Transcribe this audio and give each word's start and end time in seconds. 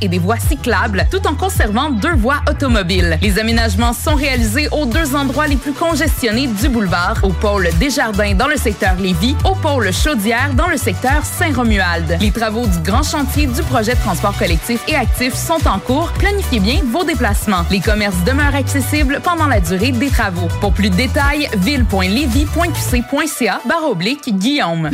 et 0.00 0.08
des 0.08 0.18
voies 0.18 0.38
cyclables, 0.38 1.06
tout 1.10 1.26
en 1.26 1.34
conservant 1.34 1.90
deux 1.90 2.14
voies 2.14 2.40
automobiles. 2.48 3.18
Les 3.22 3.38
aménagements 3.38 3.92
sont 3.92 4.14
réalisés 4.14 4.68
aux 4.70 4.86
deux 4.86 5.14
endroits 5.14 5.46
les 5.46 5.56
plus 5.56 5.72
congestionnés 5.72 6.46
du 6.46 6.68
boulevard, 6.68 7.16
au 7.22 7.30
pôle 7.30 7.68
Desjardins 7.78 8.34
dans 8.34 8.48
le 8.48 8.56
secteur 8.56 8.96
Lévis, 8.96 9.36
au 9.44 9.54
pôle 9.54 9.92
Chaudière 9.92 10.52
dans 10.54 10.68
le 10.68 10.76
secteur 10.76 11.24
Saint-Romuald. 11.24 12.18
Les 12.20 12.30
travaux 12.30 12.66
du 12.66 12.78
grand 12.78 13.02
chantier 13.02 13.46
du 13.46 13.62
projet 13.62 13.94
de 13.94 14.00
transport 14.00 14.36
collectif 14.36 14.80
et 14.88 14.94
actif 14.94 15.34
sont 15.34 15.66
en 15.66 15.78
cours. 15.78 16.10
Planifiez 16.18 16.60
bien 16.60 16.80
vos 16.90 17.04
déplacements. 17.04 17.64
Les 17.70 17.80
commerces 17.80 18.22
demeurent 18.24 18.54
accessibles 18.54 19.20
pendant 19.22 19.46
la 19.46 19.60
durée 19.60 19.92
des 19.92 20.10
travaux. 20.10 20.48
Pour 20.60 20.72
plus 20.72 20.90
de 20.90 20.96
détails, 20.96 21.48
ville.levy.qc.ca 21.56 23.60
barre 23.66 23.90
oblique 23.90 24.34
Guillaume. 24.36 24.90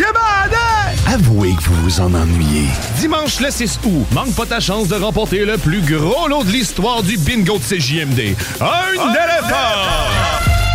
Avouez 1.07 1.55
que 1.55 1.63
vous 1.63 1.83
vous 1.83 2.01
en 2.01 2.15
ennuyez. 2.15 2.67
Dimanche 2.99 3.41
le 3.41 3.51
6 3.51 3.81
août, 3.85 4.07
manque 4.13 4.35
pas 4.35 4.47
chance 4.69 4.89
de 4.89 4.97
remporter 4.97 5.47
le 5.47 5.57
plus 5.57 5.81
gros 5.81 6.29
lot 6.29 6.45
de 6.45 6.51
l'histoire 6.51 7.03
du 7.03 7.17
bingo 7.17 7.57
de 7.57 7.63
CJMD. 7.63 8.37
Un 8.61 9.15
éléphant! 9.15 9.57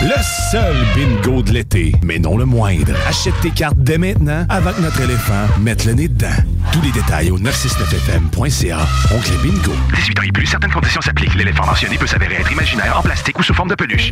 Le 0.02 0.16
seul 0.52 0.76
bingo 0.96 1.44
de 1.44 1.52
l'été, 1.52 1.94
mais 2.02 2.18
non 2.18 2.36
le 2.36 2.46
moindre. 2.46 2.94
Achète 3.08 3.36
tes 3.44 3.52
cartes 3.52 3.78
dès 3.78 4.00
maintenant 4.00 4.48
avant 4.50 4.74
que 4.74 4.82
notre 4.82 5.00
éléphant 5.00 5.46
mette 5.62 5.86
le 5.86 5.94
nez 5.94 6.08
dedans. 6.08 6.26
Tous 6.72 6.82
les 6.82 6.92
détails 6.92 7.30
au 7.30 7.38
969fm.ca. 7.38 8.80
Oncle 9.16 9.34
Bingo. 9.44 9.74
18 9.96 10.20
ans 10.20 10.24
et 10.24 10.32
plus, 10.32 10.48
certaines 10.48 10.72
conditions 10.72 11.02
s'appliquent. 11.02 11.36
L'éléphant 11.36 11.68
mentionné 11.68 11.96
peut 12.00 12.08
s'avérer 12.08 12.38
être 12.38 12.52
imaginaire, 12.52 12.98
en 12.98 13.03
plastique 13.03 13.38
ou 13.38 13.44
sous 13.44 13.53
forme 13.53 13.70
de 13.70 13.76
peluche. 13.76 14.12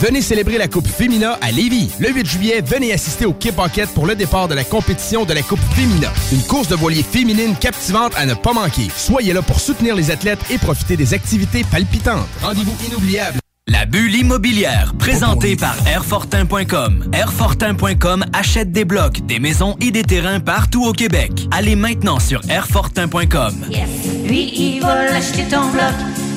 Venez 0.00 0.22
célébrer 0.22 0.58
la 0.58 0.68
Coupe 0.68 0.86
Fémina 0.86 1.38
à 1.42 1.50
Lévis. 1.50 1.90
Le 1.98 2.10
8 2.10 2.24
juillet, 2.24 2.62
venez 2.64 2.92
assister 2.92 3.26
au 3.26 3.32
Kip 3.32 3.56
Pocket 3.56 3.88
pour 3.90 4.06
le 4.06 4.14
départ 4.14 4.46
de 4.46 4.54
la 4.54 4.62
compétition 4.62 5.24
de 5.24 5.32
la 5.32 5.42
Coupe 5.42 5.58
Fémina. 5.74 6.12
Une 6.32 6.42
course 6.42 6.68
de 6.68 6.76
voilier 6.76 7.02
féminine 7.02 7.56
captivante 7.56 8.12
à 8.16 8.24
ne 8.24 8.34
pas 8.34 8.52
manquer. 8.52 8.86
Soyez 8.96 9.32
là 9.32 9.42
pour 9.42 9.58
soutenir 9.58 9.96
les 9.96 10.12
athlètes 10.12 10.38
et 10.50 10.58
profiter 10.58 10.96
des 10.96 11.14
activités 11.14 11.64
palpitantes. 11.64 12.28
Rendez-vous 12.42 12.76
inoubliable. 12.88 13.40
La 13.66 13.86
bulle 13.86 14.14
immobilière, 14.14 14.94
présentée 14.98 15.56
par 15.56 15.74
Airfortin.com. 15.86 17.10
Airfortin.com 17.12 18.24
achète 18.32 18.70
des 18.70 18.84
blocs, 18.84 19.26
des 19.26 19.40
maisons 19.40 19.76
et 19.80 19.90
des 19.90 20.04
terrains 20.04 20.38
partout 20.38 20.86
au 20.86 20.92
Québec. 20.92 21.32
Allez 21.50 21.74
maintenant 21.74 22.20
sur 22.20 22.40
Airfortin.com. 22.48 23.66
Yes. 23.68 23.88
Lui, 24.26 24.52
il 24.54 24.80
va 24.80 25.06
l'acheter 25.06 25.42
ton 25.50 25.68
bloc. 25.70 25.92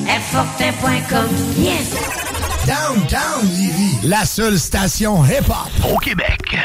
Airfortin.com. 0.08 1.28
Yes. 1.58 2.31
Downtown 2.66 3.46
Lévis, 3.56 3.98
la 4.04 4.24
seule 4.24 4.58
station 4.58 5.24
hip-hop 5.24 5.92
au 5.92 5.98
Québec. 5.98 6.56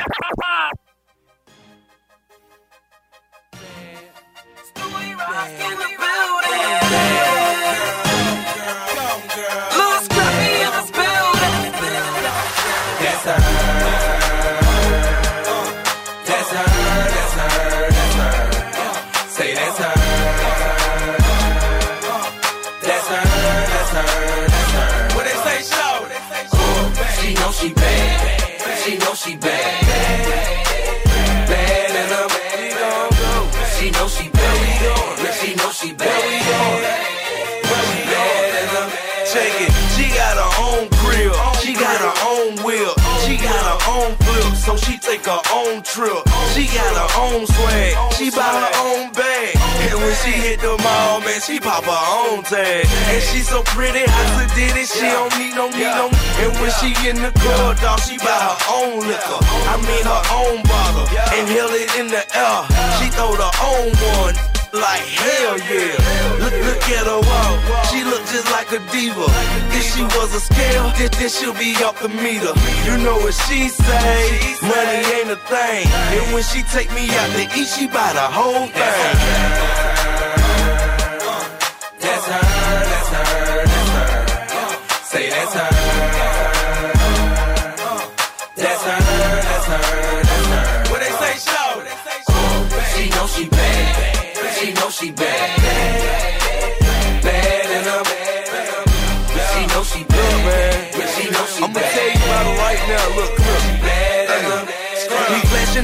Her 45.27 45.43
own 45.53 45.83
trip. 45.83 46.23
She 46.55 46.65
got 46.71 46.95
her 46.95 47.11
own 47.19 47.45
swag. 47.45 47.93
She 48.15 48.31
buy 48.31 48.47
her 48.47 48.71
own 48.79 49.11
bag. 49.11 49.55
And 49.91 49.99
when 49.99 50.15
she 50.23 50.31
hit 50.31 50.59
the 50.59 50.75
mall, 50.79 51.19
man, 51.21 51.39
she 51.41 51.59
pop 51.59 51.83
her 51.83 52.03
own 52.31 52.43
tag. 52.43 52.87
And 53.11 53.21
she 53.21 53.39
so 53.39 53.61
pretty, 53.63 54.07
I 54.07 54.47
did 54.55 54.75
it. 54.75 54.87
She 54.87 55.05
don't 55.05 55.31
need 55.37 55.55
no 55.55 55.67
need 55.69 55.91
no. 55.99 56.07
And 56.41 56.51
when 56.59 56.71
she 56.79 56.95
in 57.07 57.21
the 57.21 57.31
club, 57.39 57.77
dog, 57.79 57.99
she 57.99 58.17
buy 58.17 58.39
her 58.39 58.57
own 58.71 59.03
liquor. 59.03 59.39
I 59.67 59.75
mean 59.83 60.05
her 60.07 60.23
own 60.31 60.63
bottle. 60.63 61.07
And 61.35 61.47
held 61.47 61.73
it 61.75 61.91
in 61.99 62.07
the 62.07 62.23
air. 62.31 62.59
She 62.97 63.11
throw 63.11 63.35
her 63.35 63.53
own 63.67 63.91
one 64.23 64.46
like 64.73 65.01
hell 65.01 65.57
yeah. 65.57 65.95
Look, 66.43 66.53
look 66.53 66.83
at 66.97 67.05
her 67.07 67.21
walk. 67.21 67.85
She 67.89 68.03
look 68.03 68.23
just 68.27 68.49
like 68.51 68.71
a 68.71 68.79
diva. 68.91 69.27
If 69.77 69.83
she 69.93 70.03
was 70.03 70.33
a 70.35 70.39
scale, 70.39 70.91
then, 70.97 71.09
then 71.19 71.29
she'll 71.29 71.53
be 71.53 71.75
off 71.83 72.01
the 72.01 72.09
meter. 72.09 72.53
You 72.85 72.97
know 73.03 73.17
what 73.17 73.33
she 73.33 73.69
say? 73.69 74.57
Money 74.61 74.99
ain't 75.15 75.31
a 75.31 75.39
thing. 75.47 75.87
And 75.87 76.33
when 76.33 76.43
she 76.43 76.63
take 76.63 76.91
me 76.93 77.09
out 77.09 77.29
to 77.35 77.43
eat, 77.57 77.67
she 77.67 77.87
buy 77.87 78.11
the 78.13 78.27
whole 78.27 78.67
thing. 78.67 79.16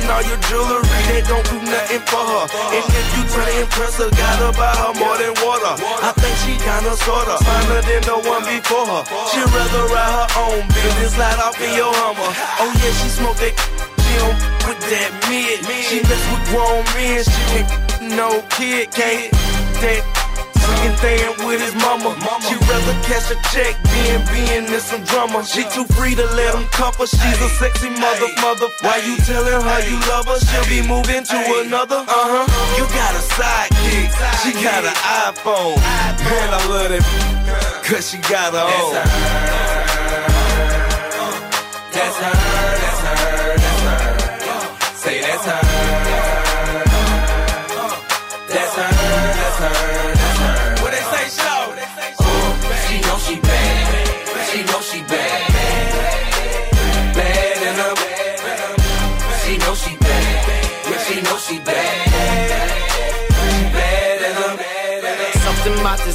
Flashing 0.03 0.11
all 0.11 0.23
your 0.29 0.41
jewelry, 0.49 0.99
they 1.07 1.21
don't 1.21 1.45
do 1.47 1.57
nothing 1.63 2.03
for 2.07 2.19
her. 2.19 2.45
And 2.75 2.83
if 2.83 3.07
you 3.15 3.23
try 3.31 3.45
to 3.45 3.61
impress 3.61 3.97
her, 3.97 4.09
gotta 4.11 4.51
buy 4.57 4.75
her 4.75 4.93
more 4.99 5.17
than 5.17 5.33
water. 5.45 5.75
I 5.79 6.11
think 6.19 6.35
she 6.43 6.57
kinda 6.59 6.95
sorta 6.97 7.37
finer 7.43 7.81
than 7.81 8.01
the 8.03 8.17
one 8.29 8.43
before 8.43 8.85
her. 8.85 9.03
She'd 9.31 9.47
rather 9.47 9.87
ride 9.93 10.11
her 10.11 10.27
own 10.43 10.67
business, 10.67 11.13
slide 11.15 11.39
off 11.39 11.59
in 11.61 11.75
your 11.75 11.93
Hummer. 11.93 12.31
Oh 12.59 12.71
yeah, 12.83 12.93
she 12.99 13.09
smoke 13.09 13.37
that. 13.37 13.55
She 14.03 14.13
don't 14.19 14.39
with 14.67 14.81
that 14.91 15.11
mid. 15.29 15.63
She 15.87 16.01
mess 16.03 16.23
with 16.31 16.43
grown 16.51 16.83
men. 16.95 17.23
She 17.23 17.41
ain't 17.57 18.15
no 18.17 18.43
kid, 18.49 18.91
can't 18.91 19.31
that 19.81 20.22
Second 20.83 20.99
thing 20.99 21.47
with 21.47 21.61
his 21.61 21.75
mama. 21.75 22.11
She 22.43 22.55
rather 22.67 22.93
catch 23.07 23.31
a 23.31 23.39
check 23.55 23.81
than 23.83 24.19
being 24.27 24.67
in 24.67 24.79
some 24.81 25.01
drama. 25.05 25.45
She 25.45 25.63
too 25.71 25.85
free 25.95 26.13
to 26.13 26.25
let 26.35 26.55
him 26.55 26.67
cuff 26.75 26.97
her. 26.97 27.07
She's 27.07 27.39
a 27.39 27.47
sexy 27.55 27.89
mother, 27.89 28.27
mother. 28.41 28.67
Why 28.81 28.97
you 28.97 29.15
telling 29.23 29.63
her 29.63 29.79
you 29.87 29.95
love 30.11 30.27
her? 30.27 30.39
She'll 30.43 30.67
be 30.67 30.85
moving 30.85 31.23
to 31.23 31.39
another. 31.63 32.03
Uh 32.03 32.05
huh. 32.07 32.47
You 32.75 32.83
got 32.91 33.15
a 33.15 33.23
sidekick. 33.31 34.11
She 34.43 34.51
got 34.59 34.83
an 34.83 34.91
iPhone. 35.23 35.79
Man, 36.27 36.49
I 36.51 36.67
love 36.67 36.89
that. 36.91 37.03
Cause 37.85 38.11
she 38.11 38.17
got 38.17 38.51
her 38.51 38.59
own. 38.59 38.93
That's 41.93 42.17
her, 42.17 42.33
that's 42.83 42.99
her, 42.99 43.55
that's 43.55 43.81
her. 43.87 44.95
Say 44.95 45.21
that's 45.21 45.45
her. 45.45 45.72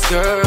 Girl 0.08 0.42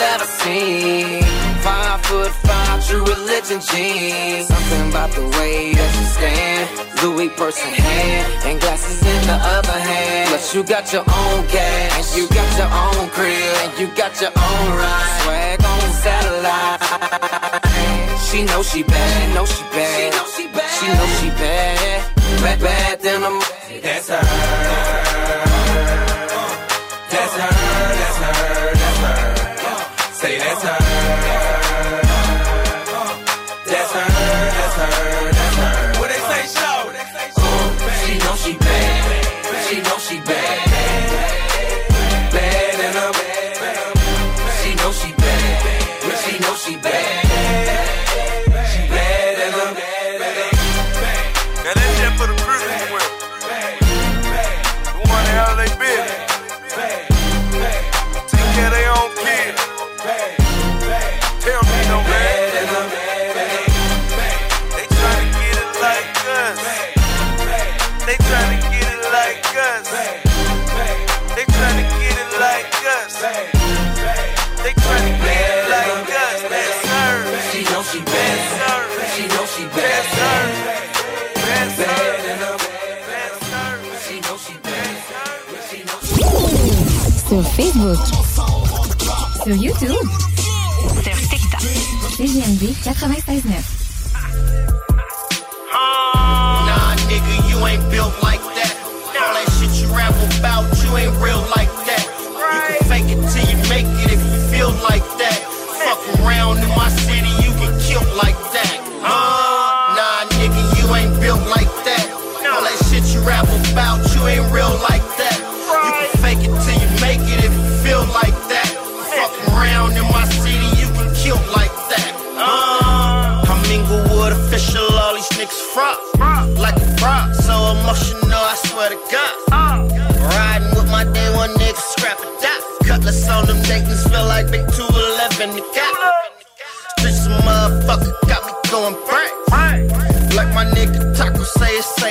that 0.00 0.18
I 0.24 0.28
seen. 0.40 1.22
Five 1.60 2.00
foot 2.06 2.32
five, 2.48 2.80
true 2.86 3.04
religion 3.04 3.60
jeans. 3.60 4.48
Something 4.48 4.88
about 4.88 5.12
the 5.12 5.24
way 5.36 5.74
that 5.76 5.92
you 6.00 6.06
stand. 6.16 6.64
Louis 7.04 7.28
purse 7.36 7.60
in 7.60 7.74
hand, 7.76 8.26
and 8.48 8.60
glasses 8.60 9.00
in 9.04 9.20
the 9.28 9.36
other 9.36 9.78
hand. 9.78 10.28
Plus 10.30 10.54
you 10.54 10.64
got 10.64 10.92
your 10.92 11.04
own 11.04 11.46
cash, 11.48 11.92
and 11.96 12.08
you 12.16 12.24
got 12.32 12.50
your 12.56 12.72
own 12.72 13.08
crib, 13.12 13.56
and 13.64 13.72
you 13.80 13.86
got 14.00 14.16
your 14.20 14.32
own 14.32 14.66
ride. 14.80 15.12
Swag 15.22 15.60
on 15.60 15.86
satellite. 16.04 16.80
She 18.28 18.44
know 18.44 18.62
she 18.62 18.82
bad, 18.82 19.10
she 19.12 19.34
know 19.34 19.44
she 19.44 19.62
bad, 19.76 19.92
she 19.92 20.08
know 20.16 20.26
she 20.36 20.46
bad, 20.56 20.70
she 20.78 20.86
know 20.88 21.08
she 21.20 21.28
bad. 21.36 22.00
Bad, 22.42 22.60
bad 22.60 23.00
than 23.00 23.22
a 23.24 23.32
That's 23.82 24.08
her. 24.08 24.79
Facebook. 87.80 87.98
Sur 89.44 89.54
YouTube. 89.56 90.08
Sur 91.02 91.16
TikTok. 91.28 91.60
CGMD 92.16 92.74
96.9. 92.84 93.79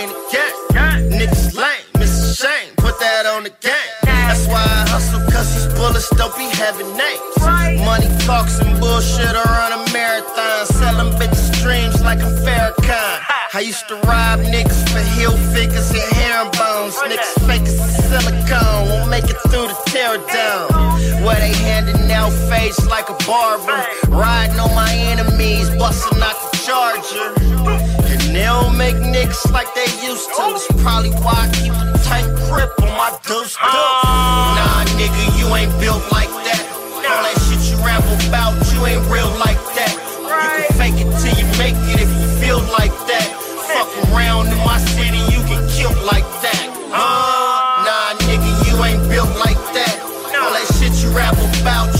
it's 0.07 0.13
a 0.13 0.73
game. 0.73 1.11
Niggas 1.11 1.55
lame, 1.55 1.85
miss 1.99 2.39
a 2.39 2.47
shame, 2.47 2.73
put 2.77 2.99
that 2.99 3.25
on 3.25 3.43
the 3.43 3.49
game. 3.61 3.95
That's 4.03 4.45
why 4.47 4.61
I 4.61 4.87
hustle, 4.87 5.19
cause 5.31 5.49
these 5.53 5.67
bullets 5.73 6.09
don't 6.15 6.35
be 6.37 6.47
having 6.55 6.87
names. 6.95 7.83
Money 7.83 8.07
talks 8.25 8.59
and 8.59 8.79
bullshit 8.79 9.33
around 9.33 9.73
a 9.73 9.91
marathon. 9.91 10.65
Selling 10.67 11.13
bitches 11.17 11.49
dreams 11.61 12.01
like 12.03 12.19
I'm 12.21 12.35
Farrakhan. 12.45 13.19
I 13.53 13.61
used 13.61 13.87
to 13.87 13.95
rob 14.05 14.39
niggas 14.45 14.81
for 14.93 15.01
heel 15.17 15.35
figures 15.53 15.89
and 15.89 16.05
herringbones. 16.15 16.95
Niggas 17.09 17.47
fake 17.47 17.65
as 17.65 17.79
silicone, 18.05 18.89
won't 18.89 19.09
make 19.09 19.25
it 19.25 19.39
through 19.49 19.67
the 19.67 19.77
tear 19.87 20.17
down. 20.29 20.69
Where 21.25 21.39
they 21.39 21.53
handing 21.65 22.11
out 22.11 22.31
face 22.47 22.79
like 22.85 23.09
a 23.09 23.17
barber. 23.25 23.81
Riding 24.07 24.59
on 24.59 24.73
my 24.75 24.93
enemies, 24.93 25.69
busting 25.71 26.21
out 26.21 26.37
the 26.51 26.58
don't 28.93 29.13
niggas 29.13 29.51
like 29.51 29.73
they 29.75 29.85
used 30.01 30.29
to. 30.33 30.43
That's 30.49 30.67
probably 30.81 31.11
why 31.21 31.45
I 31.45 31.49
keep 31.53 31.73
a 31.73 31.93
tight 32.05 32.25
grip 32.49 32.71
on 32.81 32.89
my 32.97 33.11
deuce 33.25 33.53
deuce. 33.53 33.57
Nah, 33.61 34.85
nigga, 34.97 35.23
you 35.37 35.45
ain't 35.55 35.73
built 35.79 36.01
like 36.11 36.29
that. 36.29 36.61
All 37.09 37.23
that 37.23 37.37
shit 37.45 37.61
you 37.69 37.77
rap 37.85 38.03
about, 38.27 38.53
you 38.73 38.85
ain't 38.85 39.05
real 39.09 39.29
like 39.37 39.61
that. 39.77 39.93
You 39.93 40.49
can 40.57 40.69
fake 40.77 40.99
it 41.01 41.09
till 41.21 41.35
you 41.37 41.45
make 41.57 41.77
it 41.93 42.01
if 42.01 42.09
you 42.09 42.27
feel 42.41 42.61
like 42.73 42.93
that. 43.09 43.27
Fuck 43.69 43.89
around 44.09 44.47
in 44.47 44.57
my 44.65 44.79
city, 44.97 45.21
you 45.29 45.39
get 45.45 45.61
killed 45.69 45.97
like 46.05 46.25
that. 46.41 46.65
Uh, 46.89 47.85
nah, 47.85 48.17
nigga, 48.25 48.49
you 48.65 48.75
ain't 48.83 49.03
built 49.09 49.29
like 49.37 49.59
that. 49.77 49.95
All 50.39 50.53
that 50.53 50.65
shit 50.77 50.93
you 51.03 51.09
rap 51.13 51.37
about, 51.61 51.98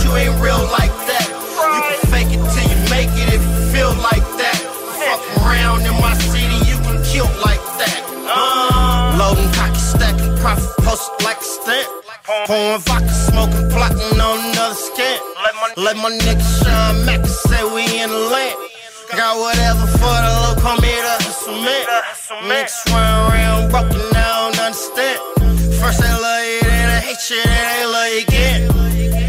stamp. 12.29 12.48
Pouring 12.48 12.81
vodka, 12.81 13.13
smoking, 13.13 13.69
plotting 13.69 14.21
on 14.21 14.39
another 14.51 14.75
scant. 14.75 15.21
Let 15.77 15.98
my 15.98 16.12
nigga 16.12 16.45
Sean 16.62 17.05
Mack 17.05 17.25
say 17.25 17.63
we 17.74 17.83
in 18.01 18.09
the 18.09 18.29
land. 18.31 18.57
Got 19.15 19.39
whatever 19.39 19.88
for 19.98 20.17
the 20.21 20.31
low, 20.43 20.55
come 20.62 20.81
here 20.83 21.01
to 21.01 21.24
hustle 21.24 21.62
man. 21.62 21.86
Niggas 22.45 22.86
run 22.93 23.31
around 23.31 23.71
broken, 23.71 24.01
I 24.13 24.53
don't 24.53 24.59
understand. 24.59 25.19
First 25.81 26.01
they 26.01 26.13
love 26.13 26.45
you, 26.45 26.62
then 26.62 26.86
they 26.89 27.01
hate 27.07 27.29
you, 27.29 27.41
then 27.43 27.65
they 27.74 27.86
love 27.89 28.12
you 28.13 28.21
again. 28.21 28.59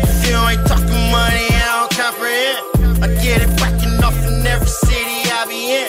If 0.04 0.28
you 0.28 0.36
ain't 0.36 0.66
talking 0.68 1.04
money, 1.08 1.48
I 1.48 1.80
don't 1.80 1.92
comprehend. 1.96 2.60
I 3.02 3.08
get 3.24 3.40
it 3.40 3.52
backing 3.56 4.04
off 4.04 4.18
in 4.28 4.46
every 4.46 4.68
city 4.68 5.24
I 5.32 5.48
be 5.48 5.80
in. 5.80 5.88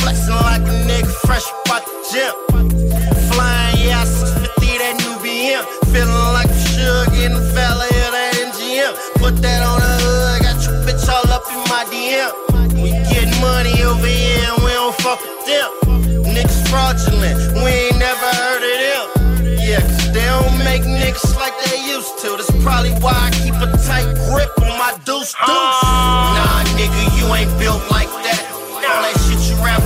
Flexing 0.00 0.34
like 0.34 0.62
a 0.62 0.74
nigga 0.88 1.12
fresh 1.26 1.44
out 1.68 1.84
the 1.84 1.92
gym. 2.08 2.32
Flying, 3.28 3.76
yeah, 3.84 4.04
650, 4.04 4.06
that 4.08 4.16
new 4.16 4.24
BM. 4.24 4.37
Feeling 5.92 6.32
like 6.36 6.50
a 6.50 6.60
sugar 6.68 7.24
in 7.24 7.32
the 7.32 7.40
valley 7.56 7.88
of 7.88 8.12
that 8.12 8.36
MGM. 8.36 8.92
Put 9.16 9.40
that 9.40 9.64
on 9.64 9.80
the 9.80 9.94
hood, 10.04 10.42
got 10.44 10.60
your 10.60 10.76
bitch 10.84 11.08
all 11.08 11.24
up 11.32 11.48
in 11.48 11.64
my 11.72 11.88
DM. 11.88 12.28
We 12.76 12.92
get 13.08 13.24
money 13.40 13.72
over 13.82 14.04
here 14.04 14.52
and 14.52 14.60
we 14.60 14.70
don't 14.76 14.94
fuck 15.00 15.16
with 15.24 15.48
them. 15.48 15.72
Niggas 16.28 16.60
fraudulent, 16.68 17.40
we 17.64 17.88
ain't 17.88 17.96
never 17.96 18.28
heard 18.36 18.62
of 18.68 18.76
them. 18.84 19.04
Yeah, 19.64 19.80
cause 19.80 20.12
they 20.12 20.28
don't 20.28 20.60
make 20.60 20.84
niggas 20.84 21.32
like 21.40 21.56
they 21.64 21.80
used 21.88 22.20
to. 22.20 22.36
That's 22.36 22.52
probably 22.60 22.92
why 23.00 23.16
I 23.16 23.32
keep 23.40 23.56
a 23.56 23.72
tight 23.88 24.12
grip 24.28 24.52
on 24.60 24.76
my 24.76 24.92
deuce 25.08 25.32
deuce. 25.32 25.80
Nah, 25.88 26.68
nigga, 26.76 27.00
you 27.16 27.24
ain't 27.32 27.52
built 27.56 27.80
like 27.88 28.12
that. 28.28 28.44
All 28.84 29.02
that 29.08 29.16
shit 29.24 29.40
you 29.48 29.56
rap 29.64 29.80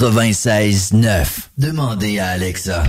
96.9. 0.00 1.26
Demandez 1.58 2.18
à 2.18 2.28
Alexa. 2.28 2.84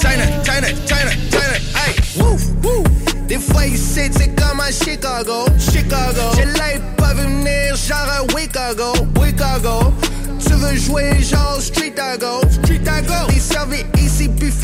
China, 0.00 0.24
China, 0.42 0.68
China, 0.86 1.10
China, 1.28 1.56
hey, 1.76 1.94
woo, 2.16 2.38
woo. 2.62 2.82
Des 3.28 3.38
fois 3.38 3.66
ici 3.66 4.00
c'est 4.16 4.34
comme 4.34 4.60
à 4.60 4.70
Chicago, 4.72 5.44
Chicago. 5.58 6.22
J'ai 6.36 6.46
l'œil 6.46 6.80
pas 6.96 7.12
venir 7.12 7.76
genre 7.76 7.98
à 7.98 8.26
Chicago, 8.40 8.94
Chicago. 9.22 9.92
Tu 10.38 10.54
veux 10.54 10.76
jouer 10.76 11.22
genre 11.22 11.60
Street 11.60 11.92
à 11.98 12.16
go, 12.16 12.40
Street 12.50 12.80
à 12.86 13.02
go. 13.02 13.26
T'es 13.28 13.40
servi 13.40 13.84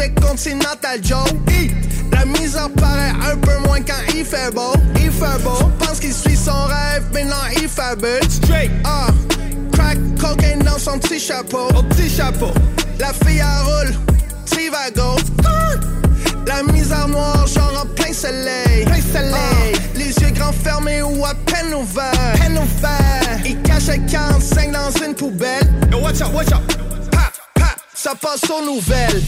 continental 0.09 0.99
Joe. 1.03 1.25
Hey, 1.49 1.71
La 2.13 2.25
misère 2.25 2.71
paraît 2.71 3.13
un 3.33 3.37
peu 3.37 3.57
moins 3.67 3.81
quand 3.81 4.15
il 4.15 4.25
fait 4.25 4.53
beau, 4.55 4.73
il 4.97 5.11
fait 5.11 5.43
beau. 5.43 5.69
Pense 5.79 6.01
qu'il 6.01 6.13
suit 6.13 6.37
son 6.37 6.65
rêve, 6.65 7.05
mais 7.13 7.25
non 7.25 7.37
il 7.57 7.69
fait 7.69 7.97
but. 7.97 8.31
Straight, 8.31 8.71
ah. 8.85 9.09
Crack 9.73 9.99
cocaine 10.21 10.61
dans 10.61 10.79
son 10.79 10.99
petit 10.99 11.21
chapeau, 11.21 11.69
au 11.77 11.83
petit 11.83 12.09
chapeau. 12.11 12.51
La 12.99 13.13
fille 13.13 13.41
à 13.41 13.63
roule, 13.63 13.95
Trivago. 14.47 15.17
La 16.47 16.63
misère 16.73 17.09
noire, 17.09 17.47
genre 17.47 17.83
en 17.83 17.87
plein 17.95 18.13
soleil. 18.13 18.85
Plein 18.85 19.01
soleil. 19.01 19.75
les 19.95 20.09
yeux 20.09 20.31
grands 20.35 20.53
fermés 20.53 21.03
ou 21.03 21.25
à 21.25 21.35
peine 21.35 21.73
ouverts. 21.75 22.13
Peine 22.41 22.59
ouverts. 22.59 23.41
Il 23.45 23.61
cache 23.63 23.89
un 23.89 23.99
45 23.99 24.73
dans 24.73 25.05
une 25.07 25.15
poubelle. 25.15 25.73
Yo, 25.93 25.99
watch 25.99 26.21
out, 26.21 26.33
watch 26.35 26.53
out. 26.53 26.67
Pap, 27.11 27.33
pap, 27.55 27.77
ça 27.95 28.15
passe 28.21 28.51
aux 28.51 28.65
nouvelles. 28.65 29.23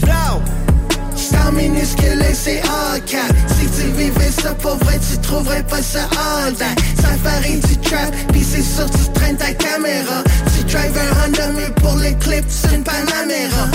Blow. 1.43 1.51
Star 1.51 1.51
minuscule 1.51 2.21
et 2.21 2.33
c'est 2.33 2.61
cap 3.05 3.35
Si 3.57 3.81
tu 3.81 3.87
vivais 3.91 4.31
ça 4.31 4.53
pour 4.55 4.75
vrai, 4.77 4.99
tu 4.99 5.17
trouverais 5.19 5.63
pas 5.63 5.81
ça 5.81 6.03
all 6.45 6.53
that 6.55 6.75
Ça 7.01 7.09
varie 7.23 7.59
du 7.59 7.77
trap, 7.77 8.13
pis 8.31 8.43
c'est 8.43 8.61
sûr 8.61 8.89
tu 8.89 9.11
traînes 9.13 9.37
ta 9.37 9.53
caméra 9.53 10.23
Tu 10.55 10.63
drives 10.65 10.97
un 10.97 11.27
Honda, 11.27 11.47
mais 11.53 11.69
pour 11.81 11.95
les 11.97 12.15
clips, 12.17 12.45
c'est 12.49 12.75
une 12.75 12.83
Panamera 12.83 13.71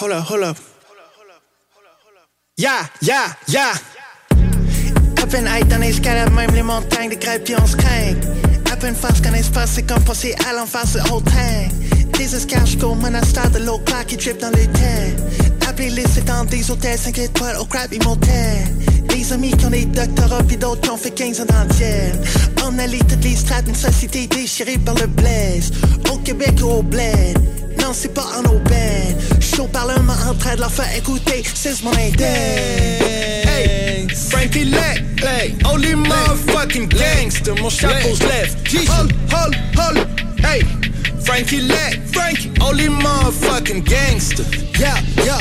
Hold 0.00 0.12
up, 0.12 0.24
hold 0.28 0.42
up. 0.42 0.56
Yeah, 2.56 2.88
yeah, 3.00 3.26
yeah. 3.48 3.72
À 5.22 5.26
peine 5.26 5.48
high 5.48 5.66
dans 5.68 5.78
l'escalade, 5.78 6.32
même 6.32 6.50
les 6.52 6.62
montagnes, 6.62 7.10
des 7.10 7.18
crêpes 7.18 7.50
on 7.60 7.66
se 7.66 7.76
craint. 7.76 8.14
À 8.72 8.76
peine 8.76 8.94
face 8.94 9.20
qu'un 9.20 9.34
espace, 9.34 9.70
c'est 9.74 9.82
comme 9.84 10.02
passer 10.04 10.34
à 10.48 10.52
l'enfance 10.52 10.94
de 10.94 11.00
old 11.12 11.24
time. 11.24 11.93
Des 12.24 12.36
escales 12.36 12.66
jusqu'au 12.66 12.94
monastère 12.94 13.50
de 13.50 13.58
l'eau 13.58 13.76
claire 13.84 14.06
qui 14.06 14.16
drip 14.16 14.38
dans 14.40 14.48
les 14.56 14.66
terres. 14.68 15.12
Appelez-les, 15.68 16.04
c'est 16.10 16.24
dans 16.24 16.46
des 16.46 16.70
hôtels 16.70 16.98
5 16.98 17.18
étoiles 17.18 17.58
au 17.60 17.66
crap 17.66 17.92
motel. 18.02 18.64
Des 19.10 19.30
amis 19.34 19.50
qui 19.50 19.66
ont 19.66 19.70
des 19.70 19.84
doctorats 19.84 20.42
puis 20.42 20.56
d'autres 20.56 20.80
qui 20.80 20.88
ont 20.88 20.96
fait 20.96 21.10
15 21.10 21.42
ans 21.42 21.44
d'entière. 21.44 22.14
On 22.64 22.78
allie 22.78 23.00
toutes 23.00 23.22
les 23.24 23.36
strates 23.36 23.66
d'une 23.66 23.74
société 23.74 24.26
déchirée 24.26 24.78
par 24.78 24.94
le 24.94 25.06
blaze. 25.06 25.70
Au 26.10 26.16
Québec 26.16 26.54
ou 26.62 26.68
au 26.68 26.82
bled. 26.82 27.38
Non, 27.82 27.90
c'est 27.92 28.14
pas 28.14 28.24
en 28.38 28.48
aubaine. 28.48 29.18
J'suis 29.38 29.60
au 29.60 29.68
parlement 29.68 30.16
en 30.26 30.34
train 30.34 30.54
de 30.54 30.60
leur 30.60 30.72
faire 30.72 30.96
écouter, 30.96 31.42
c'est 31.52 31.82
mon 31.82 31.92
index. 31.92 32.22
Hey, 33.46 34.08
Frankie 34.30 34.64
Leck, 34.64 35.04
hey, 35.22 35.54
only 35.70 35.94
motherfucking 35.94 36.88
gangster, 36.88 37.54
mon 37.60 37.68
chapeau 37.68 38.14
se 38.14 38.22
lève. 38.22 38.56
Hold, 38.88 39.12
hold, 39.30 39.56
hold, 39.76 40.06
hey, 40.42 40.64
Frankie 41.24 41.62
Leck, 41.62 41.94
Frankie, 42.12 42.52
only 42.60 42.84
motherfucking 42.84 43.84
gangster. 43.86 44.44
Yeah, 44.78 45.00
yeah. 45.24 45.40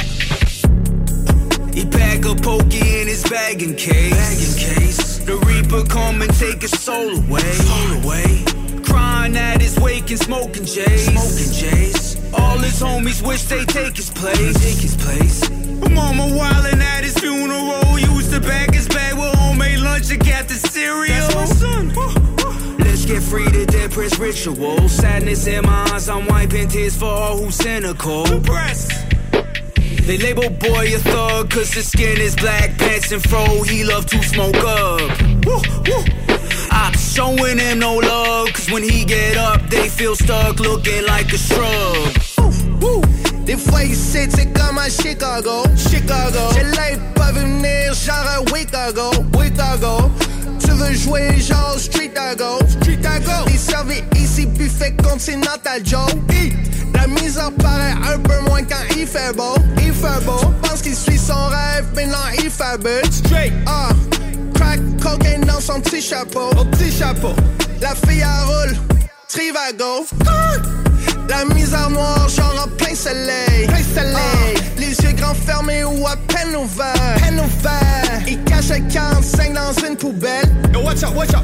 He 1.73 1.85
pack 1.85 2.25
a 2.25 2.35
pokey 2.35 3.01
in 3.01 3.07
his 3.07 3.23
bagging 3.29 3.75
case. 3.75 4.13
Bagging 4.13 4.75
case. 4.75 5.17
The 5.19 5.37
Reaper 5.37 5.83
come 5.87 6.21
and 6.21 6.33
take 6.35 6.61
his 6.61 6.71
soul 6.71 7.17
away. 7.17 7.41
Soul 7.41 8.03
away. 8.03 8.45
Crying 8.83 9.35
at 9.35 9.61
his 9.61 9.77
wake 9.79 10.09
and 10.09 10.19
smoking 10.19 10.65
J's. 10.65 11.05
Smoking 11.05 11.53
J's. 11.53 12.33
All 12.33 12.57
his 12.57 12.81
homies 12.81 13.25
wish 13.25 13.43
they 13.43 13.65
take 13.65 13.97
his 13.97 14.09
place. 14.09 14.53
Take 14.63 14.81
his 14.81 14.95
place. 14.95 15.49
Mama 15.89 16.23
wildin' 16.23 16.81
at 16.81 17.03
his 17.03 17.17
funeral. 17.17 17.99
Used 17.99 18.31
to 18.31 18.39
bag 18.39 18.73
his 18.73 18.87
bag 18.87 19.15
with 19.15 19.33
homemade 19.35 19.79
lunch 19.79 20.11
and 20.11 20.25
got 20.25 20.47
the 20.47 20.55
cereal. 20.55 21.27
That's 21.27 21.35
my 21.35 21.45
son. 21.45 22.32
Get 23.13 23.21
free 23.21 23.45
to 23.45 23.65
dead 23.67 23.91
press 23.91 24.17
ritual. 24.17 24.89
Sadness 24.89 25.45
in 25.45 25.63
my 25.63 25.87
eyes, 25.93 26.09
I'm 26.09 26.25
wiping 26.25 26.67
tears 26.67 26.97
for 26.97 27.05
all 27.05 27.37
who's 27.37 27.53
cynical. 27.53 28.23
Press. 28.41 28.89
They 30.07 30.17
label 30.17 30.49
boy 30.49 30.95
a 30.95 30.97
thug 30.97 31.51
cause 31.51 31.71
his 31.71 31.91
skin 31.91 32.19
is 32.19 32.35
black, 32.35 32.75
pants 32.79 33.11
and 33.11 33.21
fro, 33.21 33.61
he 33.61 33.83
love 33.83 34.07
to 34.07 34.23
smoke 34.23 34.55
up. 34.55 35.01
Woo, 35.45 35.61
woo. 35.85 36.03
I'm 36.71 36.93
showing 36.93 37.59
him 37.59 37.77
no 37.77 37.97
love 37.97 38.51
cause 38.51 38.71
when 38.71 38.81
he 38.81 39.05
get 39.05 39.37
up, 39.37 39.61
they 39.69 39.89
feel 39.89 40.15
stuck 40.15 40.59
looking 40.59 41.05
like 41.05 41.31
a 41.33 41.37
shrub. 41.37 42.81
Woo. 42.81 43.01
Des 43.45 43.57
fois 43.57 43.83
ici 43.83 44.25
c'est 44.27 44.51
comme 44.53 44.79
à 44.79 44.89
Chicago, 44.89 45.61
Chicago. 45.77 46.49
J'ai 46.55 46.63
l'œil 46.63 46.99
pas 47.13 47.31
venir 47.31 47.93
genre 47.93 48.25
à 48.25 48.43
Chicago, 48.57 49.11
Chicago. 49.39 50.09
Tu 50.63 50.71
veux 50.71 50.93
jouer 50.93 51.39
genre 51.39 51.75
street 51.77 52.13
go, 52.37 52.59
street 52.67 52.99
go. 53.01 53.45
T'es 53.45 53.57
servi 53.57 54.03
ici 54.15 54.45
buffet 54.45 54.95
continental 55.03 55.81
Joe. 55.83 56.09
Hi. 56.31 56.53
La 56.93 57.07
mise 57.07 57.37
en 57.37 57.51
paraît 57.51 57.95
un 58.13 58.19
peu 58.19 58.39
moins 58.47 58.63
quand 58.63 58.95
il 58.95 59.07
fait 59.07 59.35
beau, 59.35 59.55
il 59.77 59.93
fait 59.93 60.23
beau. 60.25 60.39
Pense 60.61 60.81
qu'il 60.81 60.95
suit 60.95 61.17
son 61.17 61.47
rêve, 61.47 61.85
mais 61.95 62.05
non 62.05 62.17
il 62.37 62.49
fait 62.49 62.77
but. 62.79 63.11
Straight, 63.11 63.53
ah. 63.65 63.89
Crack 64.53 64.79
cocaine 65.01 65.41
dans 65.41 65.59
son 65.59 65.81
petit 65.81 66.01
chapeau, 66.01 66.49
au 66.57 66.65
petit 66.65 66.91
chapeau. 66.91 67.33
La 67.81 67.95
fille 67.95 68.23
à 68.23 68.43
roule, 68.43 68.77
Trivago. 69.27 70.05
Ah. 70.27 70.53
La 71.29 71.45
mise 71.53 71.73
en 71.73 71.89
noir, 71.89 72.29
genre 72.29 72.65
en 72.65 72.67
plein 72.77 72.95
soleil. 72.95 73.67
Plein 73.67 73.83
soleil. 73.95 74.55
les 74.77 74.89
yeux 74.89 75.13
grands 75.13 75.33
fermés 75.33 75.83
ou 75.83 76.07
à 76.07 76.15
peine 76.15 76.55
ouverts. 76.55 77.15
Peine 77.21 77.39
ouverts. 77.39 78.52
Un 78.73 78.81
45 78.81 79.53
dans 79.53 79.87
une 79.87 79.95
poubelle. 79.95 80.49
Yo, 80.73 80.81
watch 80.81 81.03
out, 81.03 81.13
watch 81.13 81.29
out. 81.35 81.43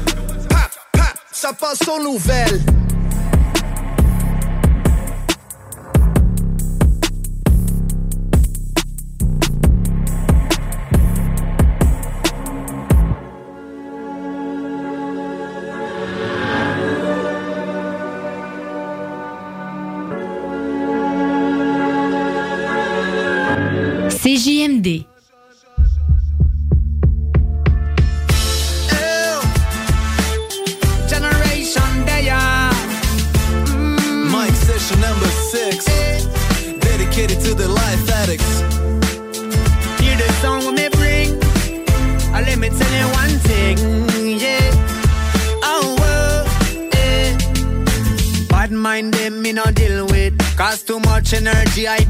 Pap, 0.49 0.71
pap, 0.93 1.15
ça 1.31 1.53
passe 1.53 1.87
aux 1.87 2.01
nouvelles. 2.01 2.59
CJMD. 24.09 25.18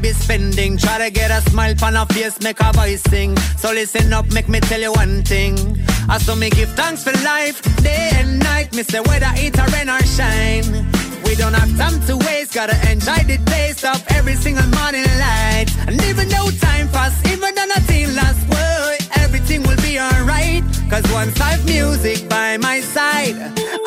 Be 0.00 0.12
spending. 0.12 0.76
Try 0.76 0.98
to 0.98 1.10
get 1.10 1.30
a 1.30 1.40
smile 1.50 1.74
on 1.82 1.96
a 1.96 2.06
face, 2.06 2.40
make 2.40 2.60
a 2.60 2.72
voice 2.72 3.02
sing. 3.02 3.36
So 3.58 3.72
listen 3.72 4.12
up, 4.12 4.32
make 4.32 4.48
me 4.48 4.60
tell 4.60 4.80
you 4.80 4.92
one 4.92 5.22
thing. 5.22 5.56
I 6.08 6.18
saw 6.18 6.34
me 6.34 6.50
give 6.50 6.70
thanks 6.70 7.04
for 7.04 7.12
life, 7.24 7.60
day 7.82 8.10
and 8.14 8.38
night. 8.38 8.74
Me 8.74 8.82
say 8.82 9.00
whether 9.00 9.32
it 9.36 9.58
or 9.58 9.66
rain 9.72 9.88
or 9.88 10.02
shine. 10.04 10.86
We 11.24 11.34
don't 11.36 11.54
have 11.54 11.76
time 11.76 12.00
to 12.06 12.16
waste, 12.26 12.54
gotta 12.54 12.74
enjoy 12.90 13.22
the 13.30 13.38
taste 13.46 13.84
of 13.84 14.02
every 14.10 14.34
single 14.34 14.66
morning 14.78 15.06
light. 15.18 15.66
And 15.86 16.02
even 16.04 16.28
though 16.28 16.50
time 16.60 16.88
pass, 16.88 17.14
even 17.32 17.54
though 17.54 17.66
nothing 17.66 18.14
lasts, 18.14 18.44
whoa, 18.50 19.22
everything 19.22 19.62
will 19.62 19.80
be 19.82 20.00
alright. 20.00 20.64
Cause 20.90 21.06
once 21.12 21.40
I've 21.40 21.64
music 21.64 22.28
by 22.28 22.56
my 22.56 22.80
side, 22.80 23.36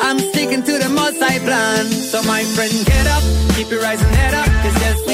I'm 0.00 0.18
sticking 0.18 0.62
to 0.62 0.78
the 0.78 0.88
most 0.88 1.20
I 1.20 1.38
plan. 1.40 1.84
So 1.86 2.22
my 2.22 2.44
friend, 2.54 2.72
get 2.86 3.06
up, 3.08 3.22
keep 3.54 3.70
your 3.70 3.82
rising 3.82 4.08
head 4.08 4.32
up, 4.32 4.46
cause 4.62 4.76
yes, 4.80 5.13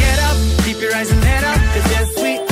get 0.01 0.19
up, 0.19 0.37
keep 0.63 0.81
your 0.81 0.91
rising 0.91 1.21
head 1.21 1.43
up, 1.43 1.59
cause 1.73 1.87
yes, 1.91 2.07
we 2.23 2.50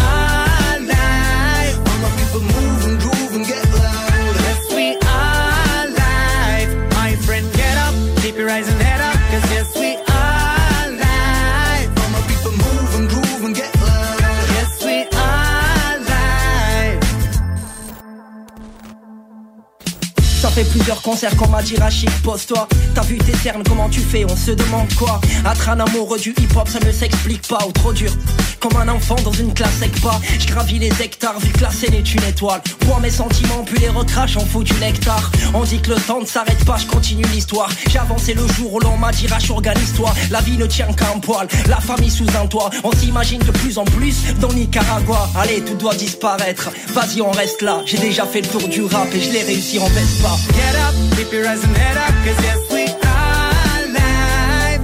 plusieurs 20.69 21.01
concerts 21.01 21.35
dit 21.63 21.75
Rachid, 21.77 22.09
pose-toi. 22.23 22.67
T'as 22.93 23.01
vu 23.01 23.17
tes 23.17 23.35
cernes, 23.37 23.63
comment 23.67 23.89
tu 23.89 23.99
fais, 23.99 24.25
on 24.25 24.35
se 24.35 24.51
demande 24.51 24.93
quoi. 24.95 25.19
Être 25.49 25.69
un 25.69 25.79
amoureux 25.79 26.19
du 26.19 26.31
hip-hop, 26.31 26.67
ça 26.67 26.79
ne 26.79 26.91
s'explique 26.91 27.47
pas 27.47 27.59
Ou 27.67 27.71
trop 27.71 27.93
dur, 27.93 28.11
comme 28.59 28.75
un 28.77 28.87
enfant 28.87 29.15
dans 29.23 29.31
une 29.31 29.53
classe 29.53 29.79
pas. 30.01 30.19
Je 30.39 30.47
gravis 30.47 30.79
les 30.79 31.01
hectares, 31.01 31.39
vu 31.39 31.51
que 31.51 31.61
la 31.61 31.71
scène 31.71 31.93
est 31.93 32.13
une 32.13 32.23
étoile. 32.23 32.61
Pour 32.79 32.99
mes 32.99 33.09
sentiments, 33.09 33.63
puis 33.65 33.79
les 33.79 33.89
recrache, 33.89 34.37
on 34.37 34.45
fout 34.45 34.65
du 34.65 34.73
nectar. 34.75 35.31
On 35.53 35.63
dit 35.63 35.81
que 35.81 35.91
le 35.91 35.95
temps 35.95 36.21
ne 36.21 36.25
s'arrête 36.25 36.63
pas, 36.65 36.77
je 36.77 36.87
continue 36.87 37.25
l'histoire. 37.33 37.69
J'ai 37.89 37.99
avancé 37.99 38.33
le 38.33 38.47
jour 38.47 38.73
où 38.73 38.79
l'on 38.79 38.97
m'a 38.97 39.11
dit 39.11 39.27
organise-toi. 39.49 40.13
La 40.31 40.41
vie 40.41 40.57
ne 40.57 40.65
tient 40.65 40.91
qu'à 40.93 41.11
un 41.15 41.19
poil, 41.19 41.47
la 41.67 41.79
famille 41.79 42.11
sous 42.11 42.27
un 42.41 42.47
toit. 42.47 42.69
On 42.83 42.91
s'imagine 42.91 43.39
de 43.39 43.51
plus 43.51 43.77
en 43.77 43.85
plus 43.85 44.15
dans 44.39 44.53
Nicaragua. 44.53 45.29
Allez, 45.35 45.61
tout 45.61 45.75
doit 45.75 45.95
disparaître, 45.95 46.69
vas-y 46.93 47.21
on 47.21 47.31
reste 47.31 47.61
là. 47.61 47.81
J'ai 47.85 47.97
déjà 47.97 48.25
fait 48.25 48.41
le 48.41 48.47
tour 48.47 48.67
du 48.67 48.83
rap 48.83 49.07
et 49.13 49.21
je 49.21 49.31
l'ai 49.31 49.43
réussi 49.43 49.79
en 49.79 49.87
Vespa 49.87 50.29
Get 50.59 50.75
up, 50.85 50.95
keep 51.15 51.29
your 51.31 51.43
rising 51.49 51.75
head 51.81 51.97
up, 52.05 52.13
cause 52.25 52.39
yes, 52.47 52.61
we 52.75 52.83
are 53.15 53.81
live. 53.99 54.81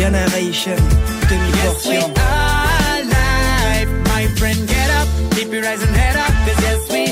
Generation 0.00 0.78
Yes, 0.78 1.86
we 1.86 1.96
demi-portion 1.96 2.10
are 2.16 3.00
live. 3.16 3.90
My 4.12 4.24
friend, 4.38 4.60
get 4.68 4.90
up, 5.00 5.08
keep 5.34 5.48
your 5.52 5.62
rising 5.62 5.94
head 6.00 6.16
up, 6.24 6.34
cause 6.44 6.60
yes, 6.66 6.80
we 6.94 7.04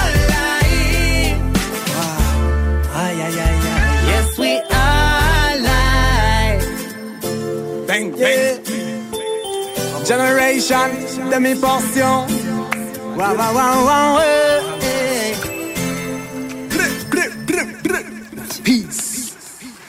are 0.00 0.12
live. 0.32 1.40
Yes, 4.10 4.28
we 4.42 4.52
are 4.84 5.54
live. 5.70 6.64
Bang, 7.88 8.06
bang. 8.12 8.58
Generation, 10.10 10.88
demi-portion. 11.30 12.20
Wow, 13.18 13.34
wow, 13.38 13.52
wow, 13.58 13.76
wow, 13.88 14.18
eh, 14.24 14.51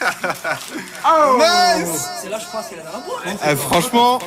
Oh. 1.05 1.37
Nice. 1.37 2.09
C'est 2.21 2.29
là 2.29 2.37
je 2.39 2.45
pense 2.51 2.67
qu'elle 2.67 2.79
a 2.79 2.83
la 2.83 3.51
Eh, 3.51 3.55
franchement. 3.55 4.19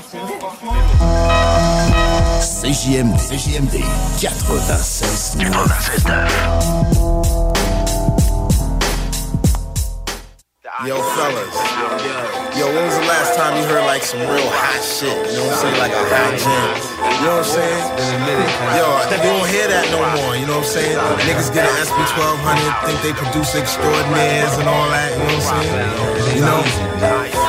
CJMD, 2.62 3.16
CJMD 3.18 3.80
96 4.20 5.36
Yo, 10.84 11.00
fellas. 11.16 11.56
Yo, 12.52 12.68
when 12.68 12.84
was 12.84 12.98
the 13.00 13.08
last 13.08 13.32
time 13.32 13.56
you 13.56 13.64
heard 13.64 13.80
like 13.88 14.04
some 14.04 14.20
real 14.20 14.44
hot 14.44 14.84
shit? 14.84 15.08
You 15.08 15.40
know 15.40 15.48
what 15.48 15.56
I'm 15.56 15.72
saying? 15.72 15.80
Like 15.80 15.96
a 15.96 16.04
hot 16.04 16.36
jam. 16.36 16.68
You 17.16 17.24
know 17.24 17.40
what 17.40 17.48
I'm 17.48 17.56
saying? 17.56 17.80
Yo, 18.76 18.84
you 19.08 19.32
don't 19.40 19.48
hear 19.48 19.72
that 19.72 19.88
no 19.88 20.04
more. 20.20 20.36
You 20.36 20.44
know 20.44 20.60
what 20.60 20.68
I'm 20.68 20.76
saying? 20.76 21.00
Niggas 21.24 21.48
get 21.56 21.64
an 21.64 21.72
SB 21.80 21.96
1200, 21.96 22.92
think 22.92 23.00
they 23.00 23.16
produce 23.16 23.56
extraordinaires 23.56 24.52
and 24.60 24.68
all 24.68 24.84
that. 24.92 25.16
You 25.16 25.24
know 25.24 25.32
what 25.32 25.48
I'm 25.48 25.64
saying? 25.64 26.36
You 26.36 26.44
know? 26.44 26.60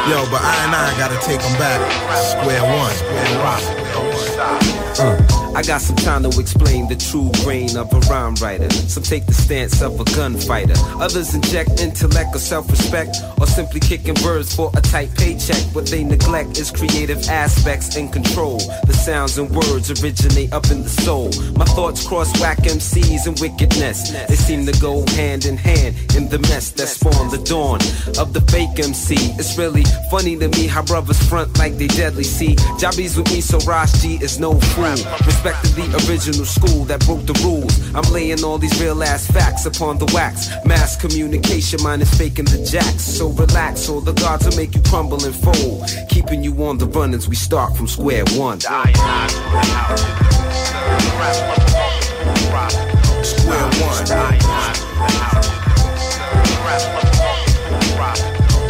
Yo, 0.07 0.23
but 0.31 0.39
I 0.39 0.63
and 0.63 0.71
I 0.71 0.95
gotta 0.95 1.19
take 1.19 1.43
them 1.43 1.55
back. 1.59 1.83
Square 2.31 2.63
one. 2.63 2.95
Square 2.95 3.43
one. 3.43 4.86
Uh. 4.99 5.53
I 5.55 5.63
got 5.63 5.81
some 5.81 5.95
time 5.97 6.23
to 6.23 6.39
explain 6.39 6.87
the 6.87 6.95
true 6.95 7.29
grain 7.43 7.75
of 7.77 7.91
a 7.93 7.99
rhyme 8.11 8.35
writer. 8.35 8.69
Some 8.69 9.03
take 9.03 9.25
the 9.25 9.33
stance 9.33 9.81
of 9.81 9.99
a 9.99 10.03
gunfighter. 10.15 10.73
Others 11.01 11.35
inject 11.35 11.81
intellect 11.81 12.35
or 12.35 12.39
self-respect, 12.39 13.17
or 13.39 13.47
simply 13.47 13.79
kicking 13.79 14.15
birds 14.15 14.55
for 14.55 14.71
a 14.75 14.81
tight 14.81 15.13
paycheck. 15.15 15.61
What 15.75 15.87
they 15.87 16.03
neglect 16.03 16.57
is 16.57 16.71
creative 16.71 17.27
aspects 17.29 17.95
and 17.95 18.11
control. 18.11 18.57
The 18.85 18.93
sounds 18.93 19.37
and 19.37 19.49
words 19.49 19.89
originate 20.01 20.53
up 20.53 20.69
in 20.71 20.83
the 20.83 20.89
soul. 20.89 21.31
My 21.55 21.65
thoughts 21.65 22.07
cross 22.07 22.29
whack 22.39 22.59
MCs 22.59 23.27
and 23.27 23.39
wickedness. 23.39 24.11
They 24.27 24.35
seem 24.35 24.65
to 24.65 24.79
go 24.79 25.05
hand 25.15 25.45
in 25.45 25.57
hand 25.57 25.95
in 26.15 26.29
the 26.29 26.39
mess 26.39 26.71
that 26.71 26.87
spawned 26.87 27.31
the 27.31 27.43
dawn 27.43 27.79
of 28.17 28.33
the 28.33 28.41
fake 28.51 28.79
MC. 28.79 29.15
It's 29.37 29.57
really 29.57 29.83
funny 30.09 30.37
to 30.37 30.47
me 30.49 30.67
how 30.67 30.83
brothers 30.83 31.21
front 31.27 31.57
like 31.57 31.77
they 31.77 31.87
deadly. 31.87 32.23
See, 32.23 32.55
Jobbies 32.79 33.17
with 33.17 33.31
me, 33.33 33.41
so 33.41 33.59
Rosh 33.59 33.91
G 34.01 34.15
is 34.21 34.39
no 34.39 34.59
fool. 34.59 34.86
Respect 34.87 35.65
to 35.65 35.71
the 35.75 35.83
original 36.07 36.45
school 36.45 36.85
that 36.85 37.05
broke 37.05 37.25
the 37.25 37.33
rules. 37.43 37.93
I'm 37.93 38.09
laying 38.13 38.43
all 38.45 38.57
these 38.57 38.79
real 38.79 39.03
ass 39.03 39.27
facts 39.27 39.65
upon 39.65 39.97
the 39.97 40.05
wax. 40.13 40.49
Mass 40.65 40.95
communication, 40.95 41.83
mine 41.83 42.01
is 42.01 42.13
faking 42.17 42.45
the 42.45 42.63
jacks. 42.63 43.03
So 43.03 43.29
relax, 43.29 43.89
or 43.89 44.01
the 44.01 44.13
gods 44.13 44.45
will 44.45 44.55
make 44.55 44.73
you 44.75 44.81
crumble 44.83 45.23
and 45.25 45.35
fold. 45.35 45.83
Keeping 46.09 46.41
you 46.41 46.63
on 46.63 46.77
the 46.77 46.85
run 46.87 47.13
as 47.13 47.27
we 47.27 47.35
start 47.35 47.75
from 47.75 47.87
square 47.87 48.23
one. 48.37 48.61
Square 48.61 48.79
one. 48.79 49.17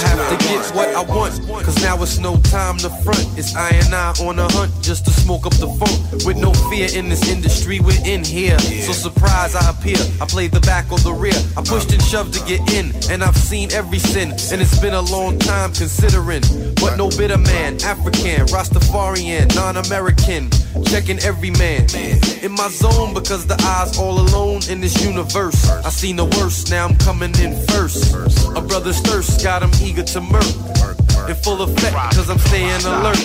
have 0.00 0.28
to 0.30 0.37
get 0.48 0.74
what 0.74 0.88
I 0.88 1.02
want, 1.02 1.32
cause 1.64 1.80
now 1.82 2.00
it's 2.02 2.18
no 2.18 2.36
time 2.48 2.78
to 2.78 2.90
front. 3.04 3.26
It's 3.36 3.54
I 3.54 3.70
and 3.70 3.94
I 3.94 4.12
on 4.20 4.38
a 4.38 4.50
hunt 4.52 4.72
just 4.82 5.04
to 5.04 5.10
smoke 5.10 5.46
up 5.46 5.54
the 5.54 5.68
funk. 5.78 6.24
With 6.24 6.36
no 6.36 6.52
fear 6.70 6.88
in 6.94 7.08
this 7.08 7.28
industry, 7.28 7.80
we're 7.80 8.04
in 8.04 8.24
here. 8.24 8.58
So 8.58 8.92
surprise 8.92 9.54
I 9.54 9.70
appear. 9.70 9.98
I 10.20 10.26
play 10.26 10.48
the 10.48 10.60
back 10.60 10.90
or 10.90 10.98
the 10.98 11.12
rear. 11.12 11.38
I 11.56 11.62
pushed 11.62 11.92
and 11.92 12.02
shoved 12.02 12.34
to 12.34 12.44
get 12.46 12.60
in, 12.72 12.92
and 13.10 13.22
I've 13.22 13.36
seen 13.36 13.70
every 13.72 13.98
sin. 13.98 14.30
And 14.50 14.60
it's 14.60 14.78
been 14.80 14.94
a 14.94 15.02
long 15.02 15.38
time 15.38 15.72
considering. 15.72 16.42
But 16.76 16.96
no 16.96 17.08
bitter 17.10 17.38
man, 17.38 17.80
African, 17.82 18.46
Rastafarian, 18.46 19.54
non-American. 19.54 20.50
Checking 20.86 21.18
every 21.20 21.50
man. 21.50 21.86
In 22.42 22.52
my 22.52 22.68
zone 22.68 23.12
because 23.12 23.46
the 23.46 23.60
eyes 23.62 23.98
all 23.98 24.20
alone 24.20 24.60
in 24.70 24.80
this 24.80 25.04
universe. 25.04 25.68
I 25.70 25.90
seen 25.90 26.16
the 26.16 26.24
worst, 26.24 26.70
now 26.70 26.86
I'm 26.86 26.96
coming 26.98 27.34
in 27.40 27.54
first. 27.66 28.14
A 28.56 28.60
brother's 28.60 29.00
thirst 29.00 29.42
got 29.42 29.62
him 29.62 29.70
eager 29.82 30.02
to 30.02 30.20
murk. 30.38 31.28
In 31.28 31.34
full 31.34 31.60
effect, 31.62 31.94
cause 32.14 32.30
I'm 32.30 32.38
staying 32.38 32.84
alert. 32.86 33.18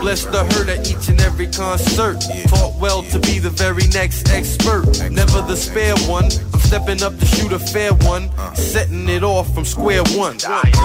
Bless 0.00 0.24
the 0.24 0.44
herd 0.52 0.68
at 0.70 0.90
each 0.90 1.08
and 1.08 1.20
every 1.20 1.46
concert. 1.46 2.20
Taught 2.48 2.78
well 2.80 3.02
to 3.02 3.18
be 3.20 3.38
the 3.38 3.50
very 3.50 3.86
next 3.88 4.30
expert. 4.30 4.86
Never 5.10 5.42
the 5.42 5.56
spare 5.56 5.96
one. 6.08 6.24
I'm 6.24 6.60
stepping 6.60 7.02
up 7.02 7.18
to 7.18 7.26
shoot 7.26 7.52
a 7.52 7.58
fair 7.58 7.92
one. 7.92 8.30
Setting 8.54 9.08
it 9.08 9.22
off 9.22 9.52
from 9.54 9.64
square 9.64 10.02
one. 10.16 10.38
Square 10.38 10.58
one. 10.58 10.78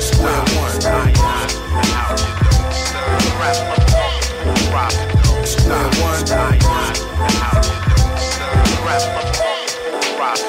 Square 0.00 0.42
one. 4.74 5.07
Square 5.68 5.84
one. 6.00 6.24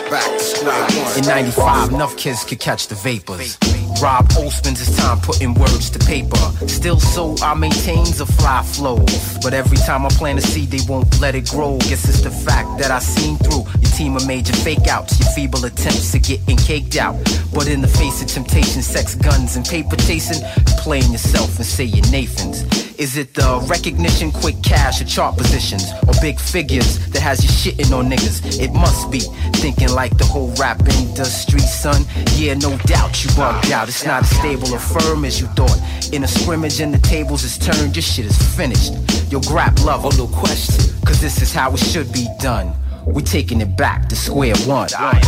Back 0.10 0.32
to 0.32 0.40
square 0.40 0.88
one. 1.04 1.18
In 1.18 1.26
95, 1.26 1.90
enough 1.92 2.16
kids 2.16 2.46
could 2.46 2.62
catch 2.62 2.88
the 2.88 2.96
vapors. 2.96 3.58
Rob 4.02 4.32
O 4.38 4.50
spends 4.50 4.80
his 4.80 4.96
time 4.96 5.20
putting 5.20 5.54
words 5.56 5.90
to 5.90 6.00
paper. 6.00 6.38
Still 6.68 7.02
so 7.02 7.36
I 7.42 7.54
maintains 7.54 8.22
a 8.22 8.26
fly 8.26 8.64
flow. 8.64 9.04
But 9.44 9.54
every 9.54 9.76
time 9.80 10.06
I 10.06 10.10
plant 10.10 10.40
a 10.40 10.42
seed, 10.42 10.72
they 10.72 10.80
won't 10.88 11.20
let 11.20 11.36
it 11.36 11.50
grow. 11.50 11.78
Guess 11.80 12.08
it's 12.08 12.22
the 12.22 12.32
fact 12.32 12.80
that 12.80 12.90
I 12.90 13.00
seen 13.00 13.38
through 13.40 13.66
your 13.82 13.92
team 13.92 14.16
of 14.16 14.26
major 14.26 14.54
fake 14.54 14.88
outs, 14.88 15.20
your 15.20 15.30
feeble 15.32 15.66
attempts 15.66 16.16
at 16.16 16.24
getting 16.24 16.56
caked 16.56 16.96
out. 16.96 17.18
But 17.54 17.68
in 17.68 17.82
the 17.82 17.90
face 17.90 18.22
of 18.22 18.30
temptation, 18.30 18.82
sex, 18.82 19.16
guns, 19.16 19.58
and 19.58 19.66
paper 19.66 19.98
chasing, 19.98 20.42
playing 20.78 21.12
yourself 21.12 21.58
and 21.58 21.66
say 21.66 21.84
you're 21.84 22.10
Nathan's. 22.10 22.89
Is 23.00 23.16
it 23.16 23.34
the 23.34 23.66
recognition, 23.70 24.30
quick 24.30 24.62
cash, 24.62 25.00
or 25.00 25.06
chart 25.06 25.38
positions, 25.38 25.86
or 26.06 26.14
big 26.20 26.38
figures 26.38 27.00
that 27.12 27.22
has 27.22 27.42
you 27.42 27.50
shitting 27.50 27.98
on 27.98 28.10
niggas? 28.10 28.60
It 28.60 28.74
must 28.74 29.10
be 29.10 29.22
thinking 29.62 29.88
like 29.94 30.18
the 30.18 30.26
whole 30.26 30.54
rap 30.56 30.82
industry, 30.82 31.62
son. 31.62 32.04
Yeah, 32.34 32.56
no 32.56 32.78
doubt 32.80 33.24
you 33.24 33.34
bugged 33.38 33.72
out. 33.72 33.88
It's 33.88 34.06
not 34.06 34.24
as 34.24 34.30
stable 34.38 34.74
or 34.74 34.80
firm 34.80 35.24
as 35.24 35.40
you 35.40 35.48
thought. 35.56 35.80
In 36.12 36.26
a 36.26 36.28
scrimmage 36.28 36.82
and 36.82 36.94
the 36.94 36.98
tables 36.98 37.46
is 37.46 37.58
turned, 37.58 37.96
your 37.96 38.04
shit 38.04 38.26
is 38.26 38.38
finished. 38.58 38.92
Yo, 39.32 39.40
grab 39.40 39.80
love, 39.80 40.06
oh 40.06 40.12
no 40.18 40.28
question, 40.28 40.94
cause 41.06 41.22
this 41.22 41.42
is 41.42 41.54
how 41.54 41.72
it 41.72 41.80
should 41.80 42.12
be 42.12 42.28
done. 42.42 42.74
We 43.06 43.24
taking 43.24 43.62
it 43.62 43.78
back 43.78 44.10
to 44.10 44.16
square 44.18 44.58
one. 44.68 44.90
Square 44.90 45.22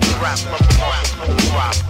the 0.00 0.12
rap, 0.20 0.38
the 0.38 0.58
rap, 0.80 1.06
the 1.26 1.48
rap. 1.54 1.89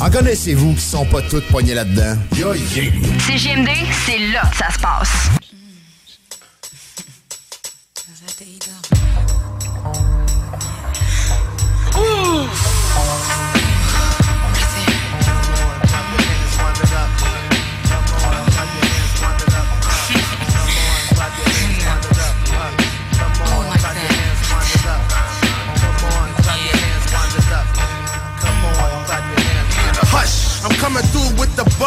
En 0.00 0.10
connaissez-vous 0.10 0.74
qui 0.74 0.80
sont 0.80 1.04
pas 1.06 1.22
toutes 1.22 1.46
poignées 1.46 1.74
là-dedans? 1.74 2.16
Yo, 2.36 2.54
yeah. 2.54 2.92
CGMD, 3.26 3.70
c'est 4.06 4.18
là 4.32 4.42
que 4.50 4.56
ça 4.56 4.70
se 4.70 4.78
passe. 4.78 5.30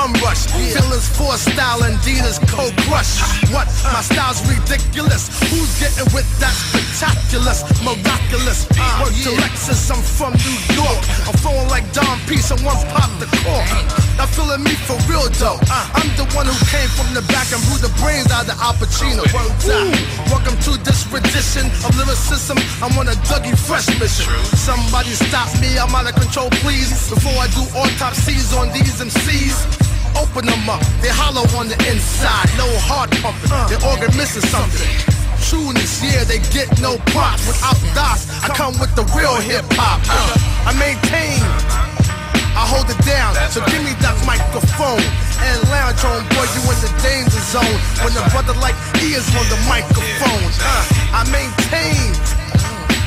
Bum 0.04 0.14
rush. 0.20 0.52
Feelings 0.52 1.08
for 1.16 1.32
style 1.40 1.84
and 1.84 1.96
Dina's 2.04 2.40
cold 2.52 2.76
crush. 2.84 3.24
What? 3.56 3.68
My 3.96 4.04
style's 4.04 4.44
ridiculous. 4.44 5.32
Who's 5.48 5.72
getting 5.80 6.12
with 6.12 6.28
that 6.44 6.52
spectaculous, 6.52 7.64
miraculous. 7.80 8.68
Work 9.00 9.16
to 9.24 9.32
Lexus, 9.40 9.88
I'm 9.88 10.04
from 10.04 10.36
New 10.44 10.60
York. 10.76 11.00
I'm 11.24 11.36
flowing 11.40 11.70
like 11.72 11.88
Don 11.96 12.20
P, 12.28 12.38
someone 12.38 12.76
pop 12.92 13.12
the 13.20 13.28
cork. 13.44 13.64
Not 14.20 14.28
feeling 14.36 14.64
me 14.64 14.76
for 14.84 15.00
real 15.08 15.24
though. 15.40 15.60
I'm 15.72 16.10
the 16.20 16.28
one 16.36 16.52
who 16.52 16.58
came 16.68 16.90
from 17.00 17.16
the 17.16 17.24
back 17.32 17.48
and 17.56 17.64
blew 17.72 17.80
the 17.80 17.94
brains 18.04 18.28
out 18.28 18.52
of 18.52 18.60
Al 18.60 18.76
Pacino. 18.76 19.24
Welcome 20.28 20.60
to 20.68 20.76
this 20.84 21.08
rendition 21.08 21.72
of 21.88 21.96
lyricism. 21.96 22.60
I'm 22.84 22.92
on 23.00 23.08
a 23.08 23.16
Dougie 23.32 23.56
Fresh 23.56 23.88
mission. 24.00 24.28
Somebody 24.52 25.16
stop 25.16 25.48
me, 25.64 25.80
I'm 25.80 25.96
out 25.96 26.12
of 26.12 26.16
control, 26.20 26.50
please. 26.60 26.92
Before 27.08 27.36
I 27.40 27.48
do 27.56 27.64
autopsies 27.72 28.52
on 28.54 28.68
these 28.76 29.00
MCs. 29.00 29.93
Open 30.16 30.46
them 30.46 30.70
up, 30.70 30.82
they 31.02 31.10
hollow 31.10 31.46
on 31.58 31.68
the 31.68 31.78
inside. 31.90 32.50
No 32.58 32.68
heart 32.86 33.10
pumping, 33.22 33.50
their 33.70 33.82
organ 33.86 34.14
missing 34.18 34.46
something. 34.50 34.88
Trueness, 35.42 36.02
yeah, 36.02 36.24
they 36.24 36.40
get 36.54 36.70
no 36.80 36.98
props. 37.12 37.46
Without 37.46 37.78
DOS, 37.94 38.30
I 38.44 38.50
come 38.56 38.78
with 38.80 38.94
the 38.96 39.04
real 39.18 39.36
hip 39.42 39.66
hop. 39.74 40.00
Uh, 40.08 40.70
I 40.70 40.72
maintain, 40.80 41.42
I 42.56 42.64
hold 42.66 42.90
it 42.90 43.00
down. 43.06 43.36
So 43.50 43.60
give 43.68 43.84
me 43.84 43.94
that 44.06 44.16
microphone 44.26 45.04
and 45.44 45.58
lounge 45.70 46.02
on, 46.06 46.24
boy, 46.34 46.48
you 46.56 46.62
in 46.72 46.78
the 46.80 46.92
danger 47.04 47.44
zone. 47.52 47.78
When 48.06 48.14
a 48.16 48.24
brother 48.32 48.56
like 48.62 48.78
he 49.02 49.14
is 49.18 49.28
on 49.36 49.46
the 49.50 49.60
microphone, 49.68 50.50
uh, 50.62 51.20
I 51.20 51.22
maintain. 51.34 52.43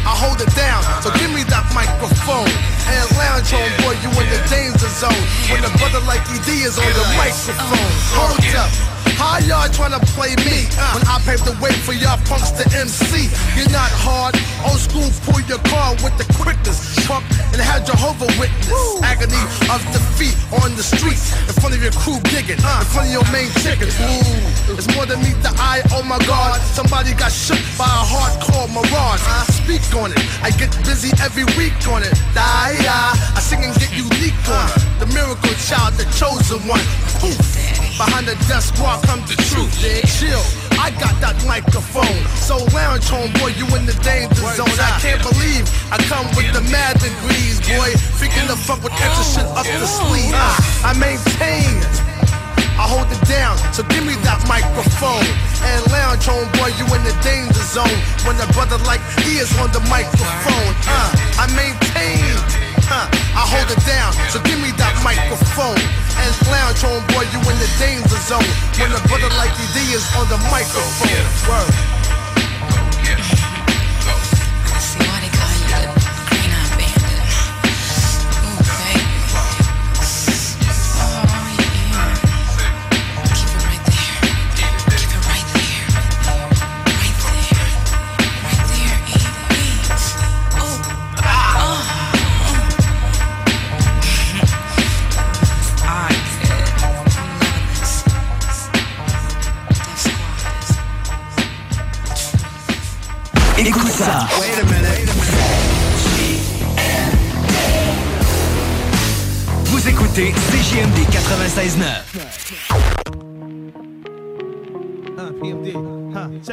I 0.06 0.14
hold 0.14 0.38
it 0.40 0.54
down, 0.54 0.86
so 1.02 1.10
give 1.18 1.34
me 1.34 1.42
that 1.50 1.66
microphone 1.74 2.46
and 2.86 3.04
lounge 3.18 3.50
on, 3.50 3.66
boy, 3.82 3.98
you 3.98 4.10
in 4.22 4.30
the 4.30 4.38
danger 4.46 4.86
zone. 4.86 5.10
When 5.50 5.66
a 5.66 5.72
brother 5.82 5.98
like 6.06 6.22
ED 6.30 6.46
is 6.62 6.78
on 6.78 6.86
the 6.94 7.06
microphone, 7.18 7.90
hold 8.14 8.38
up. 8.54 8.95
How 9.16 9.40
y'all 9.48 9.64
tryna 9.72 10.04
play 10.12 10.36
me 10.44 10.68
when 10.92 11.00
I 11.08 11.16
paved 11.24 11.48
the 11.48 11.56
way 11.56 11.72
for 11.88 11.96
y'all 11.96 12.20
punks 12.28 12.52
to 12.60 12.64
MC? 12.76 13.32
You're 13.56 13.72
not 13.72 13.88
hard, 14.04 14.36
old 14.60 14.76
school, 14.76 15.08
pull 15.24 15.40
your 15.48 15.60
car 15.72 15.96
with 16.04 16.12
the 16.20 16.28
quickness. 16.36 16.76
Pump 17.08 17.24
and 17.56 17.64
have 17.64 17.88
Jehovah 17.88 18.28
witness. 18.36 18.76
Agony 19.00 19.40
of 19.72 19.80
defeat 19.88 20.36
on 20.60 20.76
the 20.76 20.84
streets 20.84 21.32
in 21.48 21.54
front 21.56 21.72
of 21.72 21.80
your 21.80 21.96
crew 21.96 22.20
gigging, 22.28 22.60
in 22.60 22.68
uh. 22.68 22.84
front 22.92 23.08
of 23.08 23.12
your 23.16 23.26
main 23.32 23.48
chicken. 23.64 23.88
Ooh, 23.88 24.76
it's 24.76 24.88
more 24.92 25.08
than 25.08 25.16
meet 25.24 25.40
the 25.40 25.52
eye, 25.56 25.80
oh 25.96 26.04
my 26.04 26.20
god. 26.28 26.60
Somebody 26.76 27.16
got 27.16 27.32
shook 27.32 27.60
by 27.80 27.88
a 27.88 28.04
hardcore 28.04 28.68
mirage. 28.68 29.24
Uh. 29.24 29.48
Speak 29.64 29.80
on 29.96 30.12
it, 30.12 30.20
I 30.44 30.52
get 30.60 30.68
busy 30.84 31.08
every 31.24 31.48
week 31.56 31.76
on 31.88 32.04
it. 32.04 32.12
Die, 32.36 32.76
I 32.84 33.40
sing 33.40 33.64
and 33.64 33.72
get 33.80 33.96
unique 33.96 34.36
on 34.52 34.60
it. 34.68 34.76
Uh. 34.76 35.00
The 35.00 35.08
miracle 35.16 35.56
child, 35.64 35.96
the 35.96 36.04
chosen 36.12 36.60
one. 36.68 36.84
Behind 37.96 38.28
the 38.28 38.36
desk 38.44 38.76
squad 38.76 39.05
come 39.06 39.22
the 39.30 39.38
truth. 39.38 39.70
Chill. 40.18 40.42
I 40.76 40.90
got 40.98 41.14
that 41.22 41.38
microphone. 41.46 42.20
So 42.36 42.58
lounge 42.74 43.06
home, 43.08 43.30
boy, 43.38 43.54
you 43.54 43.66
in 43.78 43.86
the 43.86 43.96
danger 44.02 44.44
zone. 44.58 44.68
I 44.76 44.98
can't 44.98 45.22
believe 45.22 45.64
I 45.94 45.98
come 46.10 46.26
with 46.34 46.50
the 46.52 46.62
mad 46.68 46.98
degrees, 46.98 47.62
boy. 47.62 47.94
Freaking 48.18 48.50
the 48.50 48.58
fuck 48.58 48.82
with 48.82 48.92
extra 48.98 49.24
shit 49.24 49.48
up 49.54 49.64
the 49.64 49.86
sleeve. 49.86 50.34
I 50.82 50.92
maintain. 50.98 51.78
I 52.76 52.84
hold 52.84 53.08
it 53.08 53.22
down, 53.24 53.56
so 53.72 53.80
give 53.88 54.04
me 54.04 54.12
that 54.28 54.36
microphone 54.44 55.24
and 55.64 55.80
lounge 55.88 56.28
home, 56.28 56.44
boy. 56.60 56.68
You 56.76 56.84
in 56.92 57.02
the 57.08 57.16
danger 57.24 57.64
zone 57.72 57.98
when 58.28 58.36
a 58.36 58.48
brother 58.52 58.76
like 58.84 59.00
he 59.24 59.40
is 59.40 59.48
on 59.56 59.72
the 59.72 59.80
microphone. 59.88 60.74
Uh, 60.84 61.40
I 61.40 61.46
maintain. 61.56 62.65
I 62.88 63.42
hold 63.42 63.66
it 63.70 63.82
down, 63.84 64.12
so 64.30 64.38
give 64.42 64.60
me 64.60 64.70
that 64.78 64.94
microphone 65.02 65.78
and 66.22 66.32
lounge 66.46 66.82
home, 66.82 67.02
boy. 67.10 67.26
You 67.34 67.40
in 67.50 67.58
the 67.58 67.70
danger 67.78 68.20
zone 68.22 68.46
when 68.78 68.92
a 68.94 69.00
brother 69.08 69.30
like 69.34 69.50
ED 69.58 69.78
is 69.90 70.06
on 70.14 70.28
the 70.28 70.38
microphone. 70.50 71.26
Word. 71.50 71.95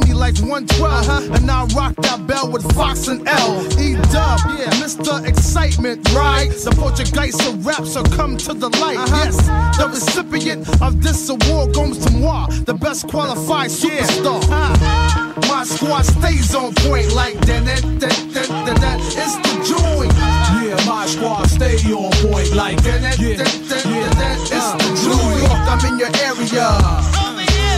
me 0.00 0.14
like 0.14 0.36
112. 0.38 1.34
And 1.36 1.50
I 1.50 1.64
rock 1.76 1.94
that 1.96 2.26
bell 2.26 2.50
with 2.50 2.64
Fox 2.74 3.08
and 3.08 3.26
L. 3.28 3.60
E 3.80 3.94
Dub, 4.12 4.40
yeah, 4.58 4.70
Mr. 4.82 5.26
Excitement, 5.26 6.12
right? 6.12 6.50
The 6.50 6.70
Portuguese 6.72 7.38
of 7.46 7.64
rap, 7.64 7.84
so 7.84 8.02
come 8.02 8.36
to 8.38 8.54
the 8.54 8.68
light. 8.80 8.98
Uh-huh. 8.98 9.24
Yes, 9.24 9.36
the 9.78 9.88
recipient 9.88 10.68
of 10.82 11.02
this 11.02 11.28
award 11.28 11.74
goes 11.74 11.98
to 12.04 12.12
moi, 12.12 12.46
the 12.64 12.74
best 12.74 13.08
qualified 13.08 13.70
superstar. 13.70 14.42
Uh-huh. 14.42 15.40
My 15.48 15.64
squad 15.64 16.02
stays 16.02 16.54
on 16.54 16.74
point 16.74 17.12
like 17.14 17.34
that. 17.46 17.64
that, 17.64 17.82
that, 18.00 18.16
that, 18.34 18.48
that, 18.66 18.80
that. 18.80 18.98
It's 19.00 19.36
the 19.36 19.54
joint. 19.66 20.12
Yeah, 20.60 20.76
my 20.86 21.06
squad 21.06 21.46
stay 21.46 21.76
on 21.92 22.12
point 22.22 22.54
like 22.54 22.82
that. 22.82 23.00
that, 23.02 23.18
that, 23.18 23.38
that, 23.38 23.82
that, 23.84 24.14
that. 24.16 24.40
It's 24.40 24.50
the 24.50 24.56
uh-huh. 24.56 25.30
New 25.30 25.40
York, 25.40 25.62
I'm 25.68 25.92
in 25.92 25.98
your 25.98 26.10
area. 26.22 27.29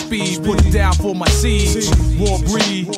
Speed, 0.00 0.42
put 0.44 0.64
it 0.66 0.70
down 0.72 0.94
for 0.94 1.14
my 1.14 1.28
siege. 1.28 1.88
Raw 2.20 2.38
breed, 2.48 2.88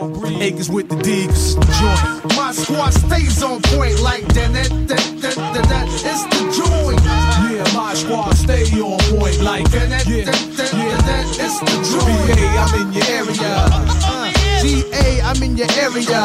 acres 0.42 0.68
with 0.70 0.88
the 0.88 0.96
D, 1.02 1.26
'cause 1.26 1.54
it's 1.54 1.54
the 1.54 1.66
joint. 1.80 2.36
My 2.36 2.52
squad 2.52 2.92
stays 2.94 3.42
on 3.42 3.60
point 3.62 4.00
like 4.00 4.26
that. 4.34 4.52
that, 4.52 4.68
that, 4.88 5.04
that, 5.22 5.36
that, 5.54 5.66
that. 5.72 5.86
It's 6.10 6.24
the 6.32 6.42
joint. 6.58 7.00
Yeah, 7.04 7.64
my 7.74 7.94
squad 7.94 8.32
stay 8.36 8.64
on 8.80 8.98
point 9.18 9.40
like 9.42 9.68
that. 9.70 9.88
that, 9.90 10.06
Yeah, 10.06 10.24
that, 10.24 10.40
that, 10.56 10.72
yeah. 10.72 10.96
that, 10.96 11.06
that. 11.06 11.26
It's 11.44 11.58
the 11.60 11.76
joint. 11.90 12.26
BA, 12.36 12.46
I'm 12.62 12.74
in 12.80 12.88
your 12.92 13.06
area. 13.18 13.52
GA, 14.62 15.20
I'm 15.22 15.42
in 15.42 15.56
your 15.56 15.70
area. 15.78 16.22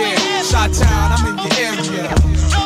Yeah, 0.00 0.42
Shot 0.42 0.72
Town, 0.72 1.12
I'm 1.12 1.26
in 1.28 1.36
your 1.44 1.54
area. 1.60 2.65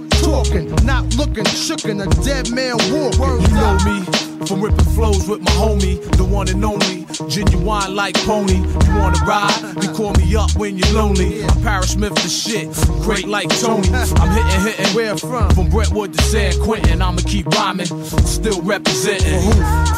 Talking, 0.21 0.73
not 0.85 1.15
looking, 1.15 1.45
shookin' 1.45 2.01
a 2.01 2.23
dead 2.23 2.51
man 2.51 2.77
walking. 2.91 3.41
You 3.41 3.55
know 3.55 3.77
me 3.85 4.21
from 4.45 4.61
ripping 4.61 4.85
flows 4.93 5.27
with 5.27 5.41
my 5.41 5.51
homie, 5.51 5.99
the 6.17 6.23
one 6.23 6.49
and 6.49 6.63
only, 6.65 7.05
genuine 7.29 7.95
like 7.95 8.15
pony. 8.25 8.57
You 8.57 8.95
wanna 8.95 9.23
ride? 9.25 9.75
You 9.81 9.89
call 9.93 10.13
me 10.13 10.35
up 10.35 10.53
when 10.55 10.77
you're 10.77 10.93
lonely. 10.93 11.43
I'm 11.43 11.61
Paris 11.61 11.91
Smith 11.91 12.13
the 12.15 12.29
shit, 12.29 12.69
great 13.03 13.27
like 13.27 13.49
Tony. 13.59 13.87
I'm 13.89 14.29
hitting, 14.31 14.61
hitting. 14.61 14.95
Where 14.95 15.17
from? 15.17 15.49
From 15.51 15.69
Brentwood 15.69 16.13
to 16.13 16.21
San 16.23 16.59
Quentin, 16.61 17.01
I'ma 17.01 17.21
keep 17.25 17.47
rhyming, 17.47 17.87
still 18.25 18.61
representing. 18.61 19.41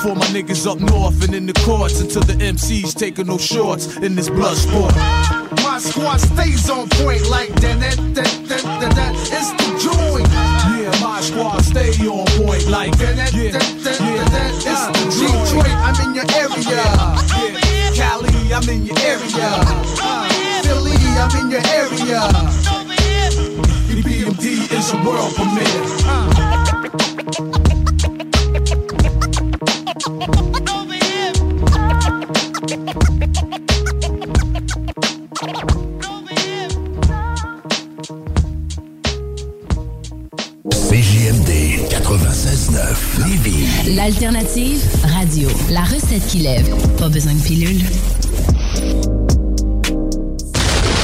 For 0.04 0.16
my 0.16 0.28
niggas 0.28 0.70
up 0.70 0.80
north 0.80 1.24
and 1.24 1.34
in 1.34 1.46
the 1.46 1.54
courts 1.66 2.00
until 2.02 2.24
the 2.24 2.34
MCs 2.34 2.94
taking 2.96 3.28
no 3.28 3.38
shorts 3.38 3.98
in 3.98 4.16
this 4.16 4.30
blood 4.30 4.58
sport. 4.58 5.43
My 5.74 5.80
squad 5.80 6.18
stays 6.18 6.70
on 6.70 6.88
point 7.02 7.28
like 7.32 7.50
that, 7.56 7.80
that, 7.80 7.98
that, 8.14 8.30
that, 8.46 8.62
that, 8.62 8.94
that. 8.94 9.14
It's 9.34 9.50
the 9.58 9.74
joint. 9.82 10.30
Yeah, 10.70 10.94
my 11.02 11.20
squad 11.20 11.66
stay 11.66 11.90
on 12.06 12.28
point 12.38 12.68
like 12.68 12.96
that, 13.00 13.16
that, 13.16 13.34
yeah, 13.34 13.50
that, 13.50 13.82
that, 13.82 13.98
yeah. 14.00 14.22
that, 14.22 14.54
It's 14.54 14.86
the 14.94 15.10
joint. 15.18 15.50
Detroit, 15.50 15.74
I'm 15.82 15.98
in 16.06 16.14
your 16.14 16.30
area. 16.38 16.78
Yeah, 17.42 17.90
Cali, 17.98 18.54
I'm 18.54 18.70
in 18.70 18.86
your 18.86 19.00
area. 19.02 19.50
Philly, 20.62 20.94
I'm 21.18 21.34
in 21.42 21.50
your 21.50 21.66
area. 21.66 22.22
BMD 24.06 24.70
is 24.78 24.94
a 24.94 24.98
world 25.02 25.34
premiere. 25.34 26.94
CJMD 27.34 27.73
L'alternative 43.86 44.82
radio. 45.04 45.50
La 45.70 45.84
recette 45.84 46.26
qui 46.28 46.38
lève. 46.38 46.74
Pas 46.98 47.10
besoin 47.10 47.34
de 47.34 47.42
pilule. 47.42 47.82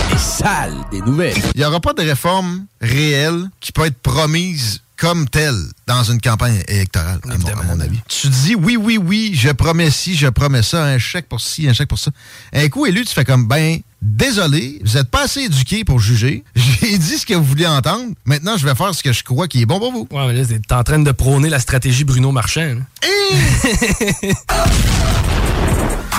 Les 0.10 0.18
salles 0.18 0.78
des 0.90 1.02
nouvelles. 1.02 1.36
Il 1.56 1.60
n'y 1.60 1.66
aura 1.66 1.82
pas 1.82 1.92
de 1.92 2.02
réforme 2.02 2.66
réelle 2.80 3.50
qui 3.60 3.74
peut 3.74 3.86
être 3.86 4.00
promise 4.00 4.82
comme 5.00 5.30
telle 5.30 5.56
dans 5.88 6.04
une 6.04 6.20
campagne 6.20 6.62
électorale, 6.68 7.20
à 7.24 7.38
mon, 7.38 7.48
à 7.48 7.64
mon 7.64 7.80
avis. 7.80 8.00
Tu 8.08 8.28
dis 8.28 8.56
oui, 8.56 8.76
oui, 8.78 8.98
oui, 8.98 9.32
je 9.34 9.50
promets 9.50 9.90
ci, 9.92 10.16
je 10.16 10.28
promets 10.28 10.62
ça, 10.62 10.84
un 10.84 10.98
chèque 10.98 11.30
pour 11.30 11.40
ci, 11.40 11.68
un 11.70 11.74
chèque 11.74 11.88
pour 11.88 11.98
ça. 11.98 12.12
Un 12.54 12.68
coup 12.68 12.86
élu, 12.86 13.06
tu 13.06 13.14
fais 13.14 13.24
comme, 13.24 13.48
ben, 13.48 13.80
désolé, 14.02 14.82
vous 14.84 14.98
n'êtes 14.98 15.10
pas 15.10 15.24
assez 15.24 15.42
éduqué 15.42 15.86
pour 15.86 16.00
juger. 16.00 16.44
J'ai 16.56 16.98
dit 16.98 17.18
ce 17.18 17.26
que 17.26 17.34
vous 17.34 17.46
vouliez 17.46 17.68
entendre. 17.68 18.14
Maintenant, 18.26 18.58
je 18.58 18.66
vais 18.66 18.76
faire 18.76 18.94
ce 18.94 19.02
que 19.02 19.14
je 19.14 19.24
crois 19.24 19.48
qui 19.48 19.62
est 19.62 19.66
bon 19.66 19.80
pour 19.80 19.92
vous. 19.94 20.08
Ouais, 20.12 20.28
mais 20.28 20.34
là, 20.34 20.46
t'es 20.46 20.76
en 20.76 20.84
train 20.84 21.00
de 21.00 21.12
prôner 21.12 21.50
la 21.50 21.60
stratégie 21.60 22.04
Bruno 22.04 22.32
Marchand. 22.32 22.78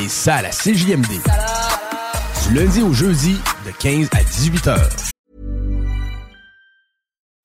Les 0.00 0.08
salles 0.08 0.46
à 0.46 0.50
CJMD. 0.50 1.20
Du 2.48 2.54
lundi 2.54 2.80
au 2.80 2.94
jeudi, 2.94 3.36
de 3.66 3.72
15 3.78 4.08
à 4.12 4.24
18 4.24 4.66
heures. 4.68 4.88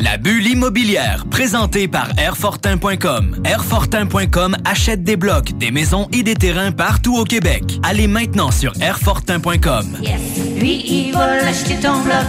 La 0.00 0.16
bulle 0.16 0.46
immobilière, 0.46 1.24
présentée 1.28 1.88
par 1.88 2.08
Airfortin.com. 2.18 3.42
Airfortin.com 3.44 4.56
achète 4.64 5.02
des 5.02 5.16
blocs, 5.16 5.58
des 5.58 5.72
maisons 5.72 6.06
et 6.12 6.22
des 6.22 6.36
terrains 6.36 6.70
partout 6.70 7.16
au 7.16 7.24
Québec. 7.24 7.64
Allez 7.82 8.06
maintenant 8.06 8.52
sur 8.52 8.72
Airfortin.com. 8.80 9.98
Yes. 10.00 10.20
Lui, 10.56 10.84
il 10.86 11.12
va 11.12 11.42
l'acheter 11.42 11.76
ton 11.80 12.00
bloc. 12.02 12.26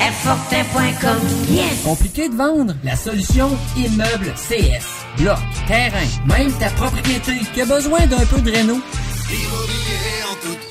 Airfortin.com. 0.00 1.18
Yes. 1.48 1.82
Compliqué 1.84 2.28
de 2.28 2.34
vendre? 2.34 2.74
La 2.82 2.96
solution 2.96 3.56
Immeuble 3.76 4.34
CS. 4.34 4.84
Bloc, 5.18 5.38
terrain, 5.68 6.08
même 6.26 6.50
ta 6.54 6.70
propriété 6.70 7.34
qui 7.54 7.60
a 7.60 7.66
besoin 7.66 8.04
d'un 8.06 8.24
peu 8.26 8.40
de 8.40 8.50
réno? 8.50 8.80
Immobilier 9.30 10.31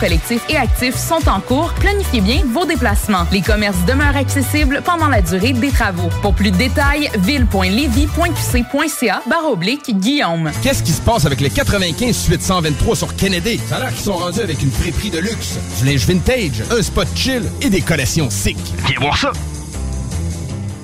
collectifs 0.00 0.42
et 0.48 0.56
actifs 0.56 0.96
sont 0.96 1.28
en 1.28 1.40
cours. 1.40 1.74
Planifiez 1.74 2.22
bien 2.22 2.42
vos 2.52 2.64
déplacements. 2.64 3.26
Les 3.30 3.42
commerces 3.42 3.84
demeurent 3.86 4.16
accessibles 4.16 4.82
pendant 4.84 5.06
la 5.08 5.22
durée 5.22 5.52
des 5.52 5.70
travaux. 5.70 6.08
Pour 6.22 6.34
plus 6.34 6.50
de 6.50 6.56
détails, 6.56 7.08
ville.levy.qc.ca 7.18 9.22
barre 9.28 9.50
oblique 9.50 9.94
Guillaume. 9.98 10.50
Qu'est-ce 10.62 10.82
qui 10.82 10.92
se 10.92 11.02
passe 11.02 11.26
avec 11.26 11.40
les 11.40 11.50
95 11.50 12.16
suite 12.16 12.42
123 12.42 12.96
sur 12.96 13.14
Kennedy? 13.14 13.60
Ça 13.68 13.76
a 13.76 13.80
l'air 13.80 13.90
qu'ils 13.90 14.04
sont 14.04 14.16
rendus 14.16 14.40
avec 14.40 14.62
une 14.62 14.70
friperie 14.70 15.10
de 15.10 15.18
luxe, 15.18 15.58
du 15.78 15.84
linge 15.86 16.06
vintage, 16.06 16.62
un 16.70 16.82
spot 16.82 17.08
chill 17.14 17.42
et 17.60 17.68
des 17.68 17.82
collections 17.82 18.30
sick. 18.30 18.56
Viens 18.86 19.00
voir 19.00 19.16
ça! 19.16 19.32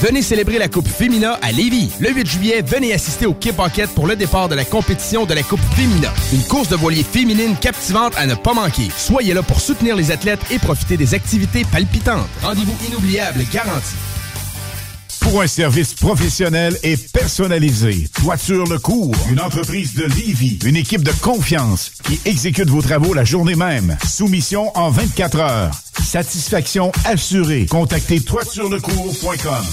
Venez 0.00 0.22
célébrer 0.22 0.58
la 0.58 0.68
Coupe 0.68 0.88
Fémina 0.88 1.34
à 1.42 1.52
Lévis. 1.52 1.90
Le 2.00 2.10
8 2.10 2.26
juillet, 2.26 2.62
venez 2.62 2.94
assister 2.94 3.26
au 3.26 3.34
Kip 3.34 3.54
Pocket 3.54 3.90
pour 3.90 4.06
le 4.06 4.16
départ 4.16 4.48
de 4.48 4.54
la 4.54 4.64
compétition 4.64 5.26
de 5.26 5.34
la 5.34 5.42
Coupe 5.42 5.60
Fémina. 5.76 6.10
Une 6.32 6.42
course 6.44 6.70
de 6.70 6.76
voilier 6.76 7.02
féminine 7.02 7.54
captivante 7.60 8.14
à 8.16 8.26
ne 8.26 8.34
pas 8.34 8.54
manquer. 8.54 8.88
Soyez 8.96 9.34
là 9.34 9.42
pour 9.42 9.60
soutenir 9.60 9.96
les 9.96 10.10
athlètes 10.10 10.40
et 10.50 10.58
profiter 10.58 10.96
des 10.96 11.12
activités 11.12 11.66
palpitantes. 11.70 12.26
Rendez-vous 12.42 12.74
inoubliable 12.88 13.44
garanti. 13.52 13.94
Pour 15.20 15.42
un 15.42 15.46
service 15.46 15.94
professionnel 15.94 16.76
et 16.82 16.96
personnalisé, 16.96 18.08
Toiture 18.20 18.64
Le 18.66 18.78
Cours, 18.78 19.14
une 19.30 19.40
entreprise 19.40 19.94
de 19.94 20.04
Lévis, 20.04 20.58
une 20.64 20.76
équipe 20.76 21.02
de 21.02 21.12
confiance 21.20 21.92
qui 22.04 22.20
exécute 22.24 22.68
vos 22.68 22.82
travaux 22.82 23.14
la 23.14 23.24
journée 23.24 23.54
même. 23.54 23.96
Soumission 24.08 24.76
en 24.76 24.90
24 24.90 25.38
heures. 25.38 25.70
Satisfaction 26.02 26.90
assurée. 27.04 27.66
Contactez 27.66 28.20
toiturelecours.com. 28.20 29.64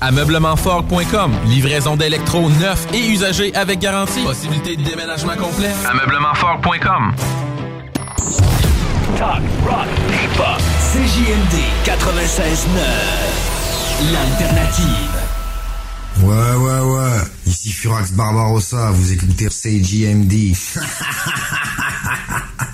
Ameublementfort.com. 0.00 1.32
Livraison 1.46 1.96
d'électro 1.96 2.48
neuf 2.50 2.86
et 2.92 3.08
usagés 3.08 3.54
avec 3.54 3.78
garantie. 3.78 4.22
Possibilité 4.22 4.76
de 4.76 4.82
déménagement 4.82 5.36
complet. 5.36 5.70
Ameublementfort.com. 5.88 7.14
Talk, 9.16 9.42
rock, 9.66 9.88
hip-hop. 10.12 10.60
CJMD 10.92 11.58
96.9. 11.84 13.59
L'alternative. 14.00 15.10
Ouais, 16.22 16.54
ouais, 16.56 16.80
ouais. 16.80 17.20
Ici 17.46 17.70
Furax 17.70 18.12
Barbarossa, 18.12 18.90
vous 18.92 19.12
écoutez 19.12 19.48
CJMD. 19.48 20.54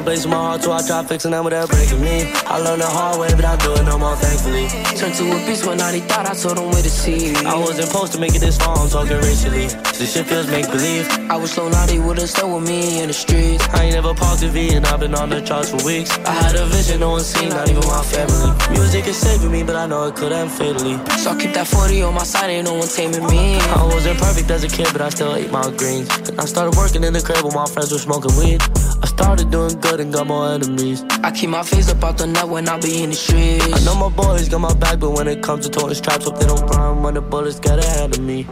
a 0.00 0.04
place 0.04 0.24
in 0.24 0.30
my 0.30 0.36
heart, 0.36 0.62
so 0.62 0.72
I 0.72 0.82
tried 0.82 1.08
fixing 1.08 1.30
them 1.30 1.44
without 1.44 1.68
breaking 1.68 2.00
me. 2.00 2.32
I 2.46 2.58
learned 2.58 2.82
the 2.82 2.86
hard 2.86 3.20
way, 3.20 3.28
but 3.34 3.44
I 3.44 3.56
do 3.56 3.72
it 3.74 3.84
no 3.84 3.98
more, 3.98 4.16
thankfully. 4.16 4.66
Turned 4.96 5.14
to 5.14 5.24
a 5.36 5.38
beast 5.46 5.66
when 5.66 5.80
I 5.80 5.98
thought 6.00 6.26
I 6.26 6.34
told 6.34 6.56
them 6.56 6.70
where 6.70 6.82
to 6.82 6.90
see. 6.90 7.34
I 7.44 7.56
wasn't 7.56 7.88
supposed 7.88 8.12
to 8.14 8.20
make 8.20 8.34
it 8.34 8.40
this 8.40 8.56
far, 8.56 8.76
I'm 8.78 8.88
talking 8.88 9.16
racially. 9.18 9.66
This 9.98 10.14
shit 10.14 10.26
feels 10.26 10.48
make 10.48 10.70
believe. 10.70 11.06
I 11.30 11.36
was 11.36 11.52
so 11.52 11.68
naughty, 11.68 11.98
would've 11.98 12.28
stayed 12.28 12.52
with 12.52 12.66
me 12.68 13.00
in 13.00 13.08
the 13.08 13.12
streets. 13.12 13.66
I 13.70 13.84
ain't 13.84 13.94
never 13.94 14.14
paused 14.14 14.42
the 14.42 14.48
V, 14.48 14.74
and 14.74 14.86
I've 14.86 15.00
been 15.00 15.14
on 15.14 15.30
the 15.30 15.40
charts 15.40 15.70
for 15.70 15.82
weeks. 15.84 16.10
I 16.18 16.32
had 16.32 16.54
a 16.56 16.66
vision, 16.66 17.00
no 17.00 17.10
one 17.10 17.20
seen, 17.20 17.50
not 17.50 17.68
even 17.68 17.86
my 17.86 18.02
family. 18.02 18.50
Music 18.70 19.06
is 19.06 19.16
saving 19.16 19.50
me, 19.50 19.62
but 19.62 19.76
I 19.76 19.86
know 19.86 20.06
it 20.06 20.14
could 20.16 20.32
end 20.32 20.50
fatally. 20.50 20.96
So 21.18 21.30
I 21.32 21.38
keep 21.38 21.52
that 21.54 21.66
40 21.66 22.02
on 22.02 22.14
my 22.14 22.24
side, 22.24 22.50
ain't 22.50 22.66
no 22.66 22.74
one 22.74 22.88
taming 22.88 23.26
me. 23.26 23.58
I 23.58 23.82
wasn't 23.84 24.18
perfect 24.18 24.50
as 24.50 24.64
a 24.64 24.68
kid, 24.68 24.88
but 24.92 25.02
I 25.02 25.08
still 25.10 25.34
ate 25.34 25.50
my 25.50 25.68
greens. 25.76 26.08
And 26.28 26.38
I 26.40 26.44
started 26.44 26.76
working 26.76 27.02
in 27.04 27.12
the 27.12 27.20
crib 27.20 27.44
when 27.44 27.54
my 27.54 27.66
friends 27.66 27.90
were 27.92 27.98
smoking 27.98 28.36
weed. 28.38 28.62
I 29.02 29.06
started 29.06 29.50
doing 29.50 29.80
good 29.80 29.89
and 29.98 30.12
got 30.12 30.26
more 30.26 30.52
enemies. 30.52 31.02
I 31.24 31.32
keep 31.32 31.50
my 31.50 31.62
face 31.64 31.90
up 31.90 32.04
out 32.04 32.18
the 32.18 32.26
net 32.26 32.46
when 32.46 32.68
I 32.68 32.78
be 32.78 33.02
in 33.02 33.10
the 33.10 33.16
streets. 33.16 33.72
I 33.72 33.84
know 33.84 33.96
my 33.96 34.14
boys 34.14 34.48
got 34.48 34.60
my 34.60 34.74
back, 34.74 35.00
but 35.00 35.10
when 35.10 35.26
it 35.26 35.42
comes 35.42 35.66
to 35.66 35.70
toting 35.70 35.94
straps, 35.94 36.26
hope 36.26 36.38
they 36.38 36.46
don't 36.46 36.64
run 36.68 37.02
when 37.02 37.14
the 37.14 37.20
bullets 37.20 37.58
get 37.58 37.78
ahead 37.82 38.16
of 38.16 38.22
me. 38.22 38.44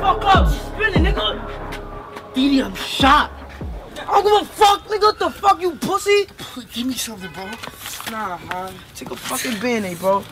Fuck 0.00 0.24
up, 0.24 0.48
spinning, 0.48 1.12
nigga. 1.12 2.34
Didi, 2.34 2.62
I'm 2.62 2.74
shot. 2.74 3.30
I 4.00 4.22
don't 4.22 4.24
give 4.24 4.48
a 4.48 4.52
fuck, 4.54 4.86
nigga. 4.86 5.02
What 5.02 5.18
the 5.18 5.30
fuck, 5.30 5.60
you 5.60 5.72
pussy? 5.72 6.26
Give 6.72 6.86
me 6.86 6.94
something, 6.94 7.30
bro. 7.32 7.50
Nah, 8.10 8.38
man. 8.46 8.72
Take 8.94 9.10
a 9.10 9.16
fucking 9.16 9.60
band-aid, 9.60 9.98
bro. 9.98 10.24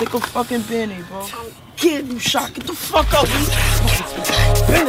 Take 0.00 0.14
a 0.14 0.20
fucking 0.32 0.62
band 0.62 0.96
bro. 1.12 1.28
Kid, 1.76 2.08
you 2.08 2.18
shot. 2.18 2.54
Get 2.54 2.64
the 2.66 2.72
fuck 2.72 3.12
up, 3.12 3.28
man. 3.28 4.88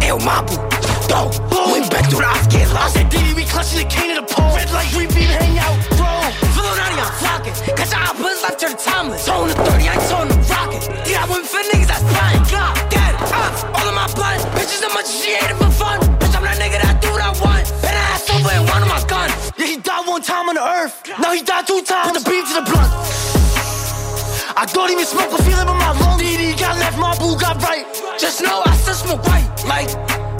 Eu 0.00 0.16
mapo, 0.24 0.56
go, 1.04 1.28
went 1.68 1.92
back 1.92 2.08
to 2.08 2.16
the 2.16 2.48
get 2.48 2.72
lost. 2.72 2.96
And 2.96 3.10
Diddy, 3.10 3.34
we 3.34 3.44
clutching 3.44 3.84
the 3.84 3.88
king 3.92 4.16
of 4.16 4.24
the 4.24 4.34
pole. 4.34 4.56
Red 4.56 4.72
light, 4.72 4.88
we 4.96 5.04
beam, 5.12 5.28
hang 5.28 5.58
out, 5.60 5.76
bro. 6.00 6.08
Filonati, 6.56 6.96
I'm 6.96 7.12
flocking. 7.20 7.76
Cause 7.76 7.92
I 7.92 8.08
buzz 8.16 8.40
left 8.40 8.58
to 8.60 8.72
timeless. 8.72 9.26
Tone 9.26 9.48
the 9.48 9.54
30, 9.54 9.88
I 9.92 9.96
tone 10.08 10.28
the 10.32 10.38
rocket. 10.48 10.80
Did 11.04 11.16
I 11.20 11.28
win 11.28 11.44
for 11.44 11.60
niggas 11.68 11.92
that's 11.92 12.00
fine? 12.00 12.40
God, 12.48 12.72
dead, 12.88 13.12
ops, 13.36 13.64
uh, 13.64 13.76
all 13.76 13.84
of 13.84 13.94
my 13.94 14.08
blood. 14.16 14.40
Bitches, 14.56 14.80
how 14.80 14.94
much 14.96 15.12
she 15.12 15.36
hated 15.36 15.60
for 15.60 15.68
fun. 15.68 16.00
Bitch, 16.16 16.32
I'm 16.32 16.40
that 16.48 16.56
nigga 16.56 16.80
that 16.80 17.04
do 17.04 17.12
what 17.12 17.20
I 17.20 17.36
want. 17.36 17.68
Bet 17.84 17.92
I 17.92 18.16
ass 18.16 18.24
over 18.32 18.48
and 18.48 18.64
one 18.64 18.80
of 18.80 18.88
my 18.88 19.04
gun. 19.04 19.28
Yeah, 19.60 19.66
he 19.66 19.76
died 19.76 20.08
one 20.08 20.22
time 20.22 20.48
on 20.48 20.54
the 20.56 20.64
earth. 20.64 21.04
Now 21.20 21.36
he 21.36 21.42
died 21.44 21.66
two 21.66 21.84
times. 21.84 22.16
Put 22.16 22.24
the 22.24 22.30
beam 22.30 22.48
to 22.48 22.54
the 22.54 22.64
blunt. 22.64 23.41
I 24.62 24.66
don't 24.66 24.92
even 24.92 25.04
smoke 25.04 25.32
a 25.32 25.42
feeling 25.42 25.66
but 25.66 25.74
my 25.74 25.90
lung 25.90 26.20
DD 26.20 26.56
got 26.56 26.78
left, 26.78 26.96
my 26.96 27.18
boo 27.18 27.34
got 27.36 27.60
right. 27.64 27.82
Just 28.16 28.40
know 28.42 28.62
I 28.64 28.76
still 28.76 28.94
smoke 28.94 29.24
right 29.24 29.42
Like, 29.66 29.90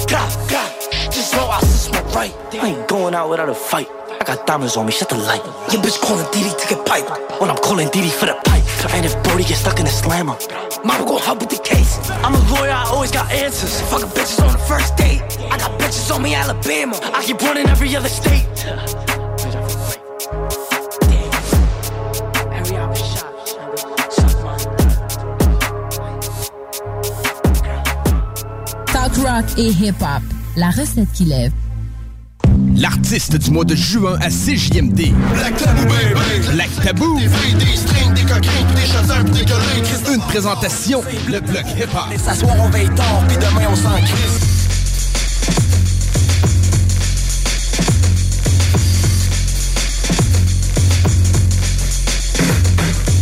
God, 0.07 0.31
God 0.49 0.71
Just 1.11 1.35
know 1.35 1.51
I 1.51 1.59
still 1.59 1.91
smoke 1.91 2.15
right. 2.15 2.33
I 2.55 2.69
ain't 2.69 2.87
going 2.87 3.17
out 3.17 3.31
without 3.31 3.49
a 3.49 3.55
fight. 3.55 3.89
I 4.21 4.23
got 4.23 4.47
diamonds 4.47 4.77
on 4.77 4.87
me, 4.87 4.93
shut 4.93 5.09
the 5.09 5.19
light. 5.19 5.43
Your 5.73 5.83
bitch 5.83 6.01
calling 6.01 6.25
DD 6.27 6.55
to 6.55 6.69
get 6.73 6.87
pipe 6.87 7.03
When 7.41 7.51
I'm 7.51 7.57
calling 7.57 7.89
DD 7.89 8.13
for 8.13 8.27
the 8.27 8.39
pipe. 8.45 8.63
And 8.95 9.05
if 9.05 9.21
Brody 9.25 9.43
gets 9.43 9.59
stuck 9.59 9.81
in 9.81 9.87
the 9.87 9.91
slammer 9.91 10.39
Mama 10.85 11.05
gon' 11.05 11.21
help 11.21 11.41
with 11.41 11.51
the 11.51 11.59
case. 11.59 11.99
I'm 12.23 12.37
a 12.37 12.43
lawyer, 12.55 12.71
I 12.71 12.85
always 12.95 13.11
got 13.11 13.29
answers. 13.33 13.81
Fucking 13.91 14.15
bitches 14.15 14.39
on 14.39 14.53
the 14.53 14.65
first 14.71 14.97
date. 14.97 15.21
I 15.51 15.59
got 15.59 15.73
bitches 15.81 16.15
on 16.15 16.23
me, 16.23 16.37
Alabama. 16.37 16.95
I 17.13 17.25
keep 17.25 17.43
running 17.43 17.67
every 17.67 17.97
other 17.97 18.09
state 18.09 18.47
rock 29.19 29.45
et 29.59 29.71
hip-hop. 29.71 30.23
La 30.57 30.71
recette 30.71 31.11
qui 31.13 31.25
lève. 31.25 31.53
L'artiste 32.77 33.37
du 33.37 33.51
mois 33.51 33.65
de 33.65 33.75
juin 33.75 34.19
à 34.21 34.29
CJMD. 34.29 35.13
Black 35.35 35.57
Tabou, 35.57 35.83
baby. 35.85 36.49
Black 36.55 36.71
Tabou. 36.83 37.19
Des 37.19 37.29
filles, 37.29 37.55
des 37.55 37.77
strings, 37.77 38.15
des 38.15 38.23
coquins, 38.23 38.75
des 38.75 38.87
chasseurs, 38.87 39.25
des 39.25 39.45
collègues. 39.45 40.15
Une 40.15 40.21
présentation, 40.21 41.03
le 41.29 41.41
bloc 41.41 41.65
hip-hop. 41.77 42.13
Et 42.15 42.19
s'asseoir, 42.19 42.57
on 42.59 42.71
veille 42.71 42.91
tard, 42.95 43.23
puis 43.29 43.37
demain, 43.37 43.69
on 43.71 43.77
s'en 43.77 43.95
crisse. 43.97 44.41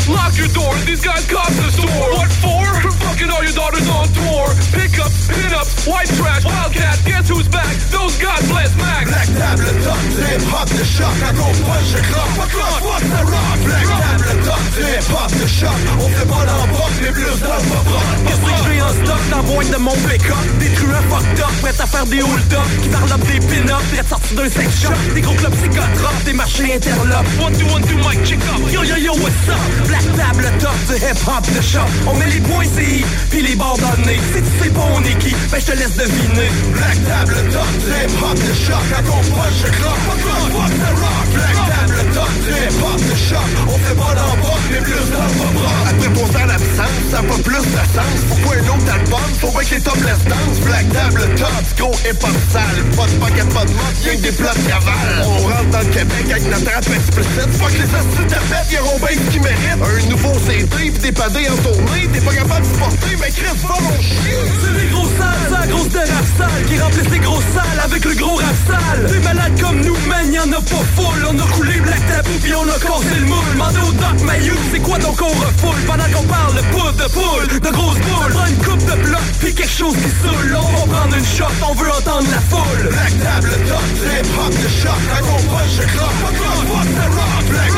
Lock 0.09 0.37
your 0.37 0.49
door, 0.49 0.75
these 0.87 1.01
guys 1.03 1.25
cost 1.27 1.57
the 1.57 1.71
store. 1.71 2.11
What 2.17 2.29
for? 2.41 2.90
Taking 3.21 3.37
all 3.37 3.45
your 3.45 3.53
daughters 3.53 3.87
on 3.91 4.09
tour. 4.17 4.49
Pickups, 4.73 5.29
pinups, 5.29 5.87
white 5.87 6.09
trash, 6.17 6.43
wildcat. 6.43 6.99
Guess 7.05 7.29
who's 7.29 7.49
back? 7.49 7.77
Those 7.93 8.17
God 8.17 8.41
bless 8.49 8.75
Max. 8.79 9.11
Black 9.11 9.29
tablet, 9.37 9.85
duck, 9.85 10.69
the 10.69 10.85
shock. 10.87 11.13
I 11.21 11.33
go 11.37 11.45
punch 11.69 11.93
a 11.93 12.01
clock. 12.01 12.49
Clock? 12.49 12.83
What's 12.83 13.05
the 13.05 13.23
rock? 13.31 13.59
Black 13.61 13.85
tablet. 13.85 14.10
Table 14.31 14.45
top, 14.45 14.61
hip 14.79 15.13
hop 15.13 15.31
de 15.33 15.47
choc, 15.47 15.71
on 15.99 16.09
fait 16.09 16.27
pas 16.27 16.45
l'embarque, 16.45 17.01
les 17.03 17.11
blues 17.11 17.41
dans 17.41 17.57
le 17.57 17.63
pop 17.69 17.87
Qu'est-ce 18.27 18.41
que 18.41 18.75
j'ai 18.75 18.83
en 18.83 18.89
stock 18.89 19.23
dans 19.31 19.43
boîte 19.43 19.71
de 19.71 19.77
mon 19.77 19.93
pick-up 19.93 20.37
Des 20.59 20.71
truands 20.75 21.07
fucked 21.11 21.41
up, 21.41 21.53
prêts 21.61 21.81
à 21.81 21.87
faire 21.87 22.07
des 22.07 22.23
hold-up 22.23 22.69
Qui 22.83 22.89
parlent 22.89 23.21
des 23.21 23.41
pin-up, 23.41 23.83
prêts 23.93 24.05
sortis 24.09 24.35
d'un 24.35 24.51
sex 24.51 24.83
shop 24.83 25.15
Des 25.15 25.21
gros 25.21 25.35
clubs 25.35 25.55
psychotropes, 25.55 26.25
des 26.25 26.33
marchés 26.33 26.75
interlopes 26.75 27.27
One, 27.41 27.53
two, 27.57 27.67
one, 27.73 27.83
two, 27.83 27.97
mic, 27.97 28.25
check 28.25 28.41
up. 28.55 28.61
Yo 28.73 28.85
yo 28.85 28.97
yo, 28.97 29.13
what's 29.15 29.49
up? 29.49 29.89
Black 29.89 30.07
table 30.17 30.51
top 30.61 30.79
du 30.89 30.95
hip-hop 30.97 31.45
de 31.55 31.63
shop 31.63 31.91
On 32.07 32.15
met 32.15 32.27
les 32.27 32.41
points 32.41 32.65
CI, 32.65 33.05
puis 33.31 33.43
les 33.43 33.57
bords 33.57 33.79
dans 33.79 33.95
le 33.99 34.07
nez 34.07 34.21
Si 34.33 34.43
tu 34.43 34.65
sais 34.65 34.71
pas 34.71 34.87
on 34.95 35.03
est 35.03 35.19
qui, 35.19 35.35
ben 35.51 35.59
je 35.61 35.67
te 35.67 35.77
laisse 35.77 35.97
deviner 35.97 36.51
Black 36.75 36.99
table 37.07 37.37
top, 37.51 37.71
hip 37.89 38.13
hop 38.23 38.35
de 38.35 38.55
choc, 38.55 38.87
à 38.97 39.03
gros 39.03 39.23
punch 39.35 39.61
et 39.67 39.71
clock, 39.71 39.99
pas 40.07 40.19
clock, 40.23 40.43
fuck 40.55 40.73
the 40.79 40.91
rock. 41.01 41.27
Black 41.35 41.59
table 41.71 42.15
top, 42.15 42.31
hip 42.47 42.75
hop 42.83 43.01
de 43.01 43.17
choc, 43.17 43.49
on 43.67 43.79
fait 43.79 43.97
pas 43.97 44.20
on 44.21 44.41
boy. 44.41 44.70
Dans 44.89 45.27
le 45.27 45.35
pop 45.37 45.63
Après 45.89 46.09
pour 46.11 46.29
faire 46.29 46.47
l'absence, 46.47 46.97
ça 47.11 47.23
pas 47.23 47.43
plus 47.43 47.65
de 47.65 47.83
sens. 47.95 48.21
Pourquoi 48.29 48.57
un 48.57 48.69
autre 48.69 48.93
album? 48.93 49.29
Faut 49.41 49.51
bien 49.51 49.65
que 49.65 49.75
les 49.75 49.81
topless 49.81 50.21
dance. 50.25 50.59
Black 50.65 50.87
table 50.93 51.23
top, 51.37 51.65
gros 51.77 51.97
hip 52.05 52.21
hop 52.23 52.37
sale. 52.53 52.81
Pas 52.97 53.07
de 53.07 53.17
pocket, 53.21 53.49
pas 53.55 53.65
de 53.65 53.73
mode, 53.73 53.97
y'a 54.05 54.15
que 54.15 54.21
des 54.21 54.33
plats 54.33 54.55
de 54.55 54.69
cavale. 54.69 55.25
On 55.25 55.39
rentre 55.47 55.71
dans 55.71 55.81
le 55.81 55.93
Québec 55.93 56.27
avec 56.31 56.45
notre 56.51 56.71
rap 56.73 56.87
explicite. 56.89 57.51
Fuck 57.59 57.73
les 57.73 57.91
astuces 57.91 58.31
de 58.31 58.41
fête, 58.49 58.69
y'a 58.73 58.81
bien 58.81 59.17
ce 59.17 59.31
qui 59.31 59.41
mérite. 59.41 59.81
Un 59.81 60.11
nouveau 60.11 60.35
CD 60.47 60.65
pis 60.65 60.99
des 60.99 61.13
padés 61.13 61.49
en 61.49 61.57
tournée. 61.63 62.09
T'es 62.13 62.21
pas 62.21 62.35
capable 62.35 62.67
de 62.67 62.73
supporter, 62.73 63.17
mais 63.21 63.31
Chris, 63.31 63.59
va 63.63 63.77
mon 63.81 64.01
chien. 64.01 64.41
C'est 64.63 64.75
les 64.81 64.89
gros 64.89 65.09
sales, 65.19 65.61
la 65.61 65.67
grosse 65.67 65.89
de 65.89 65.99
rap 65.99 66.27
sale 66.39 66.65
Qui 66.67 66.79
remplissent 66.79 67.11
les 67.11 67.19
grosses 67.19 67.51
salles 67.55 67.81
avec 67.85 68.05
le 68.05 68.15
gros 68.15 68.37
rap 68.37 68.57
sale 68.67 69.07
Des 69.07 69.19
malades 69.21 69.61
comme 69.61 69.81
nous, 69.81 69.97
man, 70.09 70.33
y'en 70.33 70.51
a 70.53 70.61
pas 70.61 70.85
full 70.97 71.27
On 71.29 71.39
a 71.39 71.47
coulé 71.53 71.81
Black 71.81 72.01
Tabou 72.09 72.39
pis 72.43 72.55
on 72.55 72.69
a 72.69 72.79
cassé 72.79 73.19
le 73.19 73.27
moule 73.27 73.57
Mandé 73.57 73.79
au 73.81 73.93
Doc 73.93 74.23
Mayou, 74.25 74.55
c'est 74.71 74.81
quoi 74.81 74.99
donc 74.99 75.21
on 75.21 75.29
refoule 75.29 75.81
Pendant 75.87 76.05
qu'on 76.05 76.27
parle 76.27 76.55
de 76.55 76.63
poudre 76.73 76.93
de 76.93 77.09
poule, 77.13 77.61
de 77.61 77.71
grosses 77.71 77.99
boules? 77.99 78.33
Prends 78.33 78.47
une 78.47 78.57
coupe 78.57 78.85
de 78.85 79.03
bloc 79.03 79.23
pis 79.41 79.55
quelque 79.55 79.69
chose 79.69 79.95
qui 79.95 80.11
saoule. 80.23 80.57
On 80.57 80.87
va 80.87 80.97
prendre 80.97 81.17
une 81.17 81.25
shot, 81.25 81.45
on 81.69 81.75
veut 81.75 81.91
entendre 81.91 82.29
la 82.31 82.41
foule. 82.41 82.89
Black 82.89 83.15
table 83.23 83.51
top, 83.69 83.83
hip 84.05 84.29
hop 84.39 84.51
de 84.51 84.69
choc, 84.69 85.01
à 85.17 85.21
gros 85.21 85.43
punch 85.51 85.77
pas 85.77 85.87
clock, 85.93 86.61
fuck 86.67 86.89
the 86.95 87.07
rock. 87.17 87.45
Black 87.51 87.70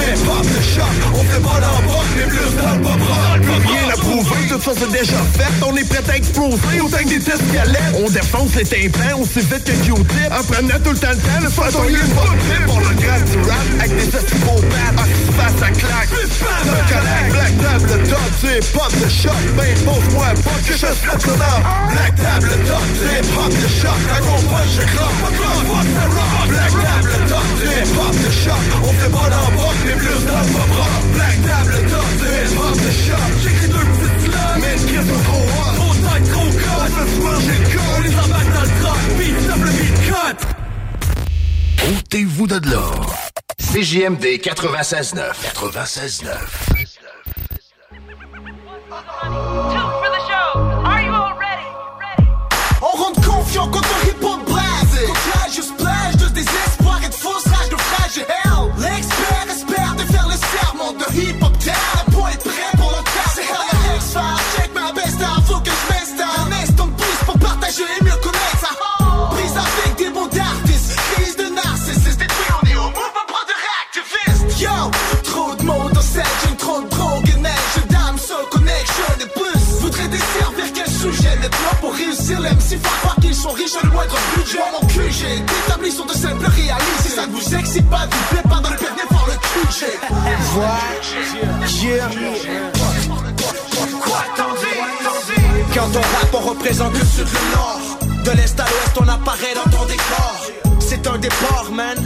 hip 0.00 0.28
hop 0.28 0.42
de 0.42 0.62
choc, 0.62 0.96
on 1.14 1.22
fait 1.24 1.40
pas 1.40 1.60
l'embarque, 1.60 2.12
les 2.16 2.26
blues 2.26 2.54
dans 2.56 2.74
le 2.74 2.80
pop. 2.82 3.00
Plus 3.42 3.72
rien 3.72 3.88
à 3.88 3.96
prouver, 3.96 4.46
tout 4.48 4.60
ça 4.60 4.72
c'est 4.78 4.92
déjà 4.92 5.20
fait, 5.36 5.52
on 5.66 5.76
est 5.76 5.88
prêt 5.88 6.04
à 6.10 6.16
exploser 6.16 6.80
autant 6.82 6.98
que 6.98 7.08
des 7.08 7.20
tests 7.20 7.52
galettes. 7.52 7.94
On 8.04 8.10
défonce 8.10 8.54
les 8.56 8.64
tympans 8.64 9.20
aussi 9.20 9.40
vite 9.40 9.64
que 9.64 9.72
Q-tip, 9.84 10.32
en 10.32 10.42
prenant 10.44 10.78
tout 10.84 10.90
le 10.90 10.98
temps 10.98 11.10
le 11.10 11.16
temps, 11.16 11.40
le 11.40 11.78
on 11.78 11.88
y 11.88 11.92
une 11.92 12.14
bonne 12.14 12.38
tip 12.48 12.66
pour 12.66 12.80
le 12.80 12.92
grand 12.96 13.22
du 13.24 13.38
rap, 13.48 13.66
avec 13.78 13.96
des 13.96 14.16
estivaux 14.16 14.62
bad, 14.70 14.96
qui 15.06 15.22
se 15.26 15.32
passe 15.32 15.62
à 15.62 15.70
claque. 15.70 16.10
Collègue, 16.10 17.30
black 17.30 17.54
table 17.60 18.08
top, 18.08 18.32
hip 18.44 18.66
hop 18.74 18.92
de 19.00 19.08
choc, 19.08 19.42
ben 19.56 19.74
pose-moi 19.84 20.26
pas 20.44 20.58
que 20.66 20.74
je 20.74 20.86
le. 20.86 21.54
Black 21.92 22.14
table 22.16 22.52
top, 22.66 22.86
de 23.50 23.68
choc, 23.68 23.98
gros 24.20 24.42
punch 24.48 24.76
pas 24.96 25.12
fuck 25.20 25.34
the 25.40 26.06
rock. 26.10 26.48
Black 26.48 26.72
table 26.72 27.29
hip 27.64 27.98
hop 27.98 28.12
de 28.12 28.30
on 28.82 28.92
fait 28.92 29.10
pas 29.10 29.28
les 29.86 29.94
blues 29.94 30.24
dans 30.26 30.40
le 30.40 30.46
pop. 30.46 31.04
Black 31.14 31.38
hop 32.58 32.76
de 32.76 32.90
j'écris 33.42 33.68
deux 33.68 33.78
petites 33.78 34.20
slams, 34.30 34.60
mais 34.60 34.74
une 34.74 34.86
crise 34.86 35.10
au 35.10 35.20
trop 35.24 35.44
hot. 35.44 35.72
Trop 35.76 35.94
tight, 35.94 36.24
trop 36.30 36.50
On 36.78 36.86
fait 36.90 37.20
manger 37.20 37.56
le 37.58 37.64
On 37.64 37.74
col. 37.74 38.02
les 38.04 38.14
embarque 38.18 38.52
dans 38.54 38.62
le 38.62 38.72
truck, 38.80 39.02
beat, 39.18 39.36
double 39.48 39.70
beat, 39.70 39.96
cut 40.06 40.40
Ôtez-vous 41.98 42.46
de 42.46 42.70
là. 42.70 42.86
CJMD 43.58 44.24
96.9. 44.42 45.32
96.9. 45.54 46.89
à 83.76 83.82
le 83.84 83.90
moindre 83.90 84.16
budget 84.36 84.58
Mon 84.72 84.86
QG 84.86 85.44
établi 85.66 85.92
sur 85.92 86.06
de 86.06 86.12
simples 86.12 86.46
réalités 86.46 87.02
Si 87.02 87.08
ça 87.08 87.26
ne 87.26 87.32
vous 87.32 87.54
excite 87.54 87.88
pas, 87.88 88.06
vous 88.10 88.34
plaît 88.34 88.48
pas 88.48 88.60
dans 88.60 88.70
le 88.70 88.76
permis 88.76 89.06
par 89.08 89.26
le 89.26 89.34
QG 89.34 89.86
Quoi 94.00 94.24
t'en 94.36 94.50
Quand 95.74 95.90
on 95.94 96.00
rappe, 96.00 96.34
on 96.34 96.48
représente 96.48 96.92
le 96.94 97.04
sud, 97.04 97.26
le 97.26 97.56
nord. 97.56 97.98
De 98.24 98.30
l'est 98.32 98.60
à 98.60 98.64
l'ouest, 98.64 98.98
on 99.00 99.08
apparaît 99.08 99.54
dans 99.54 99.70
ton 99.70 99.84
décor. 99.86 100.39
C'est 101.02 101.08
un 101.08 101.18
départ, 101.18 101.70
man. 101.72 101.96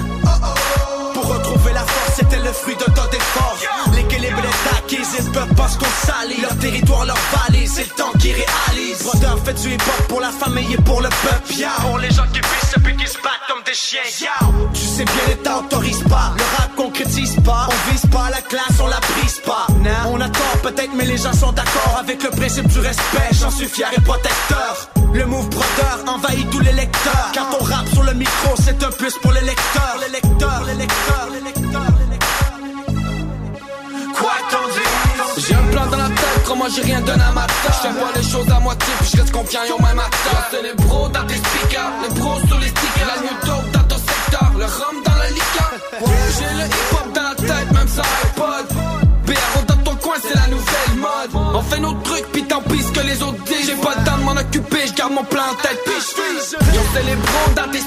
Pour 1.15 1.27
retrouver 1.27 1.73
la 1.73 1.81
force, 1.81 2.17
c'était 2.17 2.39
le 2.39 2.53
fruit 2.53 2.77
de 2.77 2.85
ton 2.85 3.11
effort. 3.11 3.59
L'équilibre 3.93 4.39
est 4.39 4.77
acquis, 4.77 5.03
ils 5.19 5.33
peuvent 5.33 5.55
pas 5.55 5.69
se 5.69 5.79
salit. 6.07 6.41
Leur 6.41 6.57
territoire, 6.59 7.05
leur 7.05 7.19
vallée, 7.33 7.67
c'est 7.67 7.83
le 7.83 7.91
temps 7.91 8.13
qui 8.21 8.33
réalise. 8.33 9.03
Brodeur 9.03 9.39
fait 9.45 9.55
du 9.55 9.75
hip-hop 9.75 10.07
pour 10.09 10.21
la 10.21 10.31
famille 10.31 10.75
et 10.75 10.77
pour 10.83 11.01
le 11.01 11.09
peuple? 11.09 11.55
Yeah. 11.55 11.71
Pour 11.81 11.99
les 11.99 12.11
gens 12.11 12.27
qui 12.33 12.41
puissent 12.41 12.77
et 12.77 12.81
puis 12.81 12.97
qui 12.97 13.07
se 13.09 13.15
battent 13.15 13.43
comme 13.49 13.65
des 13.65 13.75
chiens. 13.75 14.01
Yeah. 14.21 14.31
Tu 14.73 14.81
sais 14.81 15.05
bien, 15.05 15.23
l'État 15.29 15.59
autorise 15.59 16.03
pas. 16.05 16.33
Le 16.37 16.57
rap 16.57 16.75
concrétise 16.77 17.37
pas. 17.45 17.67
On 17.69 17.91
vise 17.91 18.07
pas 18.13 18.31
la 18.31 18.43
classe, 18.43 18.79
on 18.81 18.87
la 18.87 19.01
brise 19.01 19.41
pas. 19.45 19.67
On 20.07 20.21
a 20.21 20.29
tort 20.29 20.59
peut-être, 20.63 20.93
mais 20.95 21.05
les 21.05 21.17
gens 21.17 21.33
sont 21.33 21.51
d'accord 21.51 21.97
avec 21.99 22.23
le 22.23 22.31
principe 22.31 22.69
du 22.69 22.79
respect. 22.79 23.29
J'en 23.33 23.51
suis 23.51 23.67
fier 23.67 23.91
et 23.97 24.01
protecteur. 24.01 24.89
Le 25.15 25.25
move 25.27 25.49
brodeur 25.49 25.99
envahit 26.09 26.51
tous 26.51 26.59
les 26.59 26.73
lecteurs. 26.73 27.31
Quand 27.33 27.57
on 27.61 27.65
rappe 27.65 27.89
sur 27.93 28.03
le 28.03 28.15
micro, 28.15 28.55
c'est 28.57 28.83
un 28.83 28.91
plus 28.91 29.17
pour 29.23 29.31
les 29.33 29.43
lecteurs. 29.43 29.97
Les 30.01 30.13
lecteurs, 30.13 30.65
les 30.67 30.75
lecteurs, 30.75 31.29
les 31.33 31.41
lecteurs, 31.41 31.93
les 32.01 32.11
lecteurs. 32.11 32.35
Quoi 34.19 34.33
t'en 34.51 34.67
dis? 34.75 35.47
J'ai 35.47 35.55
un 35.55 35.63
plan 35.71 35.87
dans 35.87 35.99
la 35.99 36.09
tête, 36.09 36.43
crois-moi 36.45 36.67
j'ai 36.75 36.83
rien 36.83 37.01
donné 37.01 37.23
à 37.23 37.33
ma 37.33 37.43
tête 37.47 37.73
Je 37.85 37.89
vois 37.99 38.13
les 38.17 38.23
choses 38.23 38.51
à 38.51 38.59
moitié, 38.61 38.93
puis 39.01 39.11
je 39.13 39.21
reste 39.21 39.33
confiant, 39.33 39.61
yo 39.69 39.77
même 39.79 39.99
acteur. 40.01 40.49
C'est 40.51 40.63
les 40.63 40.75
bros 40.75 41.09
dans 41.09 41.27
tes 41.27 41.37
speakers, 41.37 41.93
les 42.03 42.21
bros 42.21 42.39
sur 42.49 42.59
les 42.59 42.69
stickers. 42.69 43.07
La 43.07 43.21
new 43.23 43.37
dope 43.47 43.71
dans 43.73 43.85
ton 43.85 43.99
secteur, 43.99 44.53
le 44.59 44.65
rhum 44.65 45.03
dans 45.05 45.15
la 45.17 45.31
liqueur. 45.31 45.73
J'ai 46.39 46.55
le 46.59 46.67
hip-hop 46.67 47.13
dans 47.15 47.23
la 47.23 47.35
tête, 47.37 47.73
même 47.73 47.89
sans 47.89 48.03
iPod. 48.03 48.67
BRO 49.27 49.63
dans 49.69 49.83
ton 49.85 49.95
coin, 49.97 50.17
c'est 50.23 50.35
la 50.35 50.49
nouvelle 50.49 50.97
mode. 50.97 51.55
On 51.55 51.63
fait 51.63 51.81
nos 51.81 51.95
trucs, 51.95 52.27
puis 52.33 52.45
tant 52.45 52.63
pis 52.63 52.85
que 52.93 53.01
les 53.01 53.23
autres 53.23 53.43
disent. 53.45 53.67
J'ai 53.67 53.77
pas 53.77 53.95
de 53.95 54.04
garde 55.05 55.15
mon 55.15 55.25
plan 55.25 55.43
en 55.51 55.55
tête, 55.57 55.81
dans 57.57 57.71
tes 57.71 57.81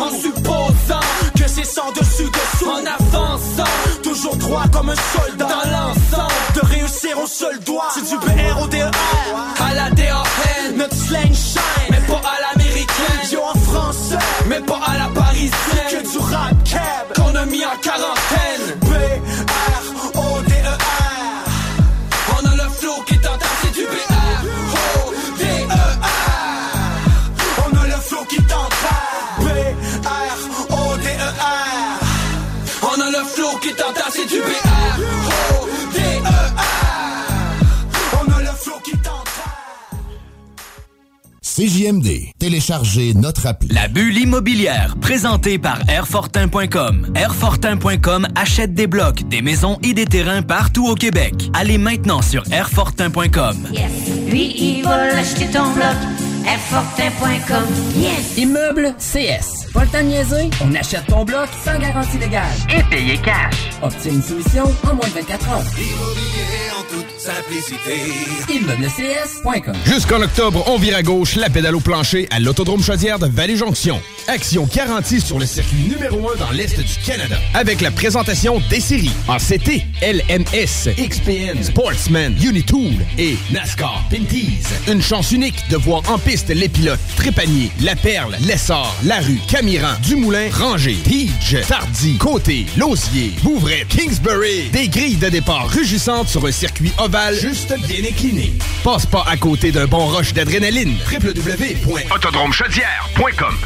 En 0.00 0.10
supposant 0.10 1.00
que 1.36 1.48
c'est 1.48 1.64
sans 1.64 1.90
dessus 1.92 2.30
dessous. 2.30 2.68
En 2.68 2.84
avançant, 2.86 3.70
toujours 4.02 4.36
droit 4.36 4.64
comme 4.72 4.90
un 4.90 4.94
soldat. 4.94 5.46
Dans 5.46 5.70
l'ensemble, 5.70 6.32
de 6.54 6.60
réussir 6.66 7.18
au 7.18 7.26
seul 7.26 7.58
doigt. 7.60 7.88
C'est 7.94 8.08
du 8.08 8.16
B-R-O-D-E-R 8.16 8.90
à 8.90 9.17
CJMD. 41.58 42.34
Téléchargez 42.38 43.14
notre 43.14 43.48
appli. 43.48 43.68
La 43.70 43.88
bulle 43.88 44.16
immobilière, 44.16 44.94
présentée 45.00 45.58
par 45.58 45.80
Airfortin.com. 45.90 47.12
Airfortin.com 47.16 48.28
achète 48.36 48.74
des 48.74 48.86
blocs, 48.86 49.28
des 49.28 49.42
maisons 49.42 49.76
et 49.82 49.92
des 49.92 50.04
terrains 50.04 50.42
partout 50.42 50.86
au 50.86 50.94
Québec. 50.94 51.34
Allez 51.54 51.76
maintenant 51.76 52.22
sur 52.22 52.44
Airfortin.com. 52.52 53.56
Lui, 54.28 54.54
il 54.56 54.84
va 54.84 55.08
l'acheter 55.08 55.46
ton 55.46 55.72
bloc. 55.72 55.96
Airfortin.com. 56.46 57.64
Yes! 57.96 58.38
Immeuble 58.38 58.94
CS. 59.00 59.66
Pas 59.74 59.82
le 59.82 59.90
temps 59.90 59.98
de 59.98 60.04
niaiser? 60.04 60.50
On 60.64 60.72
achète 60.76 61.06
ton 61.08 61.24
bloc 61.24 61.48
sans 61.64 61.76
garantie 61.80 62.18
légale. 62.18 62.46
Et 62.70 62.84
payer 62.88 63.18
cash. 63.18 63.56
Obtiens 63.82 64.12
une 64.12 64.22
solution 64.22 64.62
en 64.84 64.94
moins 64.94 65.08
de 65.08 65.14
24 65.14 65.48
heures. 65.48 65.64
Immobilier 65.76 66.70
en 66.78 66.82
toute 66.84 67.07
simplicité. 67.28 68.00
ImmeublesCS.com. 68.48 69.74
Jusqu'en 69.84 70.22
octobre, 70.22 70.64
on 70.66 70.78
vire 70.78 70.96
à 70.96 71.02
gauche 71.02 71.36
la 71.36 71.50
pédale 71.50 71.76
au 71.76 71.80
plancher 71.80 72.26
à 72.30 72.40
l'Autodrome 72.40 72.82
Chaudière 72.82 73.18
de 73.18 73.26
Vallée-Jonction. 73.26 74.00
Action 74.28 74.68
garantie 74.74 75.20
sur 75.20 75.38
le 75.38 75.44
circuit 75.44 75.88
numéro 75.88 76.30
1 76.30 76.36
dans 76.36 76.50
l'Est 76.52 76.78
du 76.78 76.94
Canada. 77.04 77.36
Avec 77.54 77.80
la 77.80 77.90
présentation 77.90 78.62
des 78.70 78.80
séries 78.80 79.12
en 79.26 79.36
CT, 79.36 79.82
LMS, 80.02 80.88
XPN, 80.96 81.62
Sportsman, 81.62 82.34
Unitool 82.42 82.94
et 83.18 83.36
NASCAR 83.52 84.04
Pinties. 84.10 84.64
Une 84.86 85.02
chance 85.02 85.32
unique 85.32 85.62
de 85.70 85.76
voir 85.76 86.02
en 86.08 86.18
piste 86.18 86.48
les 86.48 86.68
pilotes 86.68 87.00
Trépanier, 87.16 87.70
La 87.82 87.96
Perle, 87.96 88.36
Lessard, 88.46 88.94
Larue, 89.04 89.40
Camiran, 89.48 89.94
Dumoulin, 90.02 90.48
Ranger, 90.52 90.96
Pidge, 91.04 91.56
Tardy, 91.66 92.16
Côté, 92.18 92.66
Lausier, 92.76 93.32
Bouvray, 93.42 93.84
Kingsbury. 93.88 94.70
Des 94.72 94.88
grilles 94.88 95.16
de 95.16 95.28
départ 95.28 95.68
rugissantes 95.68 96.28
sur 96.28 96.46
un 96.46 96.52
circuit 96.52 96.92
ovale 96.98 97.17
juste 97.32 97.74
bien 97.86 98.04
incliné. 98.08 98.52
Passe 98.84 99.06
pas 99.06 99.24
à 99.28 99.36
côté 99.36 99.72
d'un 99.72 99.86
bon 99.86 100.06
rush 100.06 100.32
d'adrénaline. 100.32 100.96
www.autodromechaudière.com 101.10 103.56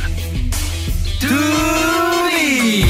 Toumi! 1.21 2.87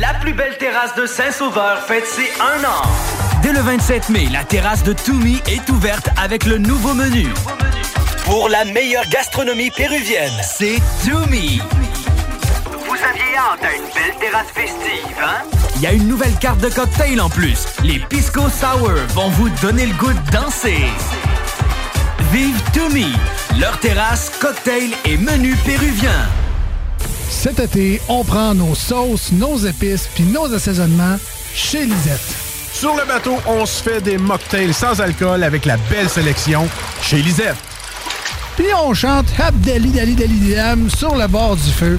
La 0.00 0.14
plus 0.14 0.32
belle 0.32 0.56
terrasse 0.58 0.94
de 0.94 1.06
Saint-Sauveur 1.06 1.84
fête 1.86 2.06
ses 2.06 2.30
un 2.40 2.64
an. 2.64 2.82
Dès 3.42 3.52
le 3.52 3.60
27 3.60 4.08
mai, 4.10 4.28
la 4.32 4.44
terrasse 4.44 4.84
de 4.84 4.92
Toumi 4.92 5.40
est 5.46 5.68
ouverte 5.68 6.08
avec 6.16 6.46
le 6.46 6.58
nouveau 6.58 6.94
menu. 6.94 7.26
Pour 8.24 8.48
la 8.48 8.64
meilleure 8.64 9.08
gastronomie 9.10 9.70
péruvienne, 9.70 10.32
c'est 10.42 10.78
Toumi. 11.04 11.60
À 13.36 13.74
une 13.74 13.82
belle 13.82 14.16
terrasse 14.20 14.46
festive, 14.54 15.16
hein? 15.20 15.42
Il 15.74 15.82
y 15.82 15.86
a 15.88 15.92
une 15.92 16.06
nouvelle 16.06 16.36
carte 16.36 16.60
de 16.60 16.68
cocktail 16.68 17.20
en 17.20 17.28
plus. 17.28 17.66
Les 17.82 17.98
Pisco 17.98 18.42
Sour 18.42 18.92
vont 19.08 19.28
vous 19.30 19.48
donner 19.60 19.86
le 19.86 19.94
goût 19.94 20.12
de 20.12 20.30
danser. 20.30 20.84
Vive 22.30 22.56
Toumi, 22.72 23.12
leur 23.58 23.76
terrasse, 23.80 24.30
cocktail 24.40 24.90
et 25.04 25.16
menu 25.16 25.56
péruvien. 25.66 26.28
Cet 27.28 27.58
été, 27.58 28.00
on 28.08 28.22
prend 28.22 28.54
nos 28.54 28.76
sauces, 28.76 29.32
nos 29.32 29.56
épices 29.58 30.08
puis 30.14 30.22
nos 30.22 30.54
assaisonnements 30.54 31.18
chez 31.52 31.86
Lisette. 31.86 32.36
Sur 32.72 32.94
le 32.94 33.04
bateau, 33.04 33.38
on 33.48 33.66
se 33.66 33.82
fait 33.82 34.00
des 34.00 34.16
mocktails 34.16 34.72
sans 34.72 35.00
alcool 35.00 35.42
avec 35.42 35.64
la 35.64 35.76
belle 35.90 36.08
sélection 36.08 36.68
chez 37.02 37.16
Lisette. 37.16 37.56
Puis 38.56 38.72
on 38.86 38.94
chante 38.94 39.26
Abdali 39.40 39.90
Dali 39.90 40.14
Dali 40.14 40.54
Dam 40.54 40.88
sur 40.88 41.16
le 41.16 41.26
bord 41.26 41.56
du 41.56 41.72
feu 41.72 41.98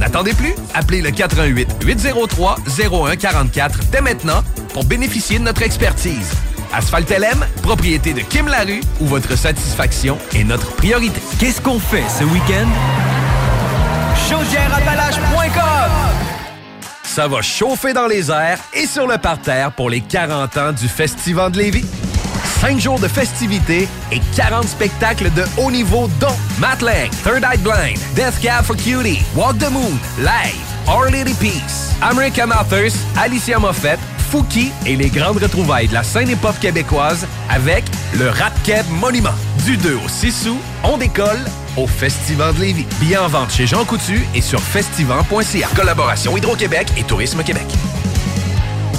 N'attendez 0.00 0.32
plus, 0.32 0.54
appelez 0.74 1.02
le 1.02 1.10
88 1.10 1.84
803 1.84 2.56
0144 2.66 3.80
dès 3.92 4.00
maintenant 4.00 4.42
pour 4.72 4.84
bénéficier 4.84 5.38
de 5.38 5.44
notre 5.44 5.62
expertise. 5.62 6.32
Asphalt 6.72 7.10
LM, 7.10 7.44
propriété 7.62 8.14
de 8.14 8.20
Kim 8.20 8.48
Larue, 8.48 8.80
où 9.00 9.06
votre 9.06 9.36
satisfaction 9.36 10.18
est 10.34 10.44
notre 10.44 10.72
priorité. 10.76 11.20
Qu'est-ce 11.38 11.60
qu'on 11.60 11.78
fait 11.78 12.04
ce 12.08 12.24
week-end? 12.24 12.66
Ça 17.02 17.26
va 17.26 17.42
chauffer 17.42 17.92
dans 17.92 18.06
les 18.06 18.30
airs 18.30 18.60
et 18.72 18.86
sur 18.86 19.06
le 19.06 19.18
parterre 19.18 19.72
pour 19.72 19.90
les 19.90 20.00
40 20.00 20.56
ans 20.56 20.72
du 20.72 20.88
Festival 20.88 21.50
de 21.50 21.58
Lévis. 21.58 21.84
5 22.60 22.78
jours 22.78 23.00
de 23.00 23.08
festivités 23.08 23.88
et 24.12 24.20
40 24.36 24.68
spectacles 24.68 25.32
de 25.32 25.44
haut 25.56 25.70
niveau 25.70 26.08
dont 26.20 26.36
Matt 26.58 26.82
Lang, 26.82 27.08
Third 27.24 27.42
Eye 27.42 27.56
Blind, 27.56 27.98
Death 28.14 28.38
Cab 28.42 28.64
for 28.64 28.76
Cutie, 28.76 29.22
Walk 29.34 29.56
the 29.58 29.70
Moon, 29.70 29.98
Live, 30.18 30.60
Our 30.86 31.10
Lady 31.10 31.32
Peace, 31.32 31.94
American 32.02 32.50
Authors, 32.50 32.92
Alicia 33.16 33.58
Moffett, 33.58 33.98
Fouki 34.30 34.72
et 34.84 34.94
les 34.94 35.08
grandes 35.08 35.38
retrouvailles 35.38 35.88
de 35.88 35.94
la 35.94 36.02
scène 36.02 36.28
hip-hop 36.28 36.54
québécoise 36.60 37.26
avec 37.48 37.84
le 38.18 38.28
Rap 38.28 38.52
Monument. 38.90 39.30
Du 39.64 39.78
2 39.78 39.94
au 39.94 40.08
6 40.08 40.48
août, 40.48 40.58
on 40.84 40.98
décolle 40.98 41.40
au 41.78 41.86
Festival 41.86 42.54
de 42.54 42.60
Lévis. 42.60 42.86
Billets 43.00 43.16
en 43.16 43.28
vente 43.28 43.52
chez 43.52 43.66
Jean 43.66 43.86
Coutu 43.86 44.20
et 44.34 44.42
sur 44.42 44.60
festival.ca. 44.60 45.68
Collaboration 45.74 46.36
Hydro-Québec 46.36 46.88
et 46.98 47.04
Tourisme 47.04 47.42
Québec. 47.42 47.66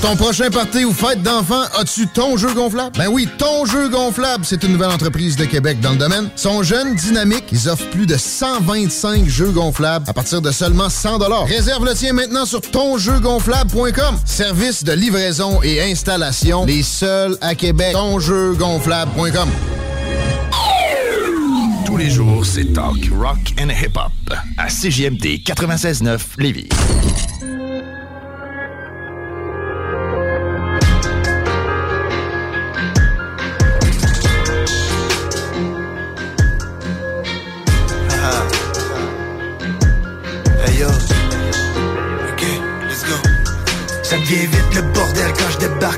Ton 0.01 0.15
prochain 0.15 0.49
party 0.49 0.83
ou 0.83 0.93
fête 0.93 1.21
d'enfant, 1.21 1.61
as-tu 1.79 2.07
ton 2.07 2.35
jeu 2.35 2.51
gonflable? 2.55 2.97
Ben 2.97 3.07
oui, 3.07 3.27
ton 3.37 3.65
jeu 3.65 3.87
gonflable, 3.87 4.43
c'est 4.43 4.63
une 4.63 4.71
nouvelle 4.71 4.89
entreprise 4.89 5.35
de 5.35 5.45
Québec 5.45 5.79
dans 5.79 5.91
le 5.91 5.97
domaine. 5.97 6.29
Sont 6.35 6.63
jeunes, 6.63 6.95
dynamiques, 6.95 7.45
ils 7.51 7.69
offrent 7.69 7.87
plus 7.91 8.07
de 8.07 8.17
125 8.17 9.27
jeux 9.27 9.51
gonflables 9.51 10.09
à 10.09 10.13
partir 10.13 10.41
de 10.41 10.49
seulement 10.51 10.89
100 10.89 11.19
Réserve 11.45 11.85
le 11.85 11.93
tien 11.93 12.13
maintenant 12.13 12.45
sur 12.45 12.61
tonjeugonflable.com. 12.61 14.17
Service 14.25 14.83
de 14.83 14.93
livraison 14.93 15.61
et 15.61 15.81
installation, 15.83 16.65
les 16.65 16.81
seuls 16.81 17.37
à 17.39 17.53
Québec. 17.53 17.93
Tonjeugonflable.com. 17.93 19.49
Tous 21.85 21.97
les 21.97 22.09
jours, 22.09 22.43
c'est 22.43 22.73
talk, 22.73 23.09
rock 23.15 23.53
and 23.61 23.69
hip-hop 23.69 24.11
à 24.57 24.67
CJMD 24.67 25.43
96.9 25.45 26.19
Lévis. 26.39 26.69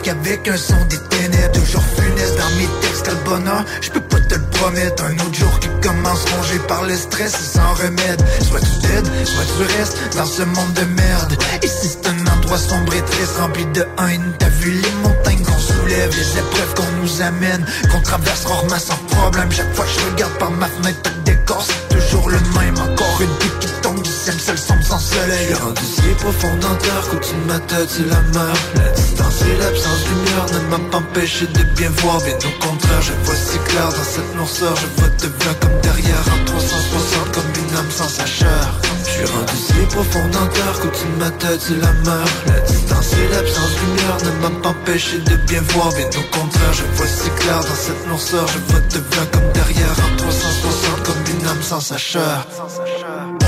Avec 0.10 0.48
un 0.48 0.58
son 0.58 0.80
des 0.90 0.98
ténèbres. 0.98 1.54
Toujours 1.54 1.84
funeste 1.96 2.38
dans 2.38 2.50
mes 2.58 2.68
textes, 2.82 3.04
quel 3.06 3.16
bonheur. 3.26 3.66
Je 3.82 3.90
peux 3.92 4.02
pas 4.02 4.20
te 4.20 4.36
le 4.36 4.42
promettre. 4.42 5.04
Un 5.04 5.16
autre 5.16 5.34
jour 5.34 5.60
qui 5.60 5.70
commence 5.82 6.26
rongé 6.32 6.60
par 6.68 6.84
le 6.84 6.96
stress 6.96 7.34
sans 7.34 7.74
remède. 7.74 8.22
Soit 8.42 8.60
tu 8.60 8.88
t'aides, 8.88 9.10
soit 9.26 9.46
tu 9.46 9.78
restes 9.78 9.98
dans 10.16 10.26
ce 10.26 10.44
monde 10.44 10.74
de 10.74 10.86
merde. 10.96 11.38
Ici 11.64 11.90
c'est 11.92 12.08
un 12.08 12.38
endroit 12.38 12.58
sombre 12.58 12.94
et 12.94 13.02
triste 13.02 13.38
rempli 13.40 13.66
de 13.68 13.86
haine. 14.00 14.34
T'as 14.40 14.50
vu 14.50 14.72
les 14.72 14.92
montagnes 15.04 15.44
qu'on 15.44 15.60
soulève, 15.60 16.12
les 16.12 16.40
épreuves 16.40 16.74
qu'on 16.76 17.02
nous 17.02 17.22
amène 17.22 17.66
Qu'on 17.92 18.02
traverse 18.02 18.46
rarement 18.46 18.80
sans 18.80 18.98
problème. 19.16 19.52
Chaque 19.52 19.74
fois 19.76 19.86
que 19.86 19.92
je 19.92 20.12
regarde 20.12 20.34
par 20.38 20.52
ma 20.52 20.68
fenêtre, 20.68 21.12
le 21.16 21.23
c'est 21.60 21.96
toujours 21.96 22.30
le 22.30 22.40
même 22.58 22.76
Encore 22.78 23.22
une 23.22 23.36
pique 23.38 23.60
qui 23.60 23.68
tombe 23.82 24.06
ciel, 24.06 24.40
seul 24.40 24.58
sans 24.58 25.00
soleil. 25.00 25.48
Je 25.50 25.54
suis 25.54 25.64
rendu 25.64 25.82
si 25.84 26.02
profond 26.20 26.56
dans 26.62 26.76
terre 26.76 27.04
qu'au-dessus 27.10 27.36
de 27.36 27.52
ma 27.52 27.60
tête 27.60 27.90
c'est 27.90 28.08
la 28.08 28.22
mer 28.34 28.54
La 28.76 28.90
distance 28.92 29.42
et 29.42 29.58
l'absence 29.62 30.04
de 30.04 30.10
lumière 30.10 30.46
ne 30.54 30.70
m'a 30.70 30.90
pas 30.90 30.98
empêché 30.98 31.48
de 31.48 31.64
bien 31.76 31.90
voir. 31.98 32.18
Bien 32.22 32.36
au 32.38 32.66
contraire, 32.66 33.02
je 33.02 33.14
vois 33.24 33.36
si 33.36 33.58
clair 33.70 33.90
dans 33.90 34.04
cette 34.04 34.36
noirceur. 34.36 34.76
Je 34.76 35.02
vois 35.02 35.10
devant 35.20 35.56
comme 35.62 35.82
derrière 35.82 36.24
en 36.34 36.46
360 36.46 37.32
comme 37.34 37.52
une 37.56 37.78
âme 37.78 37.92
sans 37.92 38.08
sa 38.08 38.26
chair 38.26 38.80
Je 39.06 39.10
suis 39.10 39.26
rendu 39.26 39.58
si 39.58 39.74
profond 39.94 40.28
dans 40.32 40.48
terre 40.48 40.80
qu'au-dessus 40.82 41.06
de 41.06 41.20
ma 41.24 41.32
tête 41.32 41.62
c'est 41.62 41.82
la 41.82 41.92
mer 42.06 42.26
La 42.48 42.60
distance 42.62 43.14
et 43.14 43.28
l'absence 43.34 43.72
de 43.76 43.80
lumière 43.86 44.18
ne 44.24 44.32
m'a 44.42 44.62
pas 44.62 44.70
empêché 44.70 45.18
de 45.20 45.36
bien 45.48 45.62
voir. 45.74 45.90
Bien 45.94 46.08
au 46.08 46.38
contraire, 46.38 46.74
je 46.74 46.84
vois 46.96 47.08
si 47.08 47.30
clair 47.42 47.60
dans 47.60 47.76
cette 47.76 48.08
noirceur. 48.08 48.48
Je 48.48 48.60
vois 48.72 48.82
devant 48.90 49.26
comme 49.32 49.52
derrière 49.54 49.96
en 50.00 50.16
360 50.18 50.84
comme 50.84 50.93
une 51.34 51.48
âme 51.48 51.62
sans 51.62 51.80
sa 51.80 51.98
chair 51.98 52.46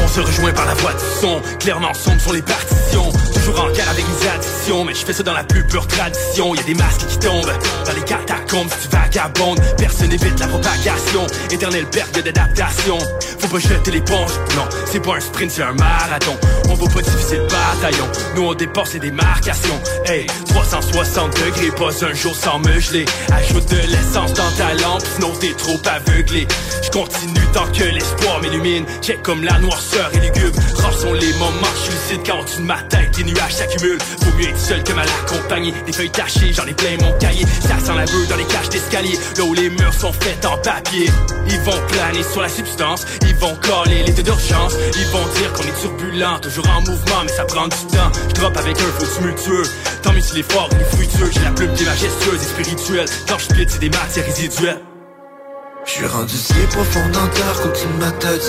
On 0.05 0.07
se 0.07 0.19
rejoint 0.19 0.53
par 0.53 0.67
la 0.67 0.75
voix 0.75 0.93
du 0.93 1.19
son. 1.19 1.41
Clairement 1.59 1.93
sombre 1.95 2.21
sur 2.21 2.33
les 2.33 2.43
partitions. 2.43 3.11
Toujours 3.33 3.59
en 3.59 3.71
guerre 3.71 3.89
avec 3.89 4.05
les 4.07 4.27
addictions 4.27 4.85
Mais 4.85 4.93
je 4.93 5.03
fais 5.03 5.13
ça 5.13 5.23
dans 5.23 5.33
la 5.33 5.43
plus 5.43 5.65
pure 5.65 5.87
tradition. 5.87 6.53
Y 6.53 6.59
a 6.59 6.63
des 6.63 6.75
masques 6.75 7.07
qui 7.07 7.17
tombent 7.17 7.51
Dans 7.85 7.91
les 7.91 8.03
catacombes 8.03 8.69
si 8.69 8.87
tu 8.87 8.95
vagabondes. 8.95 9.59
Personne 9.77 10.09
n'évite 10.09 10.39
la 10.39 10.47
propagation. 10.47 11.25
Éternelle 11.49 11.87
perte 11.87 12.23
d'adaptation. 12.23 12.99
Faut 13.39 13.47
pas 13.47 13.57
jeter 13.57 13.91
l'éponge. 13.91 14.31
Non, 14.55 14.67
c'est 14.85 15.01
pas 15.01 15.15
un 15.15 15.19
sprint, 15.19 15.49
c'est 15.49 15.63
un 15.63 15.73
marathon. 15.73 16.37
On 16.69 16.75
va 16.75 16.87
pas 16.87 17.01
diviser 17.01 17.37
le 17.37 17.47
bataillon. 17.47 18.07
Nous 18.35 18.43
on 18.43 18.53
dépasse 18.53 18.93
les 18.93 18.99
démarcations. 18.99 19.81
Hey, 20.05 20.27
360 20.49 21.33
degrés, 21.33 21.71
pas 21.71 22.05
un 22.05 22.13
jour 22.13 22.35
sans 22.35 22.59
me 22.59 22.79
geler. 22.79 23.05
Ajoute 23.33 23.69
de 23.71 23.77
l'essence 23.77 24.33
dans 24.33 24.51
ta 24.51 24.73
lampe 24.75 25.01
Sinon 25.15 25.33
t'es 25.39 25.53
trop 25.53 25.79
aveuglé. 25.85 26.47
Je 26.83 26.91
continue 26.91 27.45
tant 27.53 27.65
que 27.71 27.83
l'espoir 27.83 28.39
m'illumine. 28.41 28.85
Check 29.01 29.23
comme 29.23 29.43
la 29.43 29.57
noirceur 29.59 29.94
les 31.13 31.33
moments 31.33 31.51
que 31.61 31.77
je 31.77 31.83
suis 31.83 31.91
lucide 31.91 32.21
Quand 32.25 32.39
au-dessus 32.39 32.61
de 32.61 32.65
ma 32.65 32.81
tête. 32.83 33.17
Les 33.17 33.23
nuages 33.23 33.53
s'accumulent. 33.53 34.01
Faut 34.01 34.31
mieux 34.37 34.49
être 34.49 34.59
seul 34.59 34.83
que 34.83 34.93
mal 34.93 35.07
accompagné. 35.23 35.73
Des 35.85 35.93
feuilles 35.93 36.09
tachées, 36.09 36.53
j'en 36.53 36.65
ai 36.65 36.73
plein 36.73 36.97
mon 37.01 37.11
cahier. 37.17 37.45
Ça 37.61 37.79
sent 37.79 37.95
la 37.95 38.05
beuh 38.05 38.25
dans 38.29 38.35
les 38.35 38.45
cages 38.45 38.69
d'escalier. 38.69 39.17
Là 39.37 39.43
où 39.43 39.53
les 39.53 39.69
murs 39.69 39.93
sont 39.93 40.13
faits 40.13 40.45
en 40.45 40.57
papier. 40.57 41.09
Ils 41.49 41.59
vont 41.61 41.79
planer 41.87 42.23
sur 42.23 42.41
la 42.41 42.49
substance. 42.49 43.05
Ils 43.21 43.35
vont 43.35 43.55
coller 43.55 44.03
l'état 44.03 44.23
d'urgence. 44.23 44.73
Ils 44.95 45.07
vont 45.07 45.25
dire 45.39 45.53
qu'on 45.53 45.63
est 45.63 45.81
turbulent 45.81 46.39
Toujours 46.41 46.69
en 46.69 46.81
mouvement 46.81 47.23
mais 47.23 47.31
ça 47.31 47.45
prend 47.45 47.67
du 47.67 47.77
temps. 47.77 48.11
Je 48.29 48.33
drop 48.33 48.57
avec 48.57 48.77
un 48.79 48.99
feu 48.99 49.07
tumultueux. 49.17 49.63
Tant 50.01 50.13
mieux 50.13 50.21
fort, 50.43 50.69
il 50.71 50.81
est 50.81 50.95
fructueux. 50.95 51.31
J'ai 51.33 51.41
la 51.41 51.51
plume 51.51 51.73
qui 51.73 51.83
est 51.83 51.87
et 51.87 52.63
spirituelle. 52.63 53.07
Quand 53.27 53.37
je 53.37 53.45
c'est 53.67 53.79
des 53.79 53.89
matières 53.89 54.25
résiduelles 54.25 54.94
Je 55.85 55.91
suis 55.91 56.07
rendu 56.07 56.35
si 56.35 56.53
profond 56.71 57.07
dans 57.13 57.27
terre 57.27 57.61
qu'au-dessus 57.61 57.85